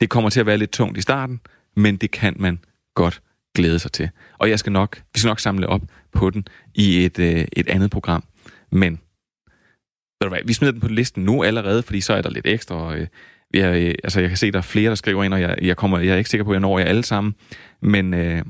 Det 0.02 0.10
kommer 0.10 0.30
til 0.30 0.40
at 0.40 0.46
være 0.46 0.58
lidt 0.58 0.72
tungt 0.72 0.98
i 0.98 1.02
starten, 1.02 1.40
men 1.76 1.98
det 1.98 2.12
kan 2.12 2.36
man 2.40 2.60
godt 2.96 3.22
glæde 3.56 3.80
sig 3.80 3.92
til. 3.92 4.10
Og 4.38 4.50
jeg 4.50 4.60
skal 4.60 4.72
nok, 4.72 5.04
vi 5.14 5.20
skal 5.20 5.28
nok 5.28 5.40
samle 5.40 5.68
op 5.68 5.82
på 6.12 6.30
den 6.30 6.48
i 6.74 7.06
et, 7.06 7.20
øh, 7.20 7.46
et 7.54 7.68
andet 7.68 7.92
program. 7.92 8.24
Men 8.72 9.00
ved 10.26 10.30
du 10.30 10.36
hvad, 10.36 10.44
vi 10.46 10.54
smider 10.54 10.72
den 10.72 10.82
på 10.82 10.88
listen 10.88 11.24
nu 11.26 11.44
allerede, 11.44 11.84
fordi 11.84 12.02
så 12.02 12.14
er 12.14 12.22
der 12.22 12.30
lidt 12.30 12.48
ekstra. 12.48 12.76
Og, 12.76 12.98
øh, 12.98 13.08
vi 13.52 13.60
øh, 13.60 13.96
altså, 14.04 14.20
jeg 14.20 14.30
kan 14.30 14.38
se, 14.38 14.52
der 14.52 14.58
er 14.58 14.62
flere, 14.62 14.90
der 14.90 14.96
skriver 14.96 15.24
ind, 15.24 15.34
og 15.34 15.42
jeg, 15.42 15.58
jeg, 15.62 15.78
kommer, 15.78 16.00
jeg 16.00 16.14
er 16.14 16.18
ikke 16.18 16.30
sikker 16.30 16.44
på, 16.44 16.52
at 16.52 16.54
jeg 16.54 16.62
når 16.62 16.80
jer 16.80 16.86
alle 16.86 17.04
sammen. 17.04 17.36
Men, 17.82 18.14
øh, 18.14 18.46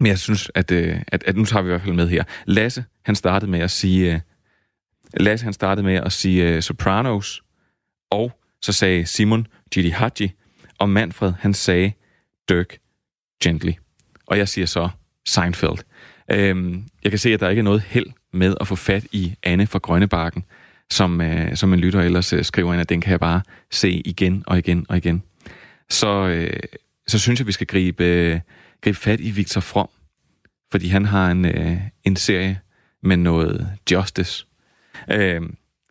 men 0.00 0.06
jeg 0.06 0.18
synes, 0.18 0.50
at, 0.54 0.70
øh, 0.70 0.96
at, 1.08 1.24
at 1.26 1.36
nu 1.36 1.44
tager 1.44 1.62
vi 1.62 1.66
i 1.66 1.70
hvert 1.70 1.82
fald 1.82 1.94
med 1.94 2.08
her. 2.08 2.24
Lasse, 2.46 2.84
han 3.04 3.14
startede 3.14 3.50
med 3.50 3.60
at 3.60 3.70
sige... 3.70 4.14
Øh, 4.14 4.20
Lasse, 5.16 5.44
han 5.44 5.52
startede 5.52 5.86
med 5.86 5.94
at 5.94 6.12
sige 6.12 6.48
øh, 6.48 6.62
Sopranos, 6.62 7.42
og 8.10 8.32
så 8.62 8.72
sagde 8.72 9.06
Simon 9.06 9.46
Gidi 9.70 9.88
Haji, 9.88 10.32
og 10.78 10.88
Manfred, 10.88 11.32
han 11.40 11.54
sagde 11.54 11.92
Dirk 12.48 12.78
Gently. 13.42 13.72
Og 14.26 14.38
jeg 14.38 14.48
siger 14.48 14.66
så 14.66 14.88
Seinfeld. 15.26 15.78
Øhm, 16.30 16.84
jeg 17.02 17.12
kan 17.12 17.18
se, 17.18 17.34
at 17.34 17.40
der 17.40 17.48
ikke 17.48 17.60
er 17.60 17.64
noget 17.64 17.80
held 17.80 18.06
med 18.32 18.54
at 18.60 18.66
få 18.66 18.74
fat 18.74 19.04
i 19.12 19.34
Anne 19.42 19.66
fra 19.66 19.78
Grønnebakken, 19.78 20.44
som, 20.92 21.20
øh, 21.20 21.56
som 21.56 21.72
en 21.72 21.80
lytter 21.80 22.00
ellers 22.00 22.32
øh, 22.32 22.44
skriver 22.44 22.72
ind, 22.72 22.80
at 22.80 22.88
den 22.88 23.00
kan 23.00 23.10
jeg 23.10 23.20
bare 23.20 23.42
se 23.70 23.90
igen 23.90 24.44
og 24.46 24.58
igen 24.58 24.86
og 24.88 24.96
igen. 24.96 25.22
Så, 25.90 26.26
øh, 26.26 26.60
så 27.06 27.18
synes 27.18 27.40
jeg, 27.40 27.46
vi 27.46 27.52
skal 27.52 27.66
gribe, 27.66 28.04
øh, 28.04 28.40
gribe 28.80 28.98
fat 28.98 29.20
i 29.20 29.30
Victor 29.30 29.60
From, 29.60 29.88
fordi 30.70 30.88
han 30.88 31.04
har 31.04 31.30
en, 31.30 31.44
øh, 31.44 31.80
en 32.04 32.16
serie 32.16 32.60
med 33.02 33.16
noget 33.16 33.68
justice. 33.90 34.46
Øh, 35.10 35.42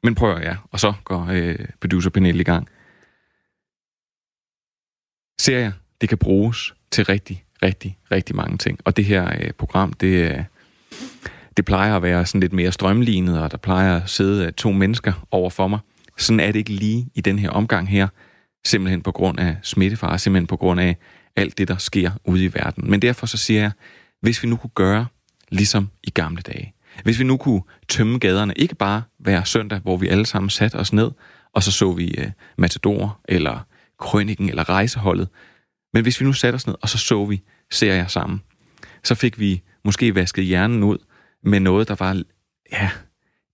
men 0.04 0.16
prøver 0.16 0.38
jeg, 0.38 0.44
ja, 0.44 0.56
og 0.72 0.80
så 0.80 0.94
går 1.04 1.28
øh, 1.32 1.60
producer 1.82 2.10
Pernille 2.10 2.42
i 2.42 2.44
gang. 2.44 2.68
Serier, 5.40 5.72
det 6.02 6.10
kan 6.10 6.18
bruges 6.18 6.74
til 6.92 7.06
rigtig, 7.06 7.46
rigtig, 7.64 7.98
rigtig 8.12 8.36
mange 8.36 8.58
ting. 8.58 8.80
Og 8.86 8.98
det 8.98 9.06
her 9.06 9.34
øh, 9.42 9.52
program, 9.52 9.94
det, 9.94 10.32
øh, 10.32 10.44
det 11.58 11.66
plejer 11.66 11.96
at 11.96 12.04
være 12.04 12.26
sådan 12.26 12.42
lidt 12.42 12.54
mere 12.54 12.72
strømlignet, 12.72 13.42
og 13.42 13.52
der 13.52 13.58
plejer 13.58 13.96
at 13.96 14.10
sidde 14.10 14.46
øh, 14.46 14.54
to 14.54 14.72
mennesker 14.72 15.28
over 15.32 15.50
for 15.50 15.68
mig. 15.68 15.80
Sådan 16.18 16.40
er 16.40 16.48
det 16.48 16.60
ikke 16.60 16.74
lige 16.74 17.08
i 17.16 17.22
den 17.22 17.40
her 17.40 17.50
omgang 17.50 17.90
her, 17.90 18.08
simpelthen 18.66 19.02
på 19.02 19.12
grund 19.12 19.40
af 19.40 19.58
smittefare, 19.62 20.20
simpelthen 20.20 20.48
på 20.48 20.58
grund 20.58 20.80
af 20.80 20.98
alt 21.36 21.58
det, 21.58 21.68
der 21.68 21.78
sker 21.78 22.12
ude 22.26 22.46
i 22.46 22.54
verden. 22.54 22.90
Men 22.90 23.02
derfor 23.02 23.26
så 23.26 23.38
siger 23.38 23.62
jeg, 23.62 23.72
hvis 24.22 24.44
vi 24.44 24.48
nu 24.48 24.56
kunne 24.56 24.72
gøre 24.76 25.06
ligesom 25.50 25.90
i 26.04 26.10
gamle 26.10 26.42
dage, 26.42 26.74
hvis 27.04 27.20
vi 27.20 27.24
nu 27.24 27.38
kunne 27.38 27.62
tømme 27.88 28.20
gaderne, 28.20 28.54
ikke 28.56 28.76
bare 28.76 29.02
hver 29.20 29.44
søndag, 29.44 29.80
hvor 29.80 29.98
vi 29.98 30.08
alle 30.08 30.26
sammen 30.26 30.50
satte 30.50 30.76
os 30.76 30.94
ned, 30.94 31.12
og 31.54 31.64
så 31.64 31.72
så 31.72 31.92
vi 31.92 32.16
uh, 32.18 32.32
Matador, 32.58 33.19
eller 33.30 33.65
Krøniken, 34.00 34.50
eller 34.50 34.69
Rejseholdet, 34.69 35.28
men 35.94 36.04
hvis 36.04 36.19
vi 36.21 36.25
nu 36.25 36.34
satte 36.34 36.56
os 36.56 36.67
ned, 36.67 36.75
og 36.82 36.90
så 36.90 36.98
så 36.98 37.25
vi 37.25 37.42
serier 37.71 38.08
sammen, 38.08 38.42
så 39.04 39.15
fik 39.15 39.40
vi 39.40 39.62
måske 39.86 40.15
vasket 40.15 40.46
hjernen 40.46 40.84
ud 40.84 40.98
med 41.44 41.60
noget, 41.60 41.87
der 41.87 41.96
var, 42.00 42.23
ja, 42.71 42.92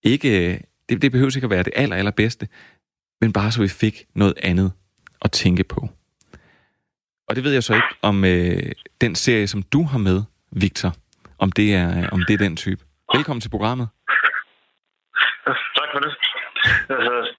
ikke, 0.03 0.29
det, 0.89 1.01
det 1.01 1.11
behøver 1.11 1.37
ikke 1.37 1.45
at 1.45 1.49
være 1.49 1.63
det 1.63 1.73
aller, 1.75 1.95
allerbedste, 1.95 2.47
men 3.21 3.33
bare 3.33 3.51
så 3.51 3.61
vi 3.61 3.67
fik 3.67 4.05
noget 4.15 4.33
andet 4.43 4.73
at 5.21 5.31
tænke 5.31 5.63
på. 5.63 5.89
Og 7.27 7.35
det 7.35 7.43
ved 7.43 7.53
jeg 7.53 7.63
så 7.63 7.75
ikke, 7.75 7.87
om 8.01 8.25
øh, 8.25 8.71
den 9.01 9.15
serie, 9.15 9.47
som 9.47 9.63
du 9.63 9.83
har 9.83 9.97
med, 9.97 10.23
Victor, 10.51 10.91
om 11.39 11.51
det 11.51 11.75
er, 11.75 12.09
om 12.09 12.23
det 12.27 12.33
er 12.33 12.37
den 12.37 12.55
type. 12.55 12.83
Velkommen 13.13 13.41
til 13.41 13.49
programmet. 13.49 13.87
Tak 15.79 15.89
for 15.93 15.99
det. 15.99 16.17
Altså, 16.89 17.35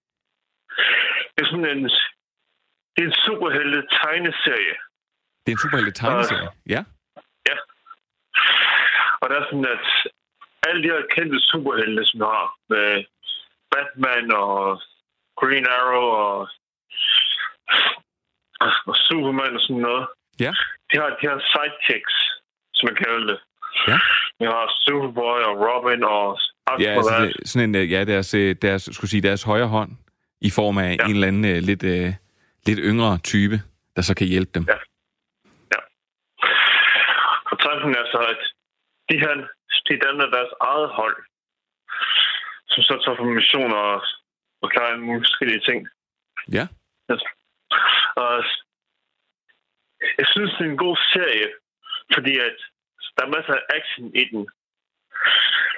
det 1.34 1.42
er 1.44 1.46
sådan 1.46 1.76
en, 1.76 1.84
det 2.94 3.02
er 3.04 3.06
en 3.06 3.18
superhelte 3.26 3.80
tegneserie. 4.02 4.76
Det 5.46 5.52
er 5.52 5.56
en 5.56 5.62
superhelte 5.64 5.92
tegneserie, 5.92 6.48
ja. 6.68 6.84
Og 9.20 9.28
det 9.28 9.36
er 9.36 9.44
sådan, 9.50 9.68
at 9.76 9.86
alle 10.68 10.82
de 10.82 10.88
her 10.94 11.02
kendte 11.14 11.38
superhelte, 11.40 12.02
som 12.06 12.20
har, 12.20 12.46
med 12.72 13.04
Batman 13.72 14.32
og 14.32 14.82
Green 15.40 15.66
Arrow 15.78 16.08
og, 16.26 16.38
og 18.88 18.94
Superman 19.06 19.54
og 19.58 19.60
sådan 19.60 19.82
noget, 19.88 20.06
Ja. 20.40 20.52
de 20.92 20.94
har, 21.00 21.08
de 21.20 21.26
har 21.30 21.38
sidekicks, 21.52 22.14
som 22.74 22.84
man 22.88 22.96
kalder 23.04 23.26
det. 23.32 23.38
Ja. 23.88 23.98
Vi 24.38 24.44
har 24.44 24.74
Superboy 24.84 25.40
og 25.50 25.54
Robin 25.66 26.04
og 26.04 26.38
Ja, 26.80 26.90
altså, 26.96 27.14
det, 27.22 27.48
sådan 27.48 27.68
en, 27.68 27.74
øh, 27.74 27.92
ja, 27.92 28.04
deres, 28.04 28.34
øh, 28.34 28.56
deres, 28.62 28.88
skulle 28.92 29.10
sige, 29.10 29.22
deres 29.22 29.42
højre 29.42 29.66
hånd 29.66 29.90
i 30.40 30.50
form 30.50 30.78
af 30.78 30.96
ja. 30.98 31.04
en 31.04 31.10
eller 31.14 31.28
anden 31.28 31.44
øh, 31.44 31.56
lidt, 31.62 31.82
øh, 31.84 32.12
lidt 32.66 32.78
yngre 32.82 33.18
type, 33.18 33.56
der 33.96 34.02
så 34.02 34.14
kan 34.14 34.26
hjælpe 34.26 34.50
dem. 34.54 34.64
Ja. 34.68 34.76
Og 37.50 37.56
tanken 37.60 37.94
er 37.94 38.04
så, 38.12 38.18
at 38.32 38.40
de 39.10 39.18
her, 39.20 39.34
de 39.88 39.94
danner 40.04 40.26
deres 40.36 40.52
eget 40.70 40.88
hold, 40.98 41.16
som 42.72 42.82
så 42.88 42.94
tager 43.04 43.16
på 43.16 43.24
missioner 43.24 43.76
og, 43.76 44.00
og 44.62 44.70
klarer 44.70 44.94
en 44.94 45.00
mulige 45.06 45.24
forskellige 45.28 45.62
ting. 45.68 45.88
Ja. 46.56 46.64
Yes. 47.12 47.22
Og 48.22 48.32
jeg 50.18 50.26
synes, 50.32 50.50
det 50.58 50.66
er 50.66 50.70
en 50.70 50.84
god 50.86 50.96
serie, 51.12 51.48
fordi 52.14 52.32
at 52.38 52.56
der 53.16 53.22
er 53.26 53.30
masser 53.36 53.54
af 53.54 53.64
action 53.78 54.06
i 54.22 54.24
den. 54.32 54.42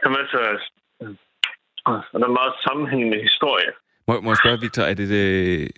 Der 0.01 0.07
er 0.11 0.16
masser 0.20 0.38
af... 0.51 0.57
Og 2.12 2.20
der 2.20 2.26
er 2.26 2.38
meget 2.41 2.55
sammenhængende 2.66 3.18
historie. 3.22 3.70
Må, 4.09 4.20
må 4.20 4.30
jeg 4.30 4.36
spørge, 4.36 4.61
Victor, 4.61 4.82
er 4.82 4.95
det, 4.95 5.09
det 5.09 5.24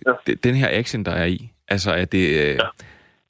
Ja. 0.07 0.11
ja. 0.27 0.33
den 0.33 0.55
her 0.55 0.69
action, 0.79 1.05
der 1.05 1.11
er 1.11 1.25
i, 1.25 1.51
altså 1.67 1.91
er 1.91 2.05
det, 2.05 2.25
øh, 2.41 2.55
Ja. 2.55 2.67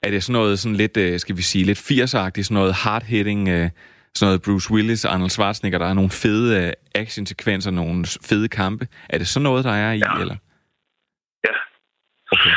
er 0.02 0.10
det 0.10 0.22
sådan 0.24 0.32
noget 0.40 0.58
sådan 0.58 0.76
lidt, 0.76 0.96
øh, 0.96 1.18
skal 1.18 1.36
vi 1.36 1.42
sige, 1.42 1.64
lidt 1.64 1.78
80'er-agtigt, 1.90 2.42
sådan 2.46 2.54
noget 2.54 2.74
hard-hitting, 2.74 3.48
øh, 3.48 3.70
sådan 4.16 4.28
noget 4.28 4.42
Bruce 4.42 4.70
Willis 4.70 5.04
og 5.04 5.12
Arnold 5.14 5.30
Schwarzenegger, 5.30 5.78
der 5.78 5.86
er 5.86 5.94
nogle 5.94 6.10
fede 6.10 6.66
øh, 6.66 6.72
action-sekvenser, 6.94 7.70
nogle 7.70 8.04
fede 8.24 8.48
kampe. 8.48 8.88
Er 9.08 9.18
det 9.18 9.28
sådan 9.28 9.42
noget, 9.42 9.64
der 9.64 9.70
er 9.72 9.92
i, 9.92 9.98
Ja. 9.98 10.20
eller? 10.20 10.36
Ja. 11.44 11.54
Okay. 12.32 12.50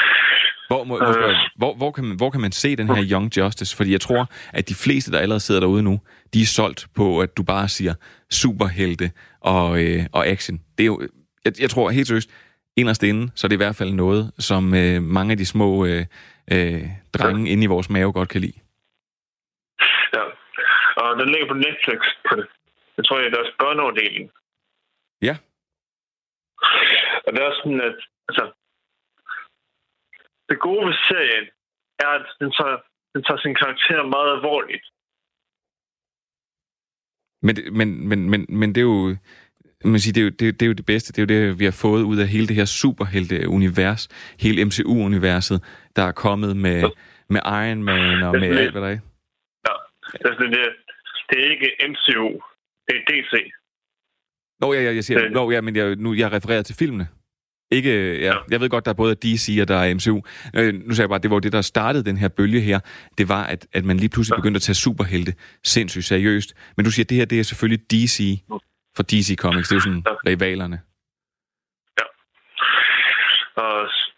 Hvor, 0.68 0.84
må, 0.84 1.00
må 1.00 1.14
spørge, 1.14 1.36
hvor, 1.58 1.76
hvor, 1.76 1.92
kan 1.92 2.04
man, 2.04 2.18
hvor 2.18 2.30
kan 2.30 2.42
man 2.42 2.52
se 2.52 2.76
den 2.76 2.88
her 2.88 3.04
Young 3.12 3.38
Justice? 3.38 3.76
Fordi 3.76 3.92
jeg 3.92 4.02
tror, 4.02 4.30
at 4.54 4.70
de 4.70 4.76
fleste, 4.76 5.12
der 5.12 5.20
allerede 5.20 5.40
sidder 5.40 5.62
derude 5.62 5.84
nu, 5.84 6.00
de 6.34 6.42
er 6.42 6.46
solgt 6.46 6.88
på, 6.96 7.20
at 7.20 7.38
du 7.38 7.44
bare 7.44 7.68
siger 7.68 7.94
superhelte 8.32 9.12
og, 9.42 9.84
øh, 9.84 10.06
og 10.12 10.28
action. 10.28 10.60
Det 10.78 10.84
er 10.84 10.86
jo, 10.88 11.02
jeg, 11.46 11.54
jeg 11.62 11.70
tror 11.70 11.90
helt 11.90 12.08
seriøst, 12.08 12.30
inderst 12.78 13.04
inde, 13.04 13.32
så 13.36 13.48
er 13.48 13.50
det 13.50 13.56
i 13.56 13.58
hvert 13.58 13.76
fald 13.76 13.94
noget, 13.94 14.32
som 14.40 14.74
øh, 14.74 15.04
mange 15.04 15.32
af 15.32 15.38
de 15.38 15.46
små 15.46 15.86
øh, 15.86 16.06
øh, 16.52 16.82
drenge 17.14 17.50
inde 17.50 17.64
i 17.64 17.68
vores 17.68 17.90
mave 17.90 18.12
godt 18.12 18.30
kan 18.30 18.42
lide. 18.42 18.54
Den 21.22 21.30
ligger 21.34 21.48
på 21.48 21.58
Netflix 21.66 22.00
på. 22.30 22.36
Jeg 22.98 23.06
tror, 23.06 23.18
det 23.18 23.28
er 23.28 23.38
deres 23.38 23.56
børneafdeling. 23.60 24.32
Ja. 25.22 25.36
Og 27.26 27.30
det 27.34 27.40
er 27.40 27.48
også 27.50 27.62
sådan, 27.64 27.82
at 27.90 27.98
altså, 28.30 28.46
det 30.50 30.60
gode 30.60 30.86
ved 30.88 30.94
serien 30.94 31.46
er, 32.00 32.08
at 32.20 32.26
den 32.40 32.52
tager, 32.58 32.78
den 33.14 33.24
tager 33.24 33.40
sin 33.42 33.56
karakter 33.56 34.04
meget 34.16 34.32
alvorligt. 34.36 34.86
Men, 37.42 37.56
men, 37.78 38.08
men, 38.10 38.30
men, 38.30 38.46
men 38.50 38.76
det 38.76 38.82
er 38.82 38.90
jo... 38.96 39.16
Man 39.86 40.00
siger, 40.00 40.14
det, 40.14 40.22
er 40.22 40.26
jo, 40.26 40.30
det, 40.30 40.60
det 40.60 40.66
er 40.66 40.68
jo 40.68 40.74
det 40.74 40.86
bedste. 40.86 41.14
Det 41.14 41.20
er 41.20 41.26
jo 41.26 41.50
det, 41.50 41.60
vi 41.60 41.66
har 41.66 41.78
fået 41.82 42.04
ud 42.04 42.18
af 42.18 42.28
hele 42.28 42.48
det 42.48 42.56
her 42.56 42.66
superhelte-univers. 42.66 44.08
Hele 44.40 44.66
MCU-universet, 44.66 45.60
der 45.96 46.04
er 46.04 46.12
kommet 46.12 46.58
med, 46.58 46.84
med 47.30 47.42
Iron 47.46 47.84
Man 47.84 48.24
og 48.24 48.34
med 48.40 48.58
alt, 48.58 48.72
hvad 48.72 48.82
der 48.82 48.88
er. 48.88 49.00
Ja. 49.68 49.74
Det, 50.30 50.40
det, 50.40 50.87
det 51.30 51.46
er 51.46 51.52
ikke 51.52 51.70
MCU. 51.90 52.42
Det 52.88 52.96
er 52.98 53.02
DC. 53.10 53.52
Nå, 54.60 54.74
ja, 54.74 54.82
ja, 54.82 54.94
jeg 54.94 55.04
siger, 55.04 55.20
Det- 55.22 55.32
nå, 55.32 55.52
ja, 55.52 55.62
men 55.62 55.76
jeg, 55.76 55.96
nu, 55.96 56.14
jeg 56.14 56.32
refererer 56.32 56.62
til 56.62 56.76
filmene. 56.76 57.08
Ikke, 57.72 58.20
ja, 58.20 58.26
Ja. 58.26 58.36
jeg 58.52 58.62
ved 58.62 58.70
godt, 58.70 58.86
der 58.86 58.92
er 58.92 58.96
både 58.96 59.16
DC 59.16 59.58
og 59.62 59.68
der 59.68 59.76
er 59.76 59.94
MCU. 59.96 60.22
Øh, 60.56 60.74
nu 60.74 60.94
sagde 60.94 61.02
jeg 61.06 61.10
bare, 61.10 61.20
det 61.20 61.32
var 61.32 61.40
det, 61.40 61.52
der 61.52 61.62
startede 61.62 62.06
den 62.06 62.18
her 62.18 62.28
bølge 62.28 62.62
her. 62.62 62.80
Det 63.18 63.30
var, 63.30 63.44
at, 63.44 63.68
at 63.74 63.86
man 63.86 63.98
lige 63.98 64.10
pludselig 64.10 64.36
Ja. 64.36 64.40
begyndte 64.42 64.58
at 64.58 64.62
tage 64.62 64.76
superhelte 64.76 65.34
sindssygt 65.64 66.06
seriøst. 66.06 66.54
Men 66.78 66.86
du 66.86 66.92
siger, 66.92 67.04
at 67.06 67.10
det 67.10 67.18
her, 67.18 67.26
det 67.26 67.40
er 67.40 67.44
selvfølgelig 67.44 67.92
DC 67.92 68.40
for 68.96 69.04
DC 69.04 69.36
Comics. 69.38 69.68
Det 69.70 69.76
er 69.76 69.76
jo 69.76 69.82
sådan 69.82 70.04
Ja. 70.08 70.14
rivalerne. 70.32 70.82
Og 73.56 73.88
s- 73.90 74.14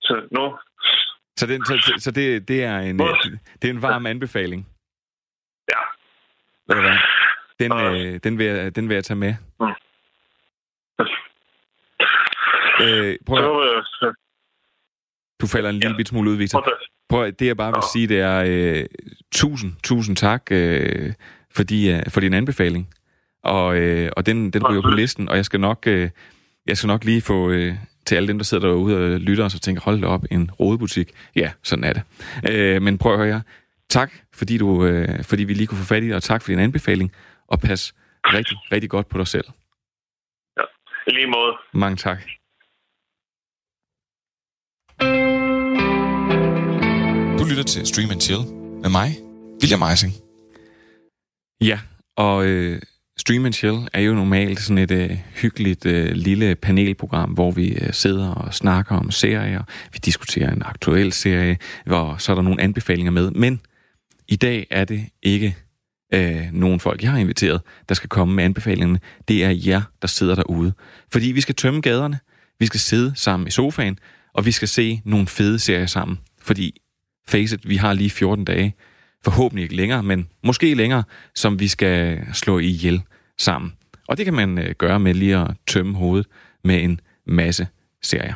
så 0.00 0.14
nu... 0.32 0.56
Så, 1.38 1.46
den, 1.46 1.64
så, 1.66 1.94
så- 1.98 2.10
det, 2.10 2.48
det, 2.48 2.64
er 2.64 2.78
en, 2.78 2.98
det 3.62 3.64
er 3.64 3.70
en 3.70 3.82
varm 3.82 4.06
anbefaling. 4.06 4.68
Den, 7.60 7.72
Og- 7.72 8.00
øh, 8.00 8.20
den, 8.24 8.38
vil 8.38 8.46
jeg, 8.46 8.76
den 8.76 8.88
vil 8.88 8.94
jeg 8.94 9.04
tage 9.04 9.16
med. 9.18 9.34
Mm. 9.60 9.66
Øh, 12.82 13.16
prøv, 13.26 13.62
at- 13.62 14.14
du 15.40 15.46
falder 15.46 15.70
en 15.70 15.74
lille 15.76 15.96
Ja. 15.98 16.04
smule 16.04 16.30
ud, 16.30 16.36
Victor. 16.36 16.68
prøv 17.08 17.24
at- 17.24 17.38
det 17.40 17.46
jeg 17.46 17.56
bare 17.56 17.68
vil 17.70 17.76
Nå. 17.76 17.86
sige, 17.92 18.06
det 18.08 18.20
er 18.20 18.44
øh, 18.46 18.84
tusind, 19.32 19.72
tusind 19.84 20.16
tak 20.16 20.42
øh, 20.50 21.12
fordi, 21.54 21.90
øh, 21.92 22.02
for 22.08 22.20
din 22.20 22.34
anbefaling. 22.34 22.88
Og, 23.44 23.76
øh, 23.76 24.10
og 24.16 24.26
den, 24.26 24.50
den 24.50 24.66
ryger 24.66 24.82
på 24.82 24.88
listen, 24.90 25.28
og 25.28 25.36
jeg 25.36 25.44
skal 25.44 25.60
nok, 25.60 25.84
øh, 25.86 26.10
jeg 26.66 26.76
skal 26.76 26.88
nok 26.88 27.04
lige 27.04 27.20
få 27.22 27.50
øh, 27.50 27.74
til 28.06 28.14
alle 28.16 28.28
dem, 28.28 28.38
der 28.38 28.44
sidder 28.44 28.68
derude 28.68 29.14
og 29.14 29.20
lytter, 29.20 29.44
og 29.44 29.50
så 29.50 29.58
tænker, 29.60 29.82
hold 29.82 30.00
da 30.00 30.06
op, 30.06 30.24
en 30.30 30.50
rodebutik. 30.50 31.10
Ja, 31.36 31.52
sådan 31.62 31.84
er 31.84 31.92
det. 31.92 32.02
Øh, 32.50 32.82
men 32.82 32.98
prøv 32.98 33.12
at 33.12 33.18
høre. 33.18 33.42
Tak, 33.92 34.12
fordi, 34.34 34.58
du, 34.58 34.84
øh, 34.86 35.24
fordi 35.24 35.44
vi 35.44 35.54
lige 35.54 35.66
kunne 35.66 35.78
få 35.78 35.84
fat 35.84 36.02
i 36.02 36.06
dig, 36.06 36.16
og 36.16 36.22
tak 36.22 36.42
for 36.42 36.52
din 36.52 36.58
anbefaling, 36.58 37.12
og 37.48 37.60
pas 37.60 37.94
rigtig, 38.24 38.56
rigtig 38.72 38.90
godt 38.90 39.08
på 39.08 39.18
dig 39.18 39.26
selv. 39.26 39.44
I 41.06 41.10
lige 41.10 41.26
måde. 41.26 41.52
Mange 41.74 41.96
tak. 41.96 42.18
Du 47.38 47.44
lytter 47.50 47.64
til 47.66 47.86
Stream 47.86 48.10
and 48.10 48.20
Chill 48.20 48.42
med 48.82 48.90
mig, 48.90 49.08
William 49.62 49.82
Eising. 49.90 50.12
Ja, 51.60 51.80
og 52.16 52.46
øh, 52.46 52.82
Stream 53.18 53.44
and 53.44 53.54
Chill 53.54 53.88
er 53.92 54.00
jo 54.00 54.14
normalt 54.14 54.60
sådan 54.60 54.78
et 54.78 54.90
øh, 54.90 55.10
hyggeligt 55.42 55.86
øh, 55.86 56.10
lille 56.10 56.54
panelprogram, 56.54 57.30
hvor 57.30 57.50
vi 57.50 57.68
øh, 57.72 57.92
sidder 57.92 58.34
og 58.34 58.54
snakker 58.54 58.96
om 58.96 59.10
serier. 59.10 59.62
Vi 59.92 59.98
diskuterer 60.04 60.52
en 60.52 60.62
aktuel 60.64 61.12
serie, 61.12 61.56
hvor 61.86 62.16
så 62.18 62.32
er 62.32 62.34
der 62.36 62.42
nogle 62.42 62.62
anbefalinger 62.62 63.12
med. 63.12 63.30
Men 63.30 63.60
i 64.28 64.36
dag 64.36 64.66
er 64.70 64.84
det 64.84 65.04
ikke 65.22 65.56
øh, 66.14 66.48
nogen 66.52 66.80
folk, 66.80 67.02
jeg 67.02 67.10
har 67.10 67.18
inviteret, 67.18 67.60
der 67.88 67.94
skal 67.94 68.08
komme 68.08 68.34
med 68.34 68.44
anbefalingerne. 68.44 69.00
Det 69.28 69.44
er 69.44 69.50
jer, 69.50 69.82
der 70.02 70.08
sidder 70.08 70.34
derude. 70.34 70.72
Fordi 71.12 71.26
vi 71.26 71.40
skal 71.40 71.54
tømme 71.54 71.80
gaderne, 71.80 72.18
vi 72.58 72.66
skal 72.66 72.80
sidde 72.80 73.12
sammen 73.16 73.48
i 73.48 73.50
sofaen, 73.50 73.98
og 74.32 74.46
vi 74.46 74.52
skal 74.52 74.68
se 74.68 75.00
nogle 75.04 75.26
fede 75.26 75.58
serier 75.58 75.86
sammen. 75.86 76.18
Fordi, 76.42 76.80
face 77.28 77.54
it, 77.54 77.68
vi 77.68 77.76
har 77.76 77.92
lige 77.92 78.10
14 78.10 78.44
dage, 78.44 78.74
forhåbentlig 79.24 79.62
ikke 79.62 79.76
længere, 79.76 80.02
men 80.02 80.28
måske 80.44 80.74
længere, 80.74 81.04
som 81.34 81.60
vi 81.60 81.68
skal 81.68 82.20
slå 82.32 82.58
ihjel 82.58 83.02
sammen. 83.38 83.72
Og 84.08 84.16
det 84.16 84.24
kan 84.24 84.34
man 84.34 84.58
øh, 84.58 84.74
gøre 84.78 85.00
med 85.00 85.14
lige 85.14 85.36
at 85.36 85.50
tømme 85.66 85.94
hovedet 85.94 86.26
med 86.64 86.82
en 86.82 87.00
masse 87.26 87.66
serier. 88.02 88.34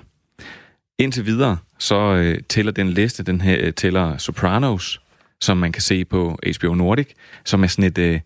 Indtil 0.99 1.27
videre, 1.27 1.57
så 1.79 2.15
øh, 2.15 2.39
tæller 2.49 2.73
den 2.73 2.91
liste, 2.91 3.23
den 3.23 3.41
her 3.41 3.57
øh, 3.61 3.73
tæller 3.73 4.17
Sopranos, 4.17 5.01
som 5.41 5.57
man 5.57 5.73
kan 5.73 5.83
se 5.83 6.05
på 6.05 6.39
HBO 6.57 6.75
Nordic, 6.75 7.09
som 7.45 7.63
er 7.63 7.67
sådan 7.67 7.85
et 7.85 7.99
øh, 7.99 8.21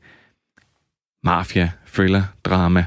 mafia, 1.25 1.71
thriller, 1.95 2.23
drama. 2.45 2.85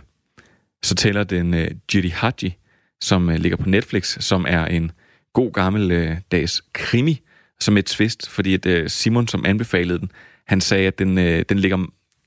Så 0.84 0.96
tæller 0.96 1.24
den 1.24 1.54
øh, 1.54 1.72
Judy 1.94 2.12
Haji, 2.12 2.56
som 3.02 3.30
øh, 3.30 3.36
ligger 3.36 3.58
på 3.58 3.70
Netflix, 3.70 4.24
som 4.24 4.46
er 4.50 4.66
en 4.66 4.92
god 5.34 5.52
gammel 5.52 5.92
øh, 5.92 6.18
dags 6.32 6.64
krimi, 6.74 7.22
som 7.60 7.78
et 7.78 7.86
twist, 7.86 8.30
fordi 8.30 8.54
at 8.54 8.66
øh, 8.66 8.90
Simon, 8.90 9.28
som 9.28 9.46
anbefalede 9.46 10.00
den, 10.00 10.12
han 10.48 10.62
sagde, 10.62 10.88
at 10.88 11.00
den, 11.00 11.18
øh, 11.18 11.46
den 11.50 11.60
ligger, 11.60 11.78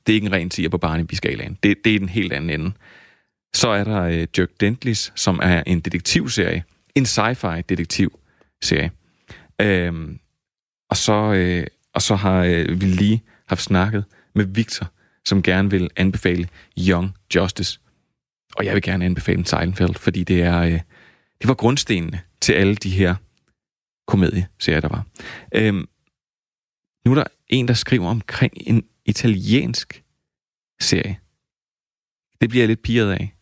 det 0.07 0.13
er 0.13 0.15
ikke 0.15 0.27
en 0.27 0.33
ren 0.33 0.51
tiger 0.51 0.69
på 0.69 0.79
Barnaby-skalaen. 0.79 1.59
Det, 1.63 1.77
det 1.85 1.95
er 1.95 1.99
den 1.99 2.09
helt 2.09 2.33
anden 2.33 2.51
ende. 2.51 2.73
Så 3.55 3.69
er 3.69 3.85
der 3.85 4.03
øh, 4.03 4.27
Dirk 4.37 4.51
Dentlis, 4.61 5.13
som 5.15 5.41
er 5.43 5.63
en 5.67 5.81
detektivserie. 5.81 6.65
En 6.95 7.05
sci-fi 7.05 7.61
detektivserie. 7.69 8.91
Øhm, 9.61 10.19
og, 10.91 10.97
så, 10.97 11.33
øh, 11.33 11.67
og 11.97 12.03
så 12.03 12.15
har 12.15 12.45
øh, 12.45 12.81
vi 12.81 12.87
lige 12.87 13.23
haft 13.47 13.63
snakket 13.63 14.05
med 14.35 14.45
Victor, 14.45 14.93
som 15.25 15.43
gerne 15.43 15.71
vil 15.71 15.91
anbefale 15.97 16.49
Young 16.79 17.15
Justice. 17.35 17.81
Og 18.57 18.65
jeg 18.65 18.75
vil 18.75 18.83
gerne 18.83 19.05
anbefale 19.05 19.47
Seinfeld, 19.47 19.95
fordi 19.95 20.25
det 20.25 20.43
er 20.43 20.59
øh, 20.61 20.81
det 21.41 21.49
var 21.49 21.55
grundstenene 21.55 22.21
til 22.41 22.53
alle 22.53 22.75
de 22.75 22.91
her 22.91 23.15
komedieserier, 24.07 24.81
der 24.81 24.89
var. 24.89 25.07
Øhm, 25.55 25.89
nu 27.05 27.11
er 27.11 27.15
der 27.15 27.25
en, 27.49 27.69
der 27.69 27.75
skriver 27.75 28.09
omkring 28.09 28.53
en 28.57 28.85
italiensk 29.05 30.05
serie. 30.81 31.19
Det 32.41 32.49
bliver 32.49 32.63
jeg 32.63 32.69
lidt 32.69 32.83
piret 32.83 33.13
af. 33.13 33.35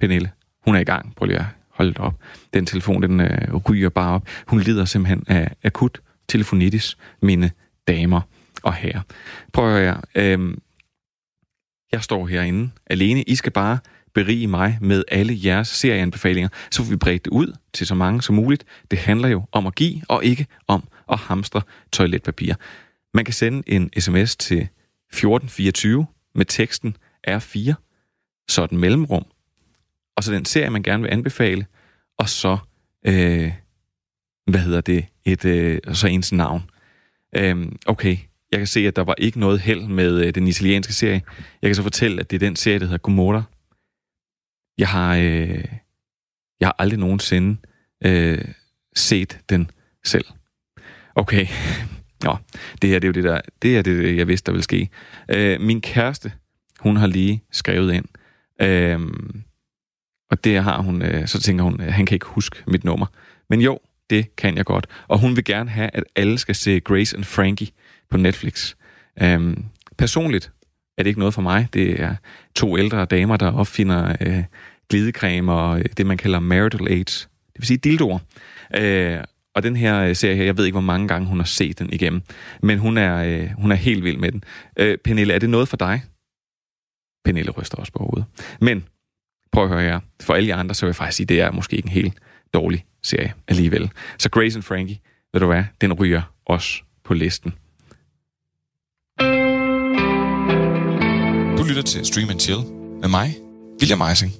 Pernille, 0.00 0.32
hun 0.64 0.74
er 0.74 0.80
i 0.80 0.84
gang. 0.84 1.14
Prøv 1.14 1.26
lige 1.26 1.38
at 1.38 1.44
holde 1.68 1.90
det 1.90 1.98
op. 1.98 2.14
Den 2.54 2.66
telefon, 2.66 3.02
den 3.02 3.20
øh, 3.20 3.54
ryger 3.54 3.88
bare 3.88 4.14
op. 4.14 4.28
Hun 4.46 4.60
lider 4.60 4.84
simpelthen 4.84 5.24
af 5.28 5.54
akut 5.64 6.00
telefonitis, 6.30 6.96
mine 7.22 7.50
damer 7.88 8.20
og 8.62 8.74
herrer. 8.74 9.00
Prøv 9.52 9.74
at 9.74 9.80
høre 9.80 10.00
øh, 10.14 10.56
jeg 11.92 12.02
står 12.02 12.26
herinde 12.26 12.70
alene. 12.86 13.22
I 13.22 13.34
skal 13.34 13.52
bare 13.52 13.78
berige 14.14 14.46
mig 14.46 14.78
med 14.80 15.04
alle 15.08 15.38
jeres 15.44 15.68
serieanbefalinger, 15.68 16.48
så 16.70 16.82
vi 16.82 16.96
bredt 16.96 17.24
det 17.24 17.30
ud 17.30 17.56
til 17.72 17.86
så 17.86 17.94
mange 17.94 18.22
som 18.22 18.34
muligt. 18.34 18.64
Det 18.90 18.98
handler 18.98 19.28
jo 19.28 19.44
om 19.52 19.66
at 19.66 19.74
give, 19.74 20.02
og 20.08 20.24
ikke 20.24 20.46
om 20.66 20.88
at 21.10 21.18
hamstre 21.18 21.62
toiletpapir. 21.92 22.54
Man 23.14 23.24
kan 23.24 23.34
sende 23.34 23.62
en 23.66 23.90
sms 23.98 24.36
til 24.36 24.58
1424 24.58 26.06
med 26.34 26.44
teksten 26.44 26.96
R4, 27.28 27.72
så 28.48 28.66
den 28.66 28.78
mellemrum, 28.78 29.24
og 30.16 30.24
så 30.24 30.32
den 30.32 30.44
serie, 30.44 30.70
man 30.70 30.82
gerne 30.82 31.02
vil 31.02 31.10
anbefale, 31.10 31.66
og 32.18 32.28
så, 32.28 32.58
øh, 33.06 33.52
hvad 34.50 34.60
hedder 34.60 34.80
det, 34.80 35.06
et, 35.24 35.44
øh, 35.44 35.78
så 35.92 36.06
ens 36.06 36.32
navn. 36.32 36.62
Øhm, 37.36 37.76
okay, 37.86 38.16
jeg 38.52 38.60
kan 38.60 38.66
se, 38.66 38.86
at 38.86 38.96
der 38.96 39.04
var 39.04 39.14
ikke 39.18 39.40
noget 39.40 39.60
held 39.60 39.82
med 39.82 40.26
øh, 40.26 40.34
den 40.34 40.46
italienske 40.46 40.92
serie. 40.92 41.22
Jeg 41.62 41.68
kan 41.68 41.74
så 41.74 41.82
fortælle, 41.82 42.20
at 42.20 42.30
det 42.30 42.36
er 42.42 42.46
den 42.46 42.56
serie, 42.56 42.78
der 42.78 42.84
hedder 42.84 42.98
Gomorra. 42.98 43.42
Jeg 44.78 44.88
har, 44.88 45.16
øh, 45.16 45.64
jeg 46.60 46.68
har 46.68 46.76
aldrig 46.78 46.98
nogensinde 46.98 47.56
øh, 48.04 48.44
set 48.96 49.38
den 49.50 49.70
selv. 50.04 50.24
Okay, 51.14 51.46
Nå, 52.24 52.36
det 52.82 52.90
her 52.90 52.98
det 52.98 53.04
er 53.04 53.08
jo 53.08 53.12
det, 53.12 53.24
der, 53.24 53.40
det 53.62 53.78
er 53.78 53.82
det, 53.82 54.16
jeg 54.16 54.28
vidste, 54.28 54.46
der 54.46 54.52
ville 54.52 54.64
ske. 54.64 54.88
Øh, 55.28 55.60
min 55.60 55.80
kæreste, 55.80 56.32
hun 56.80 56.96
har 56.96 57.06
lige 57.06 57.42
skrevet 57.52 57.92
ind, 57.92 58.04
øh, 58.62 59.00
og 60.30 60.44
det 60.44 60.62
har 60.62 60.82
hun, 60.82 61.02
øh, 61.02 61.26
så 61.26 61.40
tænker 61.40 61.64
hun, 61.64 61.80
øh, 61.80 61.92
han 61.92 62.06
kan 62.06 62.14
ikke 62.14 62.26
huske 62.26 62.56
mit 62.66 62.84
nummer. 62.84 63.06
Men 63.50 63.60
jo, 63.60 63.78
det 64.10 64.36
kan 64.36 64.56
jeg 64.56 64.64
godt. 64.64 64.86
Og 65.08 65.18
hun 65.18 65.36
vil 65.36 65.44
gerne 65.44 65.70
have, 65.70 65.90
at 65.92 66.04
alle 66.16 66.38
skal 66.38 66.54
se 66.54 66.80
Grace 66.80 67.16
and 67.16 67.24
Frankie 67.24 67.68
på 68.10 68.16
Netflix. 68.16 68.74
Øhm, 69.22 69.64
personligt 69.98 70.52
er 70.98 71.02
det 71.02 71.10
ikke 71.10 71.20
noget 71.20 71.34
for 71.34 71.42
mig. 71.42 71.68
Det 71.72 72.00
er 72.00 72.14
to 72.54 72.78
ældre 72.78 73.04
damer, 73.04 73.36
der 73.36 73.52
opfinder 73.52 74.16
øh, 74.20 74.44
glidecreme 74.90 75.52
og 75.52 75.78
øh, 75.78 75.84
det, 75.96 76.06
man 76.06 76.16
kalder 76.16 76.40
marital 76.40 76.88
aids. 76.88 77.28
Det 77.46 77.60
vil 77.60 77.66
sige 77.66 77.78
dildoer. 77.78 78.18
Øh, 78.76 79.18
og 79.54 79.62
den 79.62 79.76
her 79.76 80.00
øh, 80.00 80.16
serie 80.16 80.36
her, 80.36 80.44
jeg 80.44 80.56
ved 80.56 80.64
ikke, 80.64 80.74
hvor 80.74 80.80
mange 80.80 81.08
gange 81.08 81.28
hun 81.28 81.38
har 81.38 81.44
set 81.44 81.78
den 81.78 81.92
igennem, 81.92 82.22
men 82.62 82.78
hun 82.78 82.98
er, 82.98 83.16
øh, 83.16 83.50
hun 83.58 83.72
er 83.72 83.76
helt 83.76 84.04
vild 84.04 84.16
med 84.16 84.32
den. 84.32 84.44
Øh, 84.76 84.98
Pernille, 85.04 85.34
er 85.34 85.38
det 85.38 85.50
noget 85.50 85.68
for 85.68 85.76
dig? 85.76 86.02
Pernille 87.24 87.50
ryster 87.50 87.76
også 87.76 87.92
på 87.92 87.98
hovedet. 87.98 88.24
Men 88.60 88.84
prøv 89.52 89.64
at 89.64 89.70
høre 89.70 89.82
her. 89.82 90.00
For 90.22 90.34
alle 90.34 90.48
jer 90.48 90.56
andre, 90.56 90.74
så 90.74 90.86
vil 90.86 90.88
jeg 90.88 90.96
faktisk 90.96 91.16
sige, 91.16 91.24
at 91.24 91.28
det 91.28 91.40
er 91.40 91.50
måske 91.50 91.76
ikke 91.76 91.86
en 91.86 91.92
helt 91.92 92.14
dårlig 92.54 92.84
serie 93.02 93.32
alligevel. 93.48 93.90
Så 94.18 94.30
Grace 94.30 94.56
and 94.56 94.62
Frankie, 94.62 94.98
ved 95.32 95.40
du 95.40 95.46
hvad, 95.46 95.64
den 95.80 95.92
ryger 95.92 96.22
også 96.46 96.82
på 97.04 97.14
listen. 97.14 97.54
Du 101.58 101.64
lytter 101.68 101.82
til 101.86 102.06
Stream 102.06 102.30
and 102.30 102.40
Chill 102.40 102.60
med 103.00 103.08
mig, 103.08 103.36
William 103.80 104.00
Eising. 104.10 104.32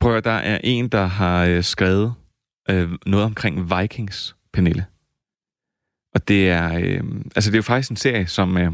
Prøv 0.00 0.16
at 0.16 0.24
der 0.24 0.30
er 0.30 0.58
en, 0.64 0.88
der 0.88 1.04
har 1.04 1.44
øh, 1.44 1.62
skrevet 1.62 2.14
øh, 2.70 2.90
noget 3.06 3.24
omkring 3.24 3.80
Vikings, 3.80 4.36
Pernille. 4.52 4.86
Og 6.14 6.28
det 6.28 6.50
er, 6.50 6.78
øh, 6.78 7.00
altså 7.36 7.50
det 7.50 7.54
er 7.54 7.58
jo 7.58 7.62
faktisk 7.62 7.90
en 7.90 7.96
serie, 7.96 8.26
som, 8.26 8.58
øh, 8.58 8.72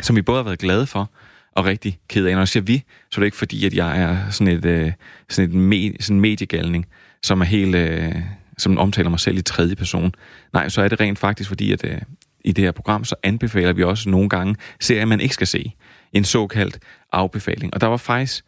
som 0.00 0.16
vi 0.16 0.22
både 0.22 0.38
har 0.38 0.42
været 0.42 0.58
glade 0.58 0.86
for, 0.86 1.10
og 1.52 1.64
rigtig 1.64 2.00
ked 2.08 2.26
af. 2.26 2.32
Når 2.32 2.40
jeg 2.40 2.48
siger 2.48 2.62
vi, 2.62 2.84
så 3.10 3.18
er 3.18 3.20
det 3.20 3.26
ikke 3.26 3.36
fordi, 3.36 3.66
at 3.66 3.74
jeg 3.74 4.00
er 4.00 4.30
sådan 4.30 4.56
et, 4.56 4.64
øh, 4.64 4.92
sådan 5.28 5.50
et 5.50 5.56
med, 5.56 5.92
sådan 6.00 6.20
mediegalning, 6.20 6.86
som 7.22 7.40
er 7.40 7.44
helt, 7.44 7.74
øh, 7.74 8.14
som 8.58 8.78
omtaler 8.78 9.10
mig 9.10 9.20
selv 9.20 9.38
i 9.38 9.42
tredje 9.42 9.76
person. 9.76 10.14
Nej, 10.52 10.68
så 10.68 10.82
er 10.82 10.88
det 10.88 11.00
rent 11.00 11.18
faktisk 11.18 11.48
fordi, 11.48 11.72
at 11.72 11.84
øh, 11.84 12.00
i 12.44 12.52
det 12.52 12.64
her 12.64 12.72
program, 12.72 13.04
så 13.04 13.14
anbefaler 13.22 13.72
vi 13.72 13.82
også 13.82 14.08
nogle 14.08 14.28
gange 14.28 14.56
serier, 14.80 15.04
man 15.04 15.20
ikke 15.20 15.34
skal 15.34 15.46
se. 15.46 15.72
En 16.12 16.24
såkaldt 16.24 16.78
afbefaling. 17.12 17.74
Og 17.74 17.80
der 17.80 17.86
var 17.86 17.96
faktisk 17.96 18.44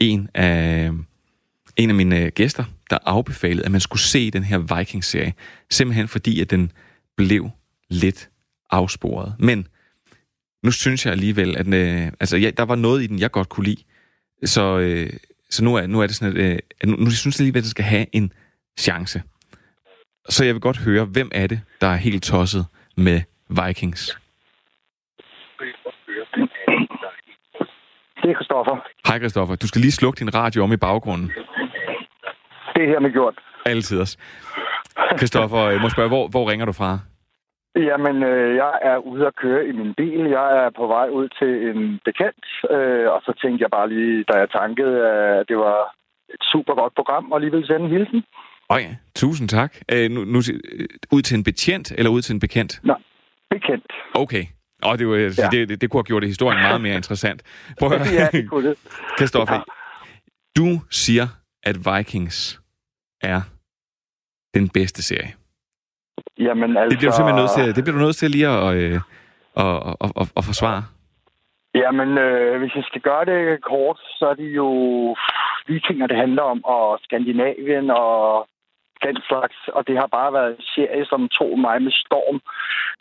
en 0.00 0.28
af, 0.34 0.90
en 1.76 1.88
af 1.88 1.94
mine 1.94 2.18
øh, 2.18 2.32
gæster, 2.34 2.64
der 2.90 2.98
afbefalede, 3.06 3.64
at 3.64 3.70
man 3.70 3.80
skulle 3.80 4.02
se 4.02 4.30
den 4.30 4.44
her 4.44 4.76
Vikings-serie. 4.78 5.34
Simpelthen 5.70 6.08
fordi, 6.08 6.40
at 6.40 6.50
den 6.50 6.72
blev 7.16 7.50
lidt 7.90 8.28
afsporet. 8.70 9.34
Men 9.38 9.66
nu 10.64 10.70
synes 10.70 11.06
jeg 11.06 11.12
alligevel, 11.12 11.56
at 11.56 11.74
øh, 11.74 12.12
altså, 12.20 12.36
ja, 12.36 12.50
der 12.50 12.62
var 12.62 12.74
noget 12.74 13.02
i 13.02 13.06
den, 13.06 13.18
jeg 13.18 13.30
godt 13.30 13.48
kunne 13.48 13.64
lide. 13.64 13.82
Så, 14.44 14.78
øh, 14.78 15.12
så 15.52 15.64
nu, 15.64 15.74
er, 15.74 15.86
nu 15.86 16.00
er 16.00 16.06
det 16.06 16.16
sådan, 16.16 16.36
at 16.36 16.52
øh, 16.52 16.58
nu, 16.84 16.96
nu 16.96 17.10
synes 17.10 17.36
jeg 17.36 17.40
alligevel, 17.40 17.58
at 17.58 17.62
det 17.62 17.70
skal 17.70 17.84
have 17.84 18.06
en 18.12 18.32
chance. 18.78 19.22
Så 20.28 20.44
jeg 20.44 20.54
vil 20.54 20.60
godt 20.60 20.78
høre, 20.78 21.04
hvem 21.04 21.30
er 21.34 21.46
det, 21.46 21.60
der 21.80 21.86
er 21.86 21.96
helt 21.96 22.22
tosset 22.22 22.66
med 22.96 23.20
Vikings? 23.48 24.18
Det 28.22 28.30
er 28.30 28.34
Christoffer. 28.34 28.76
Hej 29.06 29.18
Christoffer. 29.18 29.56
Du 29.56 29.66
skal 29.66 29.80
lige 29.80 29.92
slukke 29.92 30.18
din 30.18 30.34
radio 30.34 30.62
om 30.62 30.72
i 30.72 30.76
baggrunden. 30.76 31.28
Det 32.74 32.82
er 32.84 32.88
her 32.88 33.00
med 33.00 33.12
gjort. 33.12 33.34
Altid 33.66 34.00
også. 34.00 34.18
Christoffer, 35.16 35.70
jeg 35.70 35.80
må 35.80 35.88
spørge, 35.88 36.08
hvor, 36.08 36.28
hvor 36.28 36.50
ringer 36.50 36.66
du 36.66 36.72
fra? 36.72 36.98
Jamen, 37.76 38.22
øh, 38.22 38.56
jeg 38.56 38.72
er 38.82 38.96
ude 38.96 39.26
at 39.26 39.36
køre 39.36 39.66
i 39.66 39.72
min 39.72 39.94
bil. 39.94 40.20
Jeg 40.38 40.48
er 40.64 40.70
på 40.76 40.86
vej 40.86 41.08
ud 41.08 41.28
til 41.38 41.52
en 41.70 42.00
bekendt, 42.04 42.46
øh, 42.70 43.06
og 43.14 43.20
så 43.26 43.32
tænkte 43.42 43.62
jeg 43.62 43.70
bare 43.70 43.88
lige, 43.88 44.24
da 44.24 44.38
jeg 44.38 44.50
tankede, 44.50 44.96
at 45.08 45.48
det 45.48 45.56
var 45.56 45.78
et 46.34 46.42
super 46.52 46.74
godt 46.74 46.94
program, 46.94 47.32
og 47.32 47.40
lige 47.40 47.50
ville 47.50 47.66
sende 47.66 47.84
en 47.84 47.92
hilsen. 47.92 48.24
Åh 48.70 48.80
ja, 48.80 48.96
tusind 49.14 49.48
tak. 49.48 49.72
Øh, 49.92 50.10
nu, 50.10 50.24
nu, 50.24 50.38
øh, 50.38 50.88
ud 51.12 51.22
til 51.22 51.36
en 51.36 51.44
betjent, 51.44 51.92
eller 51.98 52.10
ud 52.10 52.22
til 52.22 52.34
en 52.34 52.40
bekendt? 52.40 52.80
Nej, 52.84 53.00
bekendt. 53.50 53.92
Okay. 54.14 54.44
Og 54.82 54.98
det, 54.98 55.08
var, 55.08 55.16
ja. 55.16 55.28
det, 55.28 55.68
det, 55.68 55.80
det 55.80 55.90
kunne 55.90 55.98
have 55.98 56.04
gjort 56.04 56.24
historien 56.24 56.60
meget 56.60 56.80
mere 56.80 56.96
interessant. 56.96 57.42
Prøv 57.78 57.92
at 57.92 57.98
høre. 57.98 58.14
ja, 58.20 58.28
det 58.32 58.50
kunne 58.50 58.68
det. 58.68 58.78
Christoffer, 59.18 59.54
ja. 59.54 59.60
du 60.56 60.80
siger, 60.90 61.26
at 61.62 61.76
Vikings 61.76 62.60
er 63.22 63.40
den 64.54 64.68
bedste 64.68 65.02
serie. 65.02 65.32
Jamen 66.46 66.70
altså... 66.76 66.90
Det 66.90 66.98
bliver 66.98 67.10
du 67.12 67.16
simpelthen 67.16 67.42
nødt 67.42 67.54
til, 67.58 67.66
det 67.76 67.84
bliver 67.84 67.98
du 67.98 68.04
nødt 68.04 68.16
til 68.16 68.30
lige 68.30 68.48
at, 68.48 68.74
øh, 68.80 69.00
at, 69.62 69.76
at, 70.04 70.10
at, 70.20 70.26
at 70.38 70.44
forsvare. 70.50 70.82
Jamen, 71.74 72.18
øh, 72.18 72.58
hvis 72.60 72.74
jeg 72.74 72.84
skal 72.84 73.00
gøre 73.00 73.24
det 73.24 73.62
kort, 73.70 73.98
så 74.18 74.24
er 74.32 74.34
det 74.34 74.50
jo 74.62 74.70
vikinger, 75.66 76.06
det 76.06 76.16
handler 76.16 76.42
om, 76.42 76.64
og 76.64 76.98
Skandinavien 77.02 77.90
og 77.90 78.46
den 79.06 79.16
slags. 79.28 79.56
Og 79.76 79.86
det 79.86 79.96
har 79.96 80.08
bare 80.18 80.32
været 80.32 80.50
en 80.50 80.62
serie, 80.74 81.04
som 81.04 81.28
tog 81.28 81.58
mig 81.58 81.82
med 81.82 81.92
storm, 82.04 82.40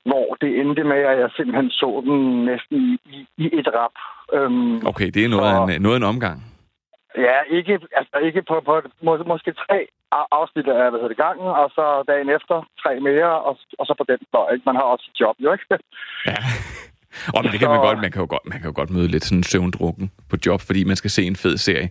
hvor 0.06 0.38
det 0.42 0.60
endte 0.60 0.84
med, 0.84 1.02
at 1.12 1.20
jeg 1.20 1.30
simpelthen 1.36 1.70
så 1.70 2.02
den 2.06 2.46
næsten 2.46 3.00
i, 3.06 3.28
i 3.38 3.46
et 3.60 3.68
rap. 3.78 3.96
Øhm, 4.34 4.88
okay, 4.92 5.10
det 5.16 5.26
er 5.26 5.30
noget, 5.30 5.58
og, 5.58 5.72
af 5.72 5.76
en, 5.76 5.82
noget 5.82 5.96
af 5.96 6.00
en 6.00 6.12
omgang. 6.14 6.38
Ja, 7.18 7.38
ikke, 7.58 7.80
altså 8.00 8.18
ikke 8.28 8.42
på, 8.42 8.62
på 8.66 8.82
må, 9.02 9.24
måske 9.24 9.54
tre 9.54 9.88
afsnit 10.12 10.68
af 10.68 10.90
hvad 10.90 11.00
hedder 11.00 11.08
det, 11.08 11.24
gangen, 11.26 11.48
og 11.62 11.70
så 11.78 12.04
dagen 12.08 12.30
efter 12.38 12.56
tre 12.84 13.00
mere, 13.00 13.32
og, 13.48 13.58
og 13.80 13.86
så 13.86 13.94
på 13.98 14.06
den 14.12 14.20
fløj. 14.30 14.52
Man 14.66 14.76
har 14.76 14.86
også 14.94 15.06
et 15.12 15.20
job, 15.20 15.36
jo 15.40 15.52
ikke? 15.54 15.66
Ja. 16.26 16.38
Og 17.36 17.44
men 17.44 17.52
det 17.52 17.60
kan 17.60 17.70
man 17.70 17.80
godt, 17.80 18.00
man 18.02 18.12
kan 18.12 18.22
jo 18.22 18.28
godt, 18.30 18.46
man 18.46 18.60
kan 18.60 18.68
jo 18.68 18.76
godt 18.76 18.90
møde 18.90 19.08
lidt 19.08 19.24
sådan 19.24 19.44
søvndrukken 19.44 20.12
på 20.30 20.36
job, 20.46 20.62
fordi 20.62 20.84
man 20.84 20.96
skal 20.96 21.10
se 21.10 21.24
en 21.24 21.36
fed 21.36 21.58
serie. 21.58 21.90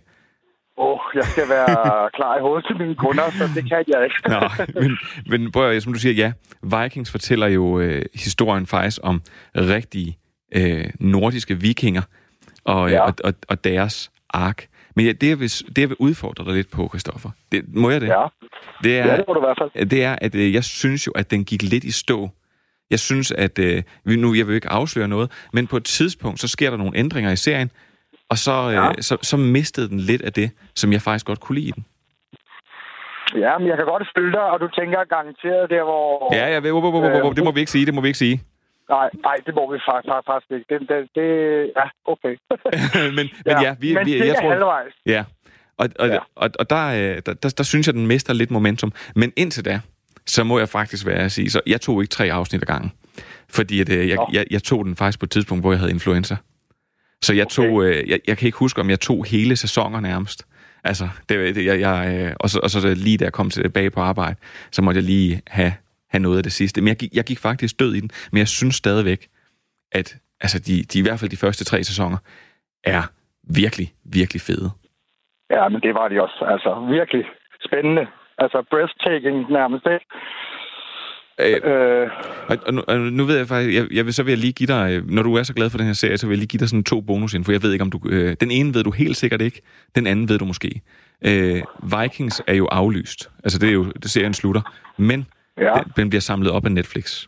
Åh, 0.77 0.91
oh, 0.91 0.99
jeg 1.15 1.23
skal 1.23 1.49
være 1.49 2.09
klar 2.17 2.37
i 2.37 2.41
hovedet 2.41 2.65
til 2.67 2.77
mine 2.77 2.95
kunder, 2.95 3.31
så 3.31 3.43
det 3.55 3.69
kan 3.69 3.83
jeg 3.87 4.03
ikke. 4.03 4.29
Nå, 4.29 4.39
men, 4.81 4.97
men 5.27 5.51
prøv 5.51 5.71
at, 5.71 5.83
som 5.83 5.93
du 5.93 5.99
siger, 5.99 6.13
ja, 6.13 6.31
Vikings 6.63 7.11
fortæller 7.11 7.47
jo 7.47 7.79
øh, 7.79 8.01
historien 8.13 8.67
faktisk 8.67 8.99
om 9.03 9.21
rigtige 9.55 10.17
øh, 10.55 10.85
nordiske 10.99 11.55
vikinger 11.55 12.01
og, 12.65 12.91
ja. 12.91 13.01
og, 13.01 13.13
og, 13.23 13.33
og 13.49 13.63
deres 13.63 14.11
ark. 14.29 14.67
Men 14.95 15.05
ja, 15.05 15.11
det, 15.11 15.29
jeg 15.29 15.39
vil, 15.39 15.49
det, 15.49 15.77
jeg 15.77 15.89
vil 15.89 15.97
udfordre 15.99 16.45
dig 16.45 16.53
lidt 16.53 16.71
på, 16.71 16.87
Christoffer, 16.87 17.29
det, 17.51 17.75
må 17.75 17.89
jeg 17.89 18.01
det? 18.01 18.07
Ja, 18.07 18.25
det 18.83 18.99
er, 18.99 19.07
ja, 19.07 19.17
det 19.17 19.25
må 19.27 19.33
du 19.33 19.39
i 19.39 19.45
hvert 19.45 19.57
fald. 19.61 19.89
Det 19.89 20.03
er, 20.03 20.15
at 20.21 20.35
øh, 20.35 20.53
jeg 20.53 20.63
synes 20.63 21.07
jo, 21.07 21.11
at 21.11 21.31
den 21.31 21.45
gik 21.45 21.63
lidt 21.63 21.83
i 21.83 21.91
stå. 21.91 22.29
Jeg 22.89 22.99
synes, 22.99 23.31
at 23.31 23.59
øh, 23.59 23.83
nu, 24.05 24.33
jeg 24.33 24.47
vil 24.47 24.55
ikke 24.55 24.69
afsløre 24.69 25.07
noget, 25.07 25.31
men 25.53 25.67
på 25.67 25.77
et 25.77 25.85
tidspunkt, 25.85 26.39
så 26.39 26.47
sker 26.47 26.69
der 26.69 26.77
nogle 26.77 26.97
ændringer 26.97 27.31
i 27.31 27.35
serien, 27.35 27.71
og 28.29 28.37
så, 28.37 28.51
øh, 28.51 28.73
ja. 28.73 28.89
øh, 28.89 28.95
så, 28.99 29.17
så 29.21 29.37
mistede 29.37 29.89
den 29.89 29.99
lidt 29.99 30.21
af 30.21 30.33
det, 30.33 30.51
som 30.75 30.91
jeg 30.91 31.01
faktisk 31.01 31.25
godt 31.25 31.39
kunne 31.39 31.59
lide 31.59 31.71
den. 31.71 31.85
Ja, 33.35 33.57
men 33.57 33.67
jeg 33.67 33.77
kan 33.77 33.85
godt 33.85 34.07
spille 34.11 34.31
dig, 34.31 34.41
og 34.41 34.59
du 34.59 34.67
tænker 34.67 35.03
garanteret 35.15 35.69
der, 35.69 35.83
hvor... 35.83 36.35
Ja, 36.35 36.47
ja, 36.53 36.59
det 37.35 37.43
må 37.43 37.51
vi 37.51 37.59
ikke 37.59 37.71
sige, 37.71 37.85
det 37.85 37.93
må 37.93 38.01
vi 38.01 38.07
ikke 38.07 38.17
sige. 38.17 38.41
Nej, 38.95 39.09
nej, 39.27 39.37
det 39.45 39.53
må 39.55 39.63
vi 39.73 39.79
faktisk, 39.89 40.13
faktisk 40.31 40.51
ikke. 40.51 40.65
Det, 40.69 40.79
det, 40.89 41.09
det 41.15 41.27
ja, 41.79 41.85
okay. 42.13 42.35
men, 43.17 43.25
men 43.45 43.55
ja, 43.65 43.75
vi, 43.79 43.93
men 43.93 44.05
vi, 44.05 44.19
det 44.19 44.27
jeg 44.27 44.35
tror, 44.41 44.49
halvvejs. 44.49 44.93
Ja, 45.05 45.23
og, 45.77 45.89
og, 45.99 46.07
ja. 46.07 46.19
og, 46.35 46.49
og 46.59 46.69
der, 46.69 46.87
øh, 46.87 47.21
der, 47.25 47.33
der, 47.33 47.53
der 47.57 47.63
synes 47.63 47.87
jeg, 47.87 47.93
den 47.93 48.07
mister 48.07 48.33
lidt 48.33 48.51
momentum. 48.51 48.93
Men 49.15 49.33
indtil 49.37 49.65
da, 49.65 49.79
så 50.25 50.43
må 50.43 50.59
jeg 50.59 50.69
faktisk 50.69 51.05
være 51.05 51.19
at 51.19 51.31
sige, 51.31 51.49
så 51.49 51.61
jeg 51.67 51.81
tog 51.81 52.01
ikke 52.01 52.11
tre 52.11 52.31
afsnit 52.31 52.61
ad 52.61 52.65
gangen. 52.65 52.91
Fordi 53.49 53.81
at, 53.81 53.89
øh, 53.89 54.09
jeg, 54.09 54.17
jeg, 54.33 54.45
jeg 54.51 54.63
tog 54.63 54.85
den 54.85 54.95
faktisk 54.95 55.19
på 55.19 55.25
et 55.25 55.31
tidspunkt, 55.31 55.63
hvor 55.63 55.71
jeg 55.71 55.79
havde 55.79 55.91
influenza. 55.91 56.35
Så 57.21 57.33
jeg 57.33 57.45
okay. 57.45 57.55
tog, 57.55 57.83
øh, 57.83 58.09
jeg, 58.09 58.19
jeg 58.27 58.37
kan 58.37 58.45
ikke 58.45 58.57
huske, 58.57 58.81
om 58.81 58.89
jeg 58.89 58.99
tog 58.99 59.25
hele 59.25 59.55
sæsoner 59.55 59.99
nærmest. 59.99 60.47
Altså, 60.83 61.09
det, 61.29 61.55
det, 61.55 61.65
jeg, 61.65 61.79
jeg, 61.79 62.35
og, 62.39 62.49
så, 62.49 62.59
og 62.63 62.69
så 62.69 62.93
lige 62.93 63.17
da 63.17 63.23
jeg 63.23 63.33
kom 63.33 63.49
tilbage 63.49 63.89
på 63.89 63.99
arbejde, 63.99 64.35
så 64.71 64.81
måtte 64.81 64.97
jeg 64.97 65.05
lige 65.05 65.41
have 65.47 65.73
have 66.11 66.21
noget 66.21 66.37
af 66.37 66.43
det 66.43 66.51
sidste. 66.51 66.81
Men 66.81 66.87
jeg 66.87 66.97
gik, 66.97 67.13
jeg 67.13 67.23
gik 67.23 67.39
faktisk 67.39 67.79
død 67.79 67.93
i 67.95 67.99
den, 67.99 68.11
men 68.31 68.39
jeg 68.39 68.47
synes 68.47 68.75
stadigvæk, 68.75 69.27
at 69.91 70.17
altså 70.41 70.59
de, 70.59 70.83
de 70.83 70.99
i 70.99 71.01
hvert 71.01 71.19
fald 71.19 71.31
de 71.31 71.37
første 71.37 71.63
tre 71.65 71.83
sæsoner 71.83 72.17
er 72.83 73.03
virkelig, 73.43 73.93
virkelig 74.03 74.41
fede. 74.41 74.69
Ja, 75.49 75.69
men 75.69 75.81
det 75.81 75.93
var 75.93 76.07
de 76.07 76.21
også. 76.21 76.45
Altså, 76.53 76.87
virkelig 76.89 77.25
spændende. 77.67 78.07
Altså, 78.37 78.65
breathtaking 78.69 79.51
nærmest, 79.51 79.85
ikke? 79.95 80.05
Øh, 81.39 81.59
øh. 81.71 82.09
Og, 82.49 82.57
og, 82.67 82.73
nu, 82.73 82.81
og 82.87 82.97
nu 82.99 83.23
ved 83.23 83.37
jeg 83.37 83.47
faktisk, 83.47 83.75
jeg, 83.77 83.87
jeg 83.97 84.05
vil, 84.05 84.13
så 84.13 84.23
vil 84.23 84.31
jeg 84.31 84.37
lige 84.37 84.53
give 84.53 84.67
dig, 84.67 85.01
når 85.05 85.23
du 85.23 85.35
er 85.35 85.43
så 85.43 85.53
glad 85.53 85.69
for 85.69 85.77
den 85.77 85.87
her 85.87 85.93
serie, 85.93 86.17
så 86.17 86.27
vil 86.27 86.33
jeg 86.33 86.37
lige 86.37 86.47
give 86.47 86.59
dig 86.59 86.69
sådan 86.69 86.83
to 86.83 87.01
bonus 87.01 87.35
for 87.45 87.51
jeg 87.51 87.63
ved 87.63 87.71
ikke, 87.71 87.83
om 87.83 87.91
du... 87.91 87.99
Øh, 88.09 88.35
den 88.41 88.51
ene 88.51 88.73
ved 88.73 88.83
du 88.83 88.91
helt 88.91 89.17
sikkert 89.17 89.41
ikke, 89.41 89.61
den 89.95 90.07
anden 90.07 90.29
ved 90.29 90.39
du 90.39 90.45
måske. 90.45 90.81
Øh, 91.25 91.61
Vikings 91.83 92.43
er 92.47 92.53
jo 92.53 92.65
aflyst. 92.71 93.29
Altså, 93.43 93.59
det 93.59 93.69
er 93.69 93.73
jo, 93.73 93.83
det 93.83 94.09
serien 94.09 94.33
slutter. 94.33 94.61
Men 94.97 95.25
ja. 95.57 95.73
den, 95.73 95.91
den 95.95 96.09
bliver 96.09 96.21
samlet 96.21 96.51
op 96.51 96.65
af 96.65 96.71
Netflix. 96.71 97.27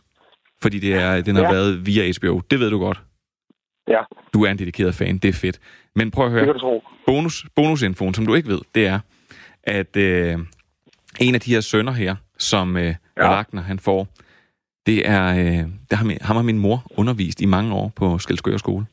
Fordi 0.62 0.78
det 0.78 0.94
er, 0.94 1.20
den 1.20 1.36
har 1.36 1.42
ja. 1.42 1.52
været 1.52 1.86
via 1.86 2.12
HBO. 2.18 2.40
Det 2.50 2.60
ved 2.60 2.70
du 2.70 2.78
godt. 2.78 3.00
Ja. 3.88 4.00
Du 4.34 4.44
er 4.44 4.50
en 4.50 4.58
dedikeret 4.58 4.94
fan, 4.94 5.18
det 5.18 5.28
er 5.28 5.32
fedt. 5.32 5.60
Men 5.94 6.10
prøv 6.10 6.26
at 6.26 6.32
høre. 6.32 6.46
Det 6.46 6.60
kan. 6.60 6.80
Bonus, 7.06 7.46
bonusinfoen, 7.56 8.14
som 8.14 8.26
du 8.26 8.34
ikke 8.34 8.48
ved, 8.48 8.60
det 8.74 8.86
er, 8.86 8.98
at 9.62 9.96
øh, 9.96 10.38
en 11.20 11.34
af 11.34 11.40
de 11.40 11.54
her 11.54 11.60
sønner 11.60 11.92
her, 11.92 12.16
som 12.38 12.76
øh, 12.76 12.94
ja. 13.16 13.28
Ragnar 13.28 13.62
han 13.62 13.78
får, 13.78 14.08
det 14.86 15.08
er, 15.08 15.26
øh, 15.28 15.68
det 15.90 15.98
har, 15.98 16.04
min, 16.04 16.18
ham 16.22 16.36
har 16.36 16.42
min 16.42 16.58
mor 16.58 16.82
undervist 16.96 17.40
i 17.40 17.46
mange 17.46 17.74
år 17.74 17.92
på 17.96 18.18
Skelskør 18.18 18.56
skole. 18.56 18.86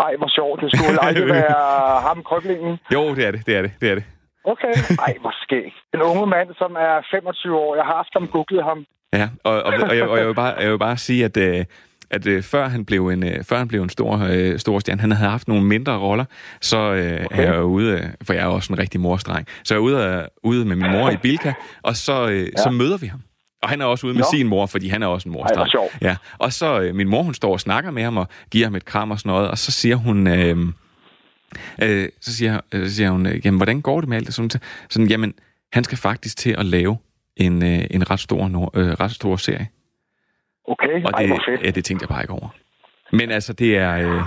Ej, 0.00 0.16
hvor 0.18 0.28
sjovt. 0.28 0.60
Det 0.60 0.78
skulle 0.78 1.04
aldrig 1.04 1.26
være 1.40 2.00
ham 2.00 2.22
krøblingen. 2.22 2.78
Jo, 2.92 3.14
det 3.14 3.26
er 3.26 3.30
det, 3.30 3.46
det 3.46 3.56
er 3.56 3.62
det, 3.62 3.72
det 3.80 3.90
er 3.90 3.94
det. 3.94 4.04
Okay. 4.44 4.74
Ej, 5.06 5.14
skæg. 5.42 5.72
En 5.94 6.02
unge 6.02 6.26
mand, 6.26 6.48
som 6.58 6.72
er 6.72 7.06
25 7.10 7.56
år. 7.56 7.76
Jeg 7.76 7.84
har 7.84 7.96
haft 7.96 8.12
ham 8.12 8.26
googlet 8.28 8.64
ham. 8.64 8.86
Ja, 9.12 9.28
og, 9.44 9.62
og, 9.62 9.62
og, 9.62 9.96
jeg, 9.96 10.08
og 10.08 10.18
jeg, 10.18 10.26
vil 10.26 10.34
bare, 10.34 10.54
jeg 10.60 10.70
vil 10.70 10.78
bare 10.78 10.96
sige, 10.96 11.24
at, 11.24 11.36
øh, 11.36 11.64
at 12.10 12.26
øh, 12.26 12.42
før 12.42 12.68
han 12.68 12.84
blev 12.84 13.08
en, 13.08 13.26
øh, 13.26 13.44
før 13.44 13.58
han 13.58 13.68
blev 13.68 13.82
en 13.82 13.88
stor, 13.88 14.28
øh, 14.30 14.58
stor 14.58 14.78
stjerne, 14.78 15.00
han 15.00 15.12
havde 15.12 15.30
haft 15.30 15.48
nogle 15.48 15.64
mindre 15.64 15.98
roller, 15.98 16.24
så 16.60 16.78
øh, 16.78 17.24
okay. 17.24 17.38
er 17.38 17.52
jeg 17.52 17.64
ude, 17.64 17.92
øh, 17.92 18.02
for 18.22 18.32
jeg 18.32 18.42
er 18.42 18.46
også 18.46 18.72
en 18.72 18.78
rigtig 18.78 19.00
morstreng, 19.00 19.46
så 19.64 19.74
jeg 19.74 19.78
er 19.78 19.82
ude, 19.82 19.96
øh, 19.96 20.24
ude 20.42 20.64
med 20.64 20.76
min 20.76 20.90
mor 20.90 21.10
i 21.10 21.16
Bilka, 21.16 21.52
og 21.82 21.96
så, 21.96 22.28
øh, 22.28 22.40
ja. 22.40 22.62
så 22.62 22.70
møder 22.70 22.98
vi 22.98 23.06
ham. 23.06 23.20
Og 23.62 23.68
han 23.68 23.80
er 23.80 23.84
også 23.84 24.06
ude 24.06 24.14
med 24.14 24.22
Nå. 24.22 24.28
sin 24.30 24.48
mor, 24.48 24.66
fordi 24.66 24.88
han 24.88 25.02
er 25.02 25.06
også 25.06 25.28
en 25.28 25.32
morstreng. 25.32 25.68
Ej, 25.74 25.88
ja. 26.00 26.16
Og 26.38 26.52
så 26.52 26.80
øh, 26.80 26.94
min 26.94 27.08
mor, 27.08 27.22
hun 27.22 27.34
står 27.34 27.52
og 27.52 27.60
snakker 27.60 27.90
med 27.90 28.02
ham 28.02 28.16
og 28.16 28.28
giver 28.50 28.66
ham 28.66 28.74
et 28.74 28.84
kram 28.84 29.10
og 29.10 29.18
sådan 29.18 29.30
noget, 29.30 29.50
og 29.50 29.58
så 29.58 29.72
siger 29.72 29.96
hun... 29.96 30.26
Øh, 30.26 30.56
øh, 31.82 32.08
så, 32.20 32.36
siger, 32.36 32.60
øh, 32.72 32.86
så 32.88 32.94
siger 32.94 33.10
hun, 33.10 33.26
øh, 33.26 33.46
jamen, 33.46 33.58
hvordan 33.58 33.80
går 33.80 34.00
det 34.00 34.08
med 34.08 34.16
alt 34.16 34.26
det? 34.26 34.34
Sådan, 34.34 34.50
sådan 34.90 35.08
jamen, 35.08 35.34
han 35.72 35.84
skal 35.84 35.98
faktisk 35.98 36.36
til 36.36 36.54
at 36.58 36.66
lave 36.66 36.96
en, 37.36 37.62
øh, 37.62 37.84
en 37.90 38.10
ret, 38.10 38.20
stor, 38.20 38.70
øh, 38.78 38.90
ret 38.92 39.10
stor 39.10 39.36
serie. 39.36 39.68
Okay, 40.68 41.04
og 41.04 41.12
det, 41.18 41.30
Ej, 41.30 41.38
fedt. 41.48 41.62
Ja, 41.62 41.70
det 41.70 41.84
tænkte 41.84 42.04
jeg 42.04 42.08
bare 42.08 42.22
ikke 42.22 42.32
over. 42.32 42.48
Men 43.12 43.30
altså, 43.30 43.52
det 43.52 43.76
er... 43.76 43.92
Øh, 43.92 44.22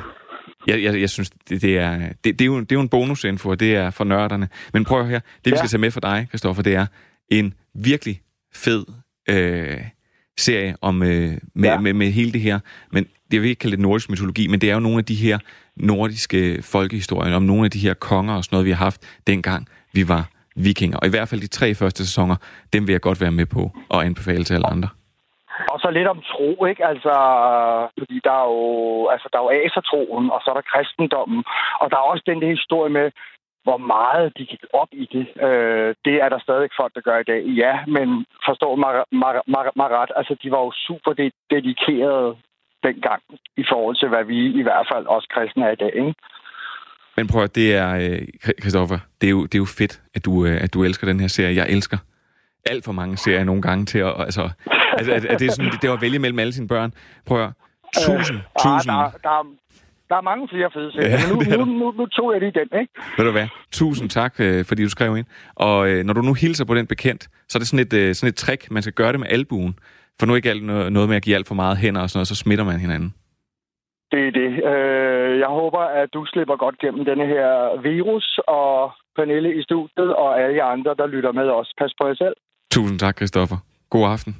jeg, 0.67 0.84
jeg, 0.84 1.01
jeg 1.01 1.09
synes, 1.09 1.30
det, 1.30 1.61
det, 1.61 1.78
er, 1.78 1.97
det, 2.23 2.39
det, 2.39 2.41
er 2.41 2.45
jo, 2.45 2.59
det 2.59 2.71
er 2.71 2.76
jo 2.76 2.82
en 2.82 2.89
bonusinfo, 2.89 3.49
og 3.49 3.59
det 3.59 3.76
er 3.76 3.89
for 3.89 4.03
nørderne. 4.03 4.49
Men 4.73 4.84
prøv 4.84 5.05
høre, 5.05 5.21
det 5.45 5.45
vi 5.45 5.49
ja. 5.49 5.55
skal 5.55 5.69
tage 5.69 5.80
med 5.80 5.91
for 5.91 5.99
dig, 5.99 6.28
Kristoffer, 6.32 6.63
det 6.63 6.76
er 6.76 6.86
en 7.30 7.53
virkelig 7.73 8.21
fed 8.53 8.86
øh, 9.30 9.82
serie 10.38 10.76
om, 10.82 11.03
øh, 11.03 11.38
med, 11.55 11.69
ja. 11.69 11.80
med, 11.80 11.93
med 11.93 12.11
hele 12.11 12.32
det 12.32 12.41
her. 12.41 12.59
Men 12.91 13.05
jeg 13.32 13.41
vil 13.41 13.49
ikke 13.49 13.59
kalde 13.59 13.76
det 13.76 13.82
nordisk 13.82 14.09
mytologi, 14.09 14.47
men 14.47 14.61
det 14.61 14.69
er 14.69 14.73
jo 14.73 14.80
nogle 14.80 14.97
af 14.97 15.05
de 15.05 15.15
her 15.15 15.39
nordiske 15.78 16.63
folkehistorien, 16.63 17.34
om 17.34 17.43
nogle 17.43 17.65
af 17.65 17.71
de 17.71 17.80
her 17.80 17.93
konger 17.93 18.36
og 18.36 18.43
sådan 18.43 18.55
noget, 18.55 18.65
vi 18.65 18.71
har 18.71 18.84
haft 18.84 19.21
dengang 19.28 19.67
vi 19.97 20.03
var 20.13 20.23
vikinger. 20.67 20.97
Og 21.01 21.05
i 21.07 21.13
hvert 21.13 21.30
fald 21.30 21.41
de 21.41 21.55
tre 21.57 21.67
første 21.82 22.01
sæsoner, 22.07 22.38
dem 22.73 22.82
vil 22.88 22.93
jeg 22.93 23.07
godt 23.07 23.21
være 23.21 23.38
med 23.39 23.47
på 23.55 23.63
og 23.93 23.99
anbefale 24.07 24.43
til 24.43 24.57
alle 24.57 24.71
andre. 24.76 24.89
Og 25.73 25.78
så 25.80 25.89
lidt 25.89 26.07
om 26.13 26.21
tro, 26.32 26.65
ikke? 26.71 26.84
Altså, 26.91 27.13
fordi 27.99 28.17
der 28.28 28.36
er 28.43 28.47
jo, 28.55 28.63
altså, 29.13 29.28
der 29.32 29.38
er 29.39 29.45
jo 29.47 29.55
asertroen, 29.65 30.26
og 30.34 30.39
så 30.41 30.47
er 30.51 30.57
der 30.57 30.71
kristendommen. 30.73 31.43
Og 31.82 31.86
der 31.91 31.97
er 31.97 32.11
også 32.11 32.23
den 32.32 32.41
der 32.41 32.49
historie 32.57 32.91
med, 32.99 33.07
hvor 33.65 33.78
meget 33.78 34.26
de 34.38 34.45
gik 34.51 34.63
op 34.82 34.91
i 34.91 35.05
det. 35.15 35.26
Øh, 35.47 35.89
det 36.05 36.15
er 36.23 36.30
der 36.30 36.39
stadig 36.39 36.69
folk, 36.80 36.93
der 36.95 37.07
gør 37.07 37.17
i 37.19 37.30
dag. 37.32 37.41
Ja, 37.63 37.73
men 37.95 38.07
forstå 38.47 38.76
mig, 38.84 38.91
mig, 39.11 39.34
mig, 39.53 39.63
mig 39.80 39.89
ret, 39.99 40.11
altså 40.15 40.34
de 40.43 40.51
var 40.51 40.61
jo 40.65 40.71
super 40.88 41.11
dedikerede 41.53 42.32
dengang 42.88 43.22
i 43.58 43.66
forhold 43.72 43.96
til, 44.02 44.08
hvad 44.10 44.24
vi 44.32 44.40
i 44.62 44.64
hvert 44.68 44.86
fald 44.92 45.06
også 45.06 45.28
kristne 45.34 45.66
er 45.66 45.72
i 45.72 45.82
dag. 45.84 45.94
Ikke? 45.96 46.14
Men 47.18 47.28
prøv 47.28 47.44
at 47.44 47.56
det 47.56 47.76
er, 47.76 47.90
Kristoffer, 48.62 48.96
øh, 48.96 49.02
det 49.22 49.28
er, 49.28 49.32
jo, 49.32 49.44
det 49.44 49.56
er 49.56 49.64
jo 49.66 49.66
fedt, 49.66 50.02
at 50.16 50.26
du, 50.26 50.46
øh, 50.46 50.64
at 50.64 50.74
du 50.74 50.84
elsker 50.84 51.08
den 51.08 51.20
her 51.20 51.28
serie. 51.28 51.56
Jeg 51.56 51.68
elsker 51.70 51.98
alt 52.66 52.86
for 52.86 52.92
mange 52.92 53.18
serier 53.18 53.44
nogle 53.44 53.62
gange 53.62 53.86
til 53.86 54.00
at... 54.00 54.14
Altså, 54.20 54.50
altså 54.98 55.12
at, 55.14 55.26
at 55.26 55.40
det, 55.40 55.48
er 55.48 55.52
sådan, 55.52 55.72
det 55.82 55.90
var 55.90 55.96
at 55.96 56.02
vælge 56.02 56.20
mellem 56.20 56.40
alle 56.40 56.54
sine 56.54 56.68
børn. 56.68 56.94
Prøv 57.26 57.44
at 57.44 57.52
tusind, 58.08 58.38
øh, 58.38 58.44
tusind... 58.64 58.92
Ah, 58.92 59.12
der, 59.12 59.30
der, 59.30 59.46
der 60.10 60.16
er 60.16 60.22
mange 60.22 60.48
flere 60.48 60.70
fede 60.74 60.92
serier, 60.92 61.10
ja, 61.10 61.18
men 61.28 61.60
nu, 61.60 61.66
nu, 61.66 61.80
nu, 61.80 61.92
nu 61.92 62.06
tog 62.06 62.34
jeg 62.34 62.40
lige 62.42 62.52
den, 62.52 62.80
ikke? 62.82 62.94
Ved 63.18 63.26
du 63.26 63.32
hvad? 63.32 63.48
Tusind 63.72 64.10
tak, 64.10 64.34
øh, 64.40 64.66
fordi 64.66 64.84
du 64.84 64.90
skrev 64.90 65.18
ind. 65.18 65.26
Og 65.56 65.90
øh, 65.90 66.04
når 66.06 66.14
du 66.14 66.22
nu 66.22 66.34
hilser 66.34 66.66
på 66.66 66.76
den 66.76 66.88
bekendt, 66.88 67.24
så 67.50 67.58
er 67.58 67.60
det 67.60 67.68
sådan 67.68 67.86
et, 67.86 67.94
øh, 67.94 68.16
sådan 68.16 68.30
et 68.30 68.36
trick, 68.36 68.72
man 68.72 68.82
skal 68.82 68.94
gøre 68.94 69.12
det 69.12 69.20
med 69.20 69.28
albuen. 69.30 69.80
For 70.20 70.26
nu 70.26 70.36
ikke 70.36 70.49
alt 70.49 70.63
noget 70.63 71.09
med 71.09 71.16
at 71.16 71.24
give 71.24 71.36
alt 71.36 71.47
for 71.47 71.55
meget 71.55 71.78
hænder 71.78 72.01
og 72.01 72.09
sådan 72.09 72.18
noget, 72.18 72.28
så 72.28 72.36
smitter 72.36 72.66
man 72.66 72.80
hinanden. 72.80 73.13
Det 74.11 74.28
er 74.28 74.32
det. 74.32 74.51
Øh, 74.72 75.39
jeg 75.39 75.47
håber, 75.47 75.80
at 75.80 76.09
du 76.13 76.26
slipper 76.26 76.55
godt 76.55 76.80
gennem 76.80 77.05
denne 77.05 77.26
her 77.26 77.82
virus, 77.82 78.39
og 78.47 78.91
Pernille 79.16 79.59
i 79.59 79.63
studiet, 79.63 80.16
og 80.16 80.41
alle 80.41 80.55
jer 80.55 80.66
andre, 80.66 80.95
der 80.97 81.07
lytter 81.07 81.32
med 81.32 81.49
os. 81.49 81.74
Pas 81.78 81.93
på 82.01 82.07
jer 82.07 82.16
selv. 82.16 82.36
Tusind 82.72 82.99
tak, 82.99 83.16
Christoffer. 83.18 83.57
God 83.89 84.11
aften. 84.11 84.36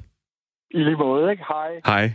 I 0.70 0.78
lige 0.78 0.96
måde, 0.96 1.30
ikke? 1.30 1.44
Hej. 1.48 1.70
Hej. 1.86 2.12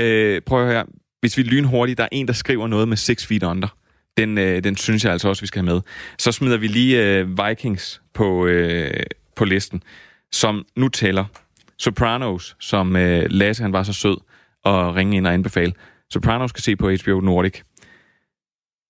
Øh, 0.00 0.40
prøv 0.40 0.62
at 0.62 0.72
høre. 0.72 0.84
Hvis 1.20 1.38
vi 1.38 1.42
lynhurtigt, 1.42 1.98
der 1.98 2.04
er 2.04 2.08
en, 2.12 2.26
der 2.26 2.32
skriver 2.32 2.66
noget 2.66 2.88
med 2.88 2.96
6 2.96 3.26
feet 3.26 3.42
under. 3.42 3.68
Den, 4.16 4.38
øh, 4.38 4.64
den 4.64 4.76
synes 4.76 5.04
jeg 5.04 5.12
altså 5.12 5.28
også, 5.28 5.42
vi 5.42 5.46
skal 5.46 5.62
have 5.62 5.74
med. 5.74 5.80
Så 6.18 6.32
smider 6.32 6.58
vi 6.58 6.66
lige 6.66 7.18
øh, 7.18 7.28
Vikings 7.38 8.02
på, 8.14 8.46
øh, 8.46 9.02
på 9.36 9.44
listen, 9.44 9.82
som 10.32 10.64
nu 10.76 10.88
tæller. 10.88 11.24
Sopranos, 11.82 12.56
som 12.60 12.96
øh, 12.96 13.26
Lasse 13.30 13.62
han 13.62 13.72
var 13.72 13.82
så 13.82 13.92
sød 13.92 14.16
at 14.64 14.94
ringe 14.94 15.16
ind 15.16 15.26
og 15.26 15.34
anbefale. 15.34 15.72
Sopranos 16.10 16.52
kan 16.52 16.62
se 16.62 16.76
på 16.76 16.90
HBO 16.90 17.20
Nordic. 17.20 17.60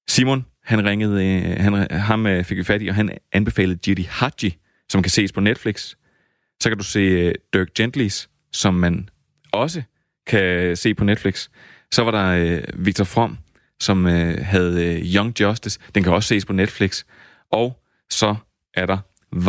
Simon, 0.09 0.47
han 0.65 0.85
ringede, 0.85 1.27
øh, 1.27 1.61
han, 1.61 1.91
ham 1.91 2.27
øh, 2.27 2.45
fik 2.45 2.59
vi 2.59 2.65
fat 2.65 2.83
i, 2.83 2.89
og 2.89 2.95
han 2.95 3.19
anbefalede 3.33 3.79
Jiri 3.87 4.03
Haji, 4.11 4.57
som 4.89 5.03
kan 5.03 5.11
ses 5.11 5.33
på 5.33 5.41
Netflix. 5.41 5.95
Så 6.61 6.69
kan 6.69 6.79
du 6.79 6.85
se 6.85 6.99
øh, 6.99 7.35
Dirk 7.53 7.69
Gentlys, 7.75 8.29
som 8.53 8.75
man 8.75 9.09
også 9.53 9.83
kan 10.27 10.43
øh, 10.43 10.77
se 10.77 10.95
på 10.95 11.05
Netflix. 11.05 11.49
Så 11.93 12.05
var 12.05 12.11
der 12.11 12.27
øh, 12.27 12.87
Victor 12.87 13.05
From, 13.05 13.39
som 13.81 14.07
øh, 14.07 14.45
havde 14.45 14.87
øh, 14.87 15.15
Young 15.15 15.41
Justice. 15.41 15.81
Den 15.95 16.03
kan 16.03 16.13
også 16.13 16.27
ses 16.27 16.45
på 16.45 16.53
Netflix. 16.53 17.05
Og 17.53 17.83
så 18.11 18.35
er 18.75 18.87
der 18.87 18.99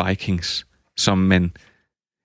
Vikings, 0.08 0.68
som 0.98 1.18
man... 1.18 1.52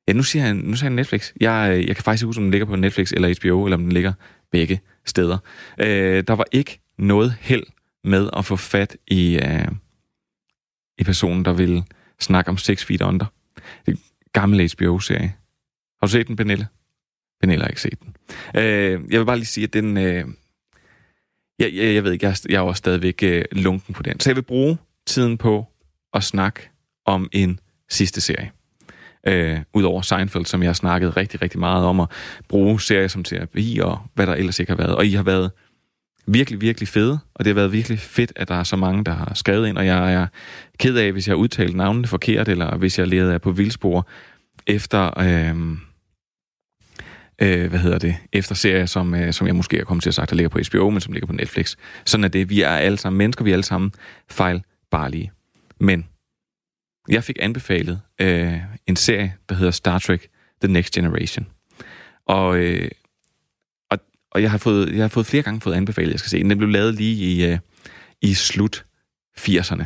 Ja, 0.09 0.13
nu 0.13 0.23
siger 0.23 0.43
han, 0.43 0.57
nu 0.57 0.77
siger 0.77 0.85
han 0.85 0.93
Netflix. 0.93 1.33
Jeg, 1.41 1.71
øh, 1.73 1.87
jeg 1.87 1.97
kan 1.97 2.03
faktisk 2.05 2.23
ikke 2.23 2.27
huske, 2.27 2.39
om 2.39 2.45
den 2.45 2.51
ligger 2.51 2.67
på 2.67 2.77
Netflix 2.77 3.13
eller 3.13 3.35
HBO, 3.41 3.65
eller 3.65 3.77
om 3.77 3.83
den 3.83 3.93
ligger 3.93 4.13
begge 4.51 4.81
steder. 5.05 5.39
Øh, 5.79 6.25
der 6.29 6.33
var 6.33 6.45
ikke 6.53 6.81
noget 6.99 7.37
held 7.41 7.63
med 8.05 8.31
at 8.37 8.45
få 8.45 8.57
fat 8.57 8.97
i, 9.07 9.39
øh, 9.39 9.69
i 10.99 11.05
personen, 11.05 11.45
der 11.45 11.53
ville 11.53 11.85
snakke 12.21 12.49
om 12.51 12.59
Six 12.59 12.85
Feet 12.85 13.03
Under. 13.03 13.27
Det 13.87 13.93
er 13.93 13.97
en 13.97 14.03
gammel 14.33 14.71
HBO-serie. 14.73 15.35
Har 16.01 16.07
du 16.07 16.11
set 16.11 16.29
den, 16.29 16.37
Pernille? 16.37 16.67
Pernille 17.41 17.63
har 17.63 17.69
ikke 17.69 17.83
set 17.83 17.99
den. 18.03 18.17
Øh, 18.57 18.91
jeg 19.11 19.21
vil 19.21 19.27
bare 19.27 19.37
lige 19.37 19.47
sige, 19.47 19.65
at 19.65 19.73
den... 19.73 19.97
Øh, 19.97 20.25
jeg, 21.59 21.73
jeg, 21.75 21.95
jeg 21.95 22.05
ved 22.05 22.13
ikke, 22.13 22.27
jeg, 22.27 22.31
er, 22.31 22.47
jeg 22.49 22.57
er 22.57 22.61
også 22.61 22.79
stadigvæk 22.79 23.23
øh, 23.23 23.45
lunken 23.53 23.95
på 23.95 24.03
den. 24.03 24.21
Så 24.21 24.31
jeg 24.31 24.37
vil 24.37 24.43
bruge 24.43 24.79
tiden 25.07 25.39
på 25.39 25.67
at 26.15 26.25
snakke 26.25 26.61
om 27.05 27.29
en 27.33 27.61
sidste 27.89 28.21
serie. 28.21 28.51
Øh, 29.27 29.59
Udover 29.75 30.03
Seinfeld, 30.03 30.47
som 30.47 30.63
jeg 30.63 30.69
har 30.69 30.75
snakket 30.75 31.17
rigtig, 31.17 31.43
rigtig 31.43 31.61
meget 31.61 31.85
om, 31.85 32.01
at 32.01 32.09
bruge 32.49 32.81
serier 32.81 33.09
som 33.09 33.25
terapi 33.25 33.81
og 33.83 33.99
hvad 34.15 34.27
der 34.27 34.35
ellers 34.35 34.59
ikke 34.59 34.73
har 34.73 34.77
været. 34.77 34.97
Og 34.97 35.07
I 35.07 35.13
har 35.13 35.23
været 35.23 35.51
virkelig, 36.27 36.61
virkelig 36.61 36.89
fede, 36.89 37.19
og 37.35 37.45
det 37.45 37.47
har 37.47 37.55
været 37.55 37.73
virkelig 37.73 37.99
fedt, 37.99 38.33
at 38.37 38.49
der 38.49 38.55
er 38.55 38.63
så 38.63 38.77
mange, 38.77 39.05
der 39.05 39.13
har 39.13 39.33
skrevet 39.35 39.69
ind, 39.69 39.79
og 39.79 39.87
jeg 39.87 40.13
er 40.13 40.27
ked 40.79 40.97
af, 40.97 41.13
hvis 41.13 41.29
jeg 41.29 41.33
har 41.33 41.39
udtalt 41.39 41.77
navnene 41.77 42.07
forkert, 42.07 42.49
eller 42.49 42.77
hvis 42.77 42.99
jeg 42.99 43.07
leder 43.07 43.35
af 43.35 43.41
på 43.41 43.51
vildspor 43.51 44.09
efter... 44.67 45.21
Øh, 45.21 45.79
øh, 47.43 47.69
hvad 47.69 47.81
hedder 47.81 47.99
det, 47.99 48.17
efter 48.33 48.55
serier, 48.55 48.87
som, 48.87 49.15
øh, 49.15 49.33
som 49.33 49.47
jeg 49.47 49.57
måske 49.57 49.77
har 49.77 49.85
kommet 49.85 50.03
til 50.03 50.11
at 50.11 50.15
sagt, 50.15 50.31
der 50.31 50.37
ligger 50.37 50.49
på 50.49 50.59
HBO, 50.71 50.91
men 50.91 51.01
som 51.01 51.13
ligger 51.13 51.27
på 51.27 51.33
Netflix. 51.33 51.77
Sådan 52.05 52.25
er 52.25 52.29
det. 52.29 52.51
Vi 52.51 52.63
er 52.63 52.71
alle 52.71 52.99
sammen 52.99 53.19
mennesker, 53.19 53.45
vi 53.45 53.51
er 53.51 53.55
alle 53.55 53.65
sammen 53.65 53.93
fejlbarlige. 54.31 55.33
Men 55.81 56.07
jeg 57.09 57.25
fik 57.25 57.37
anbefalet 57.41 58.01
øh, 58.21 58.55
en 58.87 58.97
serie, 58.97 59.35
der 59.49 59.55
hedder 59.55 59.71
Star 59.71 59.99
Trek 59.99 60.29
The 60.63 60.73
Next 60.73 60.95
Generation. 60.95 61.47
Og, 62.27 62.59
øh, 62.59 62.91
og, 63.91 63.99
og 64.31 64.43
jeg, 64.43 64.51
har 64.51 64.59
fået, 64.59 64.93
jeg 64.93 65.03
har 65.03 65.09
fået 65.09 65.27
flere 65.27 65.43
gange 65.43 65.61
fået 65.61 65.75
anbefalet, 65.75 66.11
jeg 66.13 66.19
skal 66.19 66.31
se 66.31 66.39
den. 66.39 66.51
Den 66.51 66.59
blev 66.59 66.71
lavet 66.71 66.95
lige 66.95 67.33
i, 67.33 67.47
øh, 67.47 67.59
i 68.23 68.35
slut 68.35 68.85
80'erne. 69.39 69.85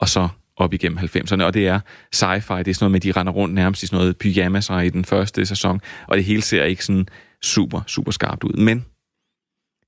Og 0.00 0.08
så 0.08 0.28
op 0.56 0.74
igennem 0.74 0.98
90'erne, 0.98 1.42
og 1.42 1.54
det 1.54 1.66
er 1.66 1.80
sci-fi, 2.16 2.58
det 2.58 2.68
er 2.68 2.74
sådan 2.74 2.74
noget 2.80 2.90
med, 2.90 2.96
at 2.96 3.02
de 3.02 3.12
render 3.12 3.32
rundt 3.32 3.54
nærmest 3.54 3.82
i 3.82 3.86
sådan 3.86 3.98
noget 3.98 4.18
pyjamas 4.18 4.70
i 4.70 4.88
den 4.88 5.04
første 5.04 5.46
sæson, 5.46 5.80
og 6.08 6.16
det 6.16 6.24
hele 6.24 6.42
ser 6.42 6.64
ikke 6.64 6.84
sådan 6.84 7.06
super, 7.42 7.80
super 7.86 8.12
skarpt 8.12 8.44
ud. 8.44 8.52
Men 8.52 8.84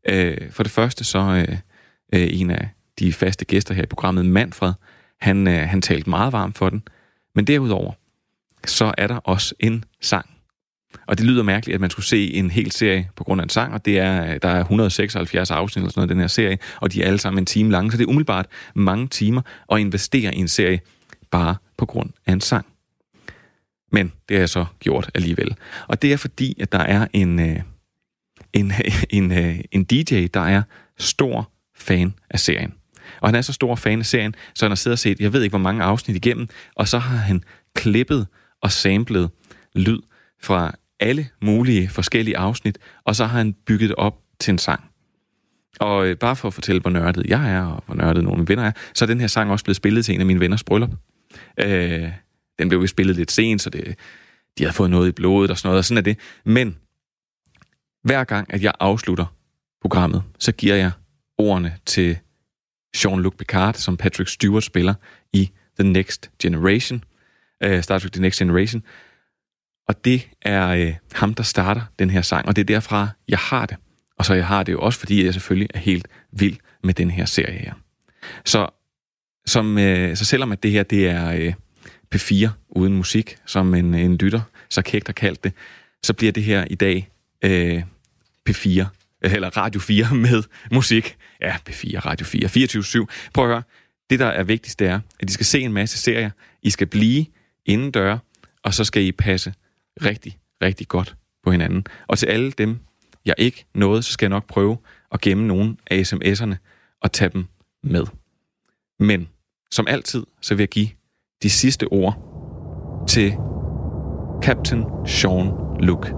Øh, 0.08 0.50
for 0.50 0.62
det 0.62 0.72
første 0.72 1.04
så 1.04 1.18
øh, 1.18 1.58
øh, 2.14 2.40
en 2.40 2.50
af 2.50 2.68
de 2.98 3.12
faste 3.12 3.44
gæster 3.44 3.74
her 3.74 3.82
i 3.82 3.86
programmet, 3.86 4.26
Manfred, 4.26 4.72
han, 5.22 5.48
øh, 5.48 5.68
han 5.68 5.82
talte 5.82 6.10
meget 6.10 6.32
varmt 6.32 6.58
for 6.58 6.70
den. 6.70 6.82
Men 7.34 7.46
derudover, 7.46 7.92
så 8.66 8.94
er 8.98 9.06
der 9.06 9.16
også 9.16 9.54
en 9.60 9.84
sang. 10.00 10.26
Og 11.06 11.18
det 11.18 11.26
lyder 11.26 11.42
mærkeligt, 11.42 11.74
at 11.74 11.80
man 11.80 11.90
skulle 11.90 12.06
se 12.06 12.34
en 12.34 12.50
hel 12.50 12.70
serie 12.70 13.08
på 13.16 13.24
grund 13.24 13.40
af 13.40 13.42
en 13.44 13.48
sang, 13.48 13.74
og 13.74 13.84
det 13.84 13.98
er, 13.98 14.24
øh, 14.24 14.38
der 14.42 14.48
er 14.48 14.60
176 14.60 15.50
afsnit 15.50 15.80
eller 15.82 15.90
sådan 15.90 16.00
noget 16.00 16.08
den 16.08 16.20
her 16.20 16.26
serie, 16.26 16.58
og 16.80 16.92
de 16.92 17.02
er 17.02 17.06
alle 17.06 17.18
sammen 17.18 17.42
en 17.42 17.46
time 17.46 17.70
lange, 17.70 17.90
så 17.90 17.98
det 17.98 18.04
er 18.04 18.08
umiddelbart 18.08 18.46
mange 18.74 19.08
timer 19.08 19.42
at 19.72 19.78
investere 19.78 20.34
i 20.34 20.38
en 20.38 20.48
serie 20.48 20.80
bare 21.30 21.56
på 21.76 21.86
grund 21.86 22.10
af 22.26 22.32
en 22.32 22.40
sang. 22.40 22.66
Men 23.92 24.12
det 24.28 24.36
har 24.36 24.40
jeg 24.40 24.48
så 24.48 24.64
gjort 24.80 25.10
alligevel. 25.14 25.56
Og 25.88 26.02
det 26.02 26.12
er 26.12 26.16
fordi, 26.16 26.60
at 26.60 26.72
der 26.72 26.78
er 26.78 27.06
en, 27.12 27.40
øh, 27.40 27.60
en, 28.52 28.72
en, 29.10 29.32
øh, 29.32 29.58
en 29.72 29.84
DJ, 29.84 30.26
der 30.34 30.40
er 30.40 30.62
stor 30.98 31.50
fan 31.76 32.14
af 32.30 32.40
serien. 32.40 32.74
Og 33.22 33.28
han 33.28 33.34
er 33.34 33.42
så 33.42 33.52
stor 33.52 33.74
fan 33.74 33.98
af 33.98 34.06
serien, 34.06 34.34
så 34.54 34.64
han 34.64 34.70
har 34.70 34.76
siddet 34.76 34.94
og 34.94 34.98
set, 34.98 35.20
jeg 35.20 35.32
ved 35.32 35.42
ikke 35.42 35.52
hvor 35.52 35.58
mange 35.58 35.82
afsnit 35.82 36.16
igennem, 36.16 36.48
og 36.74 36.88
så 36.88 36.98
har 36.98 37.16
han 37.16 37.44
klippet 37.74 38.26
og 38.62 38.72
samlet 38.72 39.30
lyd 39.74 39.98
fra 40.42 40.72
alle 41.00 41.28
mulige 41.42 41.88
forskellige 41.88 42.38
afsnit, 42.38 42.78
og 43.04 43.16
så 43.16 43.24
har 43.24 43.38
han 43.38 43.52
bygget 43.52 43.88
det 43.88 43.96
op 43.96 44.18
til 44.40 44.52
en 44.52 44.58
sang. 44.58 44.84
Og 45.80 46.06
øh, 46.06 46.16
bare 46.16 46.36
for 46.36 46.48
at 46.48 46.54
fortælle, 46.54 46.80
hvor 46.80 46.90
nørdet 46.90 47.26
jeg 47.26 47.52
er, 47.52 47.62
og 47.62 47.82
hvor 47.86 47.94
nørdet 47.94 48.24
nogle 48.24 48.32
af 48.32 48.38
mine 48.38 48.48
venner 48.48 48.64
er, 48.64 48.72
så 48.94 49.04
er 49.04 49.06
den 49.06 49.20
her 49.20 49.26
sang 49.26 49.50
også 49.50 49.64
blevet 49.64 49.76
spillet 49.76 50.04
til 50.04 50.14
en 50.14 50.20
af 50.20 50.26
mine 50.26 50.40
venners 50.40 50.64
bryllup. 50.64 50.90
Øh, 51.60 52.08
den 52.58 52.68
blev 52.68 52.80
jo 52.80 52.86
spillet 52.86 53.16
lidt 53.16 53.32
sent, 53.32 53.62
så 53.62 53.70
det, 53.70 53.94
de 54.58 54.64
havde 54.64 54.74
fået 54.74 54.90
noget 54.90 55.08
i 55.08 55.12
blodet 55.12 55.50
og 55.50 55.58
sådan 55.58 55.68
noget, 55.68 55.78
og 55.78 55.84
sådan 55.84 55.98
er 55.98 56.02
det. 56.02 56.18
Men 56.44 56.76
hver 58.04 58.24
gang, 58.24 58.54
at 58.54 58.62
jeg 58.62 58.72
afslutter 58.80 59.26
programmet, 59.80 60.22
så 60.38 60.52
giver 60.52 60.74
jeg 60.74 60.90
ordene 61.38 61.76
til 61.86 62.18
Jean-Luc 62.96 63.36
Picard, 63.38 63.74
som 63.74 63.96
Patrick 63.96 64.30
Stewart 64.30 64.64
spiller 64.64 64.94
i 65.32 65.50
The 65.80 65.88
Next 65.88 66.30
Generation, 66.42 67.04
uh, 67.66 67.80
Star 67.80 67.98
Trek 67.98 68.12
The 68.12 68.22
Next 68.22 68.38
Generation. 68.38 68.82
Og 69.88 70.04
det 70.04 70.28
er 70.42 70.86
uh, 70.86 70.94
ham, 71.12 71.34
der 71.34 71.42
starter 71.42 71.82
den 71.98 72.10
her 72.10 72.22
sang, 72.22 72.48
og 72.48 72.56
det 72.56 72.62
er 72.62 72.74
derfra, 72.74 73.08
jeg 73.28 73.38
har 73.38 73.66
det. 73.66 73.76
Og 74.18 74.24
så 74.24 74.34
jeg 74.34 74.46
har 74.46 74.62
det 74.62 74.72
jo 74.72 74.80
også, 74.80 74.98
fordi 74.98 75.24
jeg 75.24 75.34
selvfølgelig 75.34 75.68
er 75.74 75.78
helt 75.78 76.08
vild 76.32 76.56
med 76.82 76.94
den 76.94 77.10
her 77.10 77.24
serie 77.24 77.58
her. 77.58 77.72
Så, 78.44 78.68
som, 79.46 79.76
uh, 79.76 80.14
så 80.14 80.24
selvom 80.24 80.52
at 80.52 80.62
det 80.62 80.70
her 80.70 80.82
det 80.82 81.08
er 81.08 81.46
uh, 81.46 81.54
P4 82.14 82.48
uden 82.68 82.96
musik, 82.96 83.36
som 83.46 83.74
en, 83.74 83.94
en 83.94 84.16
lytter 84.16 84.40
så 84.68 84.82
kægt 84.82 85.08
har 85.08 85.12
kaldt 85.12 85.44
det, 85.44 85.52
så 86.02 86.12
bliver 86.12 86.32
det 86.32 86.42
her 86.42 86.64
i 86.70 86.74
dag 86.74 87.08
uh, 87.44 87.82
P4 88.50 88.84
eller 89.22 89.56
Radio 89.56 89.80
4 89.80 90.14
med 90.26 90.42
musik. 90.72 91.16
Ja, 91.40 91.56
B4, 91.68 91.98
Radio 91.98 92.26
4, 92.26 93.04
24-7. 93.04 93.30
Prøv 93.34 93.44
at 93.44 93.50
høre, 93.50 93.62
det 94.10 94.18
der 94.18 94.26
er 94.26 94.42
vigtigst, 94.42 94.78
det 94.78 94.86
er, 94.86 95.00
at 95.20 95.30
I 95.30 95.32
skal 95.32 95.46
se 95.46 95.60
en 95.60 95.72
masse 95.72 95.98
serier. 95.98 96.30
I 96.62 96.70
skal 96.70 96.86
blive 96.86 97.26
indendør, 97.66 98.18
og 98.62 98.74
så 98.74 98.84
skal 98.84 99.02
I 99.02 99.12
passe 99.12 99.54
rigtig, 100.04 100.38
rigtig 100.62 100.88
godt 100.88 101.14
på 101.44 101.50
hinanden. 101.50 101.86
Og 102.06 102.18
til 102.18 102.26
alle 102.26 102.52
dem, 102.52 102.78
jeg 103.24 103.34
ikke 103.38 103.64
nåede, 103.74 104.02
så 104.02 104.12
skal 104.12 104.26
jeg 104.26 104.30
nok 104.30 104.46
prøve 104.46 104.78
at 105.12 105.20
gemme 105.20 105.46
nogle 105.46 105.76
af 105.86 106.12
sms'erne 106.12 106.54
og 107.02 107.12
tage 107.12 107.28
dem 107.28 107.44
med. 107.82 108.06
Men 108.98 109.28
som 109.70 109.86
altid, 109.88 110.26
så 110.40 110.54
vil 110.54 110.62
jeg 110.62 110.68
give 110.68 110.88
de 111.42 111.50
sidste 111.50 111.84
ord 111.84 112.18
til 113.08 113.32
Captain 114.42 114.84
Sean 115.06 115.50
Luke 115.80 116.12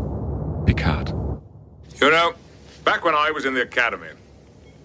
Picard. 0.66 1.08
You 2.02 2.08
know, 2.08 2.43
back 2.84 3.04
when 3.04 3.14
I 3.14 3.30
was 3.30 3.44
in 3.46 3.54
the 3.54 3.62
academy, 3.62 4.10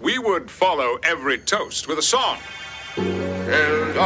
we 0.02 0.18
would 0.18 0.50
follow 0.50 0.98
every 1.04 1.38
toast 1.38 1.88
with 1.88 2.00
a 2.00 2.02
song. 2.02 2.38
It's 2.96 3.98